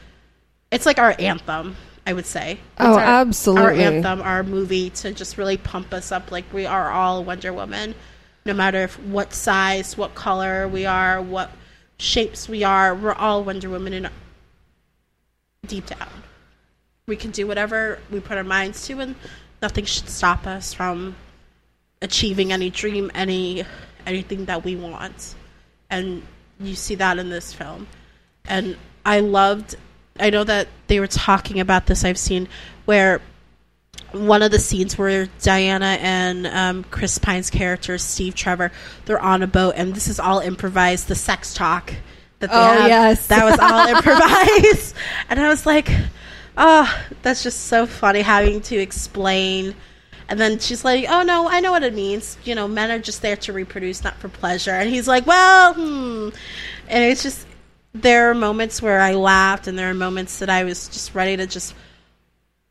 [0.70, 2.58] it's like our anthem i would say.
[2.78, 3.64] Oh, it's Oh, our, absolutely.
[3.64, 6.30] our anthem our movie to just really pump us up.
[6.30, 7.94] Like we are all wonder woman
[8.46, 11.50] no matter if, what size what color we are what
[11.98, 14.08] shapes we are we're all wonder woman in
[15.66, 16.08] deep down.
[17.06, 19.14] We can do whatever we put our minds to and
[19.60, 21.16] nothing should stop us from
[22.02, 23.64] achieving any dream any
[24.06, 25.34] anything that we want.
[25.90, 26.22] And
[26.58, 27.86] you see that in this film.
[28.46, 29.76] And i loved
[30.20, 32.48] i know that they were talking about this i've seen
[32.84, 33.20] where
[34.12, 38.72] one of the scenes where Diana and um, Chris Pine's character Steve Trevor
[39.04, 41.94] they're on a boat and this is all improvised the sex talk
[42.40, 42.88] that they Oh, have.
[42.88, 43.26] yes.
[43.28, 44.96] that was all improvised.
[45.28, 45.88] And I was like
[46.56, 46.92] oh
[47.22, 49.76] that's just so funny having to explain.
[50.28, 52.36] And then she's like oh no I know what it means.
[52.42, 54.72] You know men are just there to reproduce not for pleasure.
[54.72, 56.30] And he's like well hmm.
[56.88, 57.46] And it's just
[57.92, 61.36] there are moments where I laughed and there are moments that I was just ready
[61.36, 61.74] to just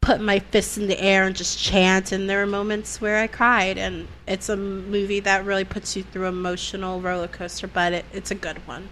[0.01, 3.27] put my fists in the air and just chant and there are moments where I
[3.27, 8.05] cried and it's a movie that really puts you through emotional roller coaster but it,
[8.13, 8.87] it's a good one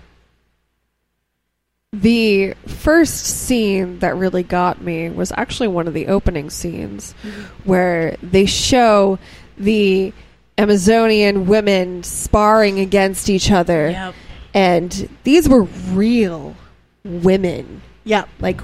[1.94, 7.44] The first scene that really got me was actually one of the opening scenes mm-hmm.
[7.64, 9.18] where they show
[9.58, 10.14] the
[10.58, 13.92] Amazonian women sparring against each other.
[13.92, 14.16] Yep.
[14.58, 16.56] And these were real
[17.04, 17.84] women.
[18.06, 18.28] Yep.
[18.40, 18.60] Like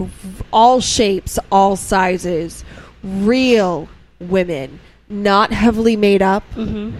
[0.51, 2.65] all shapes, all sizes,
[3.03, 3.87] real
[4.19, 6.43] women, not heavily made up.
[6.55, 6.97] Mm-hmm.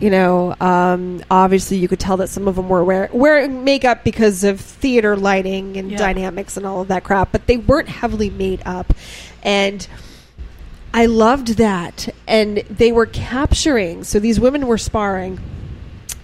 [0.00, 4.04] You know, um, obviously you could tell that some of them were wear- wearing makeup
[4.04, 5.98] because of theater lighting and Yeah.
[5.98, 8.94] dynamics and all of that crap, but they weren't heavily made up.
[9.42, 9.84] And
[10.94, 12.08] I loved that.
[12.28, 15.40] And they were capturing, so these women were sparring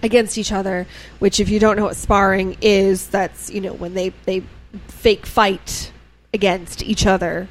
[0.03, 0.87] against each other,
[1.19, 4.43] which if you don't know what sparring is, that's, you know, when they, they
[4.87, 5.91] fake fight
[6.33, 7.47] against each other.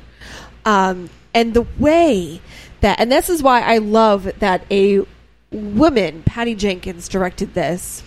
[0.65, 2.41] Um, and the way
[2.81, 5.03] that, and this is why I love that a
[5.51, 8.03] woman, Patty Jenkins, directed this.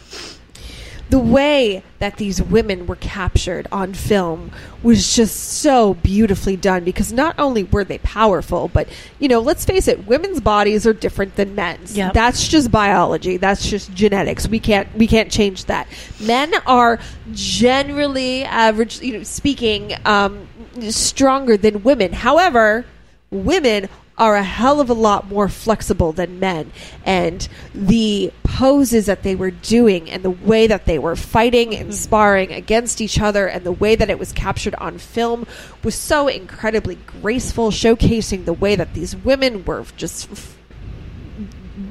[1.10, 4.52] The way that these women were captured on film
[4.84, 8.88] was just so beautifully done because not only were they powerful, but
[9.18, 11.98] you know, let's face it, women's bodies are different than men's.
[11.98, 12.14] Yep.
[12.14, 13.38] That's just biology.
[13.38, 14.48] That's just genetics.
[14.48, 15.88] We can't we can't change that.
[16.22, 17.00] Men are
[17.34, 20.48] generally average, you know, speaking um,
[20.90, 22.14] stronger than women.
[22.14, 22.86] However,
[23.32, 23.90] women
[24.20, 26.72] are a hell of a lot more flexible than men.
[27.06, 31.90] And the poses that they were doing and the way that they were fighting and
[31.90, 31.92] mm-hmm.
[31.92, 35.48] sparring against each other and the way that it was captured on film
[35.84, 40.58] was so incredibly graceful, showcasing the way that these women were just f-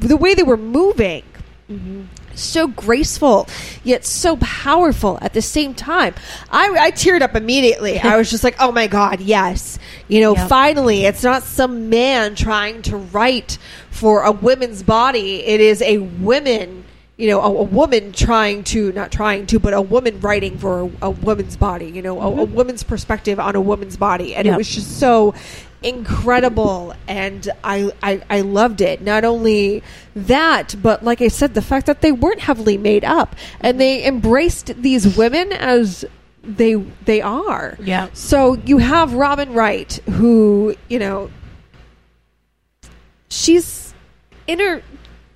[0.01, 1.23] the way they were moving
[1.71, 2.05] Mm-hmm.
[2.35, 3.47] so graceful
[3.85, 6.15] yet so powerful at the same time.
[6.51, 7.99] I, I teared up immediately.
[7.99, 9.79] I was just like oh my god yes.
[10.09, 10.49] You know Yep.
[10.49, 13.59] finally it's not some man trying to write
[13.91, 15.45] for a woman's body.
[15.45, 16.85] It is a woman
[17.19, 20.83] you know a, a woman trying to not trying to but a woman writing for
[20.83, 22.55] a, a woman's body you know a, a mm-hmm.
[22.55, 24.35] woman's perspective on a woman's body.
[24.35, 25.35] And it was just so
[25.83, 29.01] incredible and I, I I loved it.
[29.01, 29.83] Not only
[30.15, 34.05] that, but like I said, the fact that they weren't heavily made up and they
[34.05, 36.05] embraced these women as
[36.43, 37.77] they they are.
[37.81, 38.09] Yeah.
[38.13, 41.31] So you have Robin Wright, who you know,
[43.29, 43.95] she's
[44.47, 44.83] in her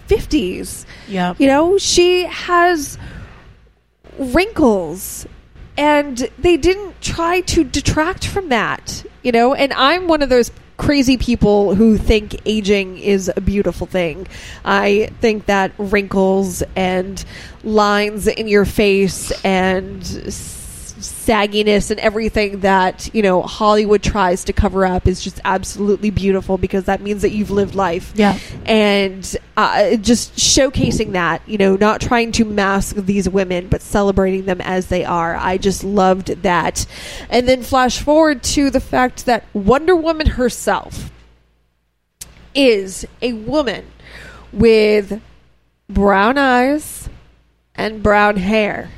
[0.06, 0.86] fifties.
[1.08, 1.34] Yeah.
[1.38, 2.98] You know, she has
[4.18, 5.26] wrinkles
[5.76, 10.50] and they didn't try to detract from that, you know, and I'm one of those
[10.76, 14.26] crazy people who think aging is a beautiful thing.
[14.64, 17.24] I think that wrinkles and
[17.62, 20.02] lines in your face and
[21.02, 26.58] sagginess and everything that you know Hollywood tries to cover up is just absolutely beautiful
[26.58, 28.12] because that means that you've lived life.
[28.14, 28.38] Yeah.
[28.64, 34.46] and uh, just showcasing that, you know, not trying to mask these women but celebrating
[34.46, 35.36] them as they are.
[35.36, 36.86] I just loved that.
[37.28, 41.10] And then flash forward to the fact that Wonder Woman herself
[42.54, 43.86] is a woman
[44.52, 45.20] with
[45.88, 47.08] brown eyes
[47.74, 48.90] and brown hair.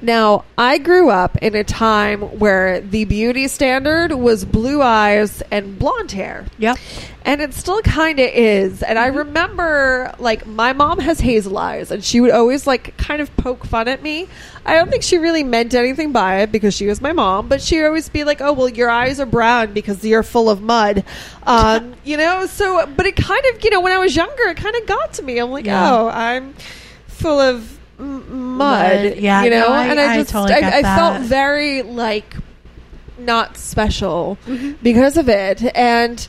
[0.00, 5.78] Now, I grew up in a time where the beauty standard was blue eyes and
[5.78, 6.46] blonde hair.
[6.56, 6.78] Yep.
[7.26, 8.82] And it still kind of is.
[8.82, 13.20] And I remember, like, my mom has hazel eyes, and she would always, like, kind
[13.20, 14.26] of poke fun at me.
[14.64, 17.60] I don't think she really meant anything by it because she was my mom, but
[17.60, 20.62] she would always be like, oh, well, your eyes are brown because you're full of
[20.62, 21.04] mud.
[21.48, 24.58] Um, you know, so, but it kind of, you know, when I was younger, it
[24.58, 25.38] kind of got to me.
[25.38, 25.94] I'm like, Yeah.
[25.94, 26.52] oh, I'm
[27.06, 28.28] full of mud.
[28.30, 29.16] Mud.
[29.18, 32.36] Yeah, You know, no, I- and I I just, totally I, I felt very, like,
[33.18, 34.72] not special Mm-hmm.
[34.82, 35.62] because of it.
[35.76, 36.26] And,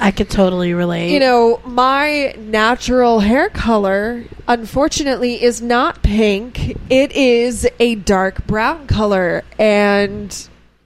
[0.00, 1.12] I could totally relate.
[1.12, 6.76] you know, my natural hair color, unfortunately, is not pink.
[6.90, 9.44] It is a dark brown color.
[9.56, 10.36] And,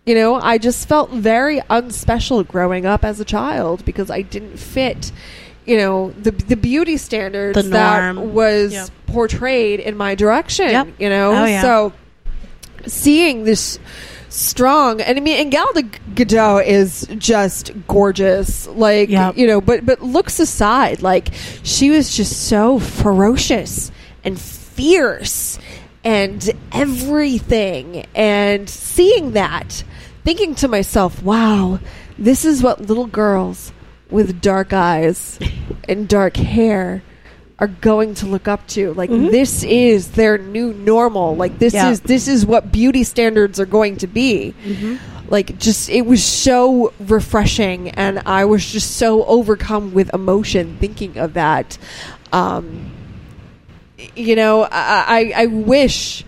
[0.04, 4.58] you know, I just felt very unspecial growing up as a child because I didn't
[4.58, 5.10] fit,
[5.68, 8.88] you know, the, the beauty standards The that was Yep.
[9.06, 10.88] portrayed in my direction, Yep.
[10.98, 11.32] you know?
[11.32, 11.62] Oh, yeah.
[11.62, 11.92] So
[12.86, 13.78] seeing this
[14.30, 19.36] strong and I mean and Gal Gadot is just gorgeous like Yep.
[19.38, 21.28] you know but but looks aside like
[21.62, 23.90] she was just so ferocious
[24.24, 25.58] and fierce
[26.04, 29.82] and everything and seeing that
[30.24, 31.80] thinking to myself wow
[32.18, 33.72] this is what little girls
[34.10, 35.38] with dark eyes
[35.88, 37.02] and dark hair
[37.58, 38.94] are going to look up to.
[38.94, 41.34] Like this is their new normal.
[41.36, 41.90] Like this Yeah.
[41.90, 44.54] is this is what beauty standards are going to be.
[45.28, 51.18] Like just it was so refreshing and i was just so overcome with emotion thinking
[51.18, 51.76] of that.
[52.32, 52.92] Um
[54.14, 55.04] you know i
[55.36, 56.24] i, I wish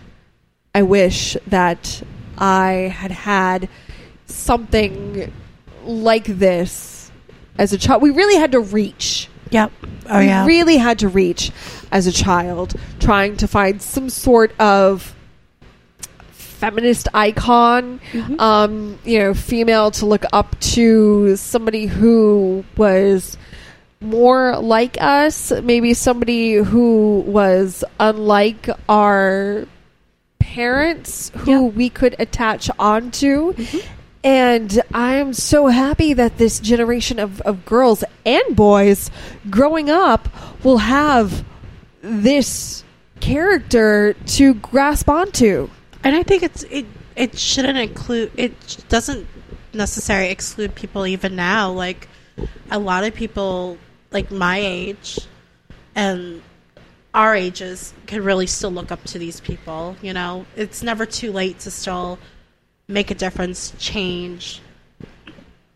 [0.74, 2.02] i wish that
[2.36, 3.68] i had had
[4.26, 5.32] something
[5.84, 6.99] like this
[7.60, 9.72] as a child we really had to reach Yep.
[10.08, 10.46] Oh we yeah.
[10.46, 11.50] really had to reach
[11.92, 15.14] as a child trying to find some sort of
[16.32, 18.38] feminist icon Mm-hmm.
[18.40, 23.36] um you know female to look up to somebody who was
[24.00, 29.66] more like us maybe somebody who was unlike our
[30.38, 33.54] parents who we could attach onto
[34.22, 39.10] and I'm so happy that this generation of, of girls and boys
[39.48, 40.28] growing up
[40.62, 41.44] will have
[42.02, 42.84] this
[43.20, 45.70] character to grasp onto.
[46.04, 46.86] And I think it's it
[47.16, 49.26] it shouldn't include it doesn't
[49.72, 51.70] necessarily exclude people even now.
[51.70, 52.08] Like
[52.70, 53.78] a lot of people
[54.10, 55.18] like my age
[55.94, 56.42] and
[57.14, 60.46] our ages can really still look up to these people, you know.
[60.56, 62.18] It's never too late to still
[62.90, 64.60] make a difference, change.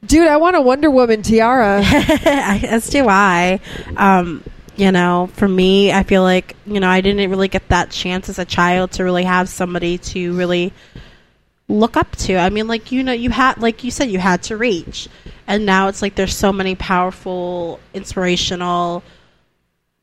[0.04, 1.80] Dude, I want a Wonder Woman tiara.
[1.84, 3.60] As do I.
[3.96, 4.42] Um,
[4.76, 8.28] you know, for me, I feel like, you know, I didn't really get that chance
[8.28, 10.72] as a child to really have somebody to really
[11.68, 12.36] look up to.
[12.36, 15.08] I mean, like, you know, you had, like you said, you had to reach.
[15.46, 19.04] And now it's like there's so many powerful, inspirational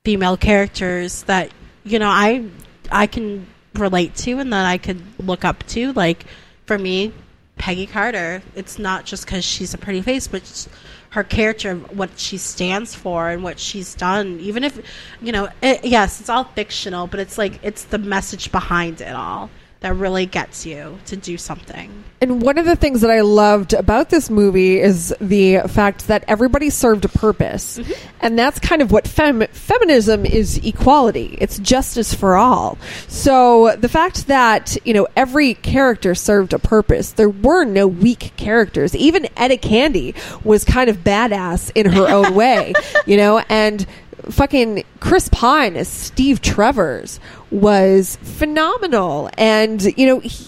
[0.05, 1.51] female characters that,
[1.83, 2.45] you know, I,
[2.89, 5.91] I can relate to and that I could look up to.
[5.93, 6.25] Like,
[6.71, 7.11] for me,
[7.57, 10.69] Peggy Carter, it's not just because she's a pretty face, but
[11.09, 14.39] her character, what she stands for, and what she's done.
[14.39, 14.79] Even if,
[15.21, 19.13] you know, it, yes, it's all fictional, but it's like it's the message behind it
[19.13, 19.49] all.
[19.81, 22.03] That really gets you to do something.
[22.21, 26.23] And one of the things that I loved about this movie is the fact that
[26.27, 27.79] everybody served a purpose.
[27.79, 27.91] Mm-hmm.
[28.21, 31.35] And that's kind of what fem- feminism is equality.
[31.41, 32.77] It's justice for all.
[33.07, 37.13] So the fact that, you know, every character served a purpose.
[37.13, 38.95] There were no weak characters.
[38.95, 40.13] Even Etta Candy
[40.43, 42.73] was kind of badass in her own way,
[43.07, 43.87] you know, and
[44.29, 47.03] fucking Chris Pine as Steve Trevor
[47.49, 49.29] was phenomenal.
[49.37, 50.45] And, you know, he,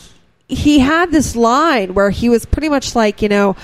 [0.48, 3.56] he had this line where he was pretty much like, you know,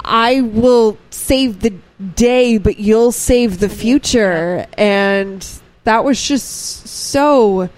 [0.00, 1.74] I will save the
[2.14, 4.66] day, but you'll save the future.
[4.76, 5.46] And
[5.84, 7.68] that was just so,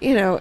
[0.00, 0.40] you know,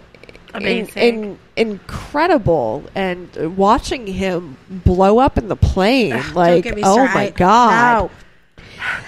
[0.53, 0.97] in- Amazing.
[0.97, 2.83] in- incredible.
[2.93, 7.13] And watching him blow up in the plane, Don't like, oh started.
[7.13, 8.03] my God.
[8.03, 8.11] No.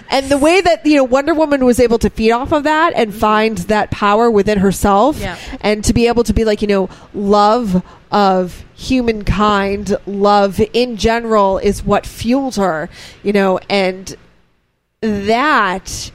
[0.10, 2.94] And the way that you know Wonder Woman was able to feed off of that
[2.96, 3.20] and mm-hmm.
[3.20, 5.38] find that power within herself, Yeah.
[5.62, 11.58] and to be able to be like you know love of humankind, love in general
[11.58, 12.90] is what fueled her,
[13.24, 14.16] you know, and
[15.02, 16.12] that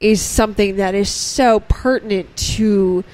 [0.00, 3.04] is something that is so pertinent to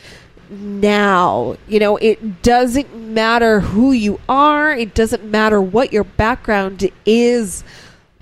[0.51, 1.57] now.
[1.69, 7.65] You know, it doesn't matter who you are, it doesn't matter what your background is.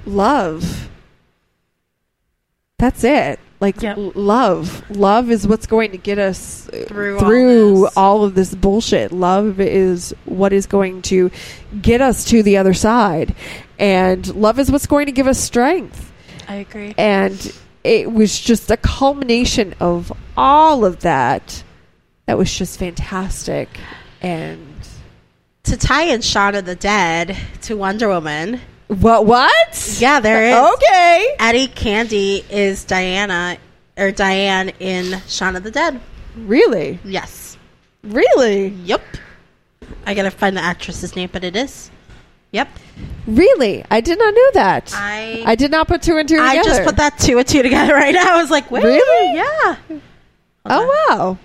[0.07, 0.89] Love.
[2.85, 3.41] That's it.
[3.61, 3.97] Like Yep.
[3.97, 4.83] l- love.
[4.91, 9.11] Love is what's going to get us uh, Through all through all of this bullshit.
[9.11, 11.31] Love is what is going to
[11.81, 13.35] get us to the other side.
[13.79, 16.13] And love is what's going to give us strength
[16.47, 16.95] I agree.
[16.99, 17.53] and
[17.85, 21.63] it was just a culmination of all of that
[22.27, 23.69] that was just fantastic
[24.21, 24.61] and
[25.65, 28.61] To tie in Shaun of the Dead to Wonder Woman.
[28.89, 30.73] What what Yeah, there is.
[30.75, 33.57] okay Etta Candy is Diana
[33.97, 36.01] or Diane in Shaun of the Dead.
[36.37, 37.57] really Yes.
[38.03, 39.03] really Yep.
[40.07, 41.91] I gotta find the actress's name, but it is.
[42.53, 42.69] Yep.
[43.27, 46.61] really i did not know that I i did not put two and two together
[46.61, 48.37] I just put that two and two together right now.
[48.37, 49.37] I was like, wait, Really?
[49.37, 49.77] yeah.
[50.67, 51.39] oh wow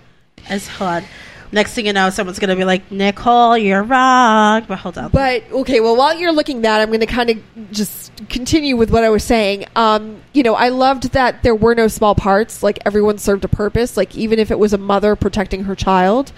[0.50, 1.04] As hold on.
[1.52, 4.66] Next thing you know, someone's gonna be like, Nicole, you're wrong.
[4.68, 5.10] But hold on.
[5.12, 7.38] But okay, well, while you're looking that, I'm going to kind of
[7.72, 9.66] just continue with what I was saying.
[9.76, 12.62] Um, you know, I loved that there were no small parts.
[12.62, 13.98] Like everyone served a purpose.
[13.98, 16.32] Like even if it was a mother protecting her child,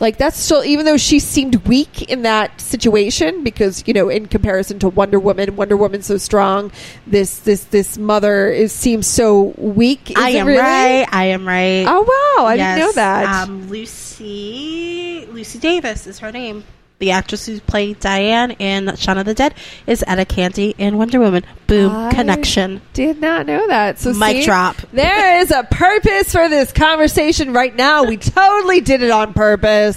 [0.00, 4.26] like that's still even though she seemed weak in that situation because you know in
[4.26, 6.70] comparison to Wonder Woman, Wonder Woman's so strong.
[7.06, 10.10] This this this mother is seems so weak.
[10.10, 10.60] Is I am really?
[10.60, 11.06] right.
[11.10, 11.84] I am right.
[11.88, 12.02] Oh
[12.36, 13.48] wow, I didn't know that.
[13.48, 16.64] Um, Lucy Lucy Davis is her name.
[16.98, 19.54] The actress who played Diane in Shaun of the Dead
[19.86, 21.44] is Etta Candy in Wonder Woman.
[21.68, 22.80] Boom I connection.
[22.92, 24.00] Did not know that.
[24.00, 24.76] So Mic see, drop.
[24.92, 28.02] There is a purpose for this conversation right now.
[28.02, 29.96] We totally did it on purpose.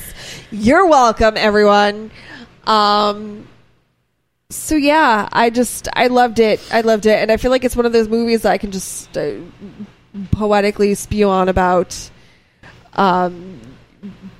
[0.52, 2.11] You're welcome, everyone.
[2.65, 3.48] Um.
[4.52, 6.61] So yeah, I just I loved it.
[6.72, 8.69] I loved it, and I feel like it's one of those movies that I can
[8.69, 9.38] just uh,
[10.30, 12.11] poetically spew on about.
[12.93, 13.60] Um.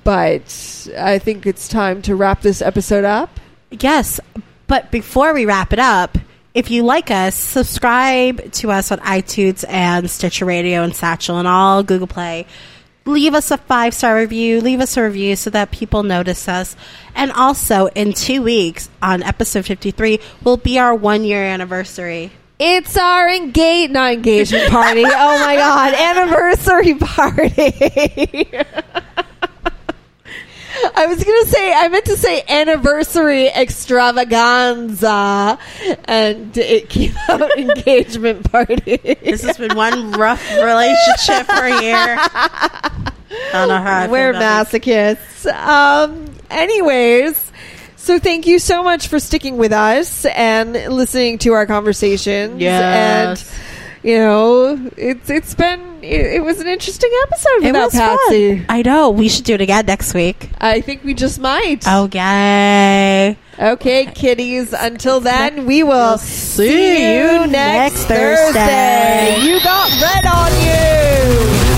[0.04, 3.40] But I think it's time to wrap this episode up.
[3.70, 4.20] Yes,
[4.66, 6.18] but before we wrap it up,
[6.54, 11.48] if you like us, subscribe to us on iTunes and Stitcher Radio and Satchel and
[11.48, 12.46] all Google Play.
[13.04, 14.60] Leave us a five star review.
[14.60, 16.76] Leave us a review so that people notice us.
[17.14, 22.30] And also, in two weeks on episode 53 will be our one year anniversary.
[22.58, 25.02] It's our engage not engagement party.
[25.06, 28.50] oh my god, anniversary party.
[30.94, 35.58] I was gonna say I meant to say anniversary extravaganza,
[36.04, 38.96] and it came out engagement party.
[38.96, 42.18] This has been one rough relationship for a year.
[43.54, 45.46] I know how I We're masochists.
[45.46, 47.52] Um, anyways,
[47.96, 52.60] so thank you so much for sticking with us and listening to our conversations.
[52.60, 53.50] Yes.
[54.02, 57.94] And you know, it's it's been it, it was an interesting episode It without was
[57.94, 58.56] Patsy.
[58.58, 58.66] fun.
[58.68, 59.10] I know.
[59.10, 60.50] We should do it again next week.
[60.60, 61.86] I think we just might.
[61.86, 63.36] Okay.
[63.58, 64.72] Okay, kitties.
[64.72, 69.38] Until then, we will see you next Thursday.
[69.42, 70.52] You got red on
[71.68, 71.71] you.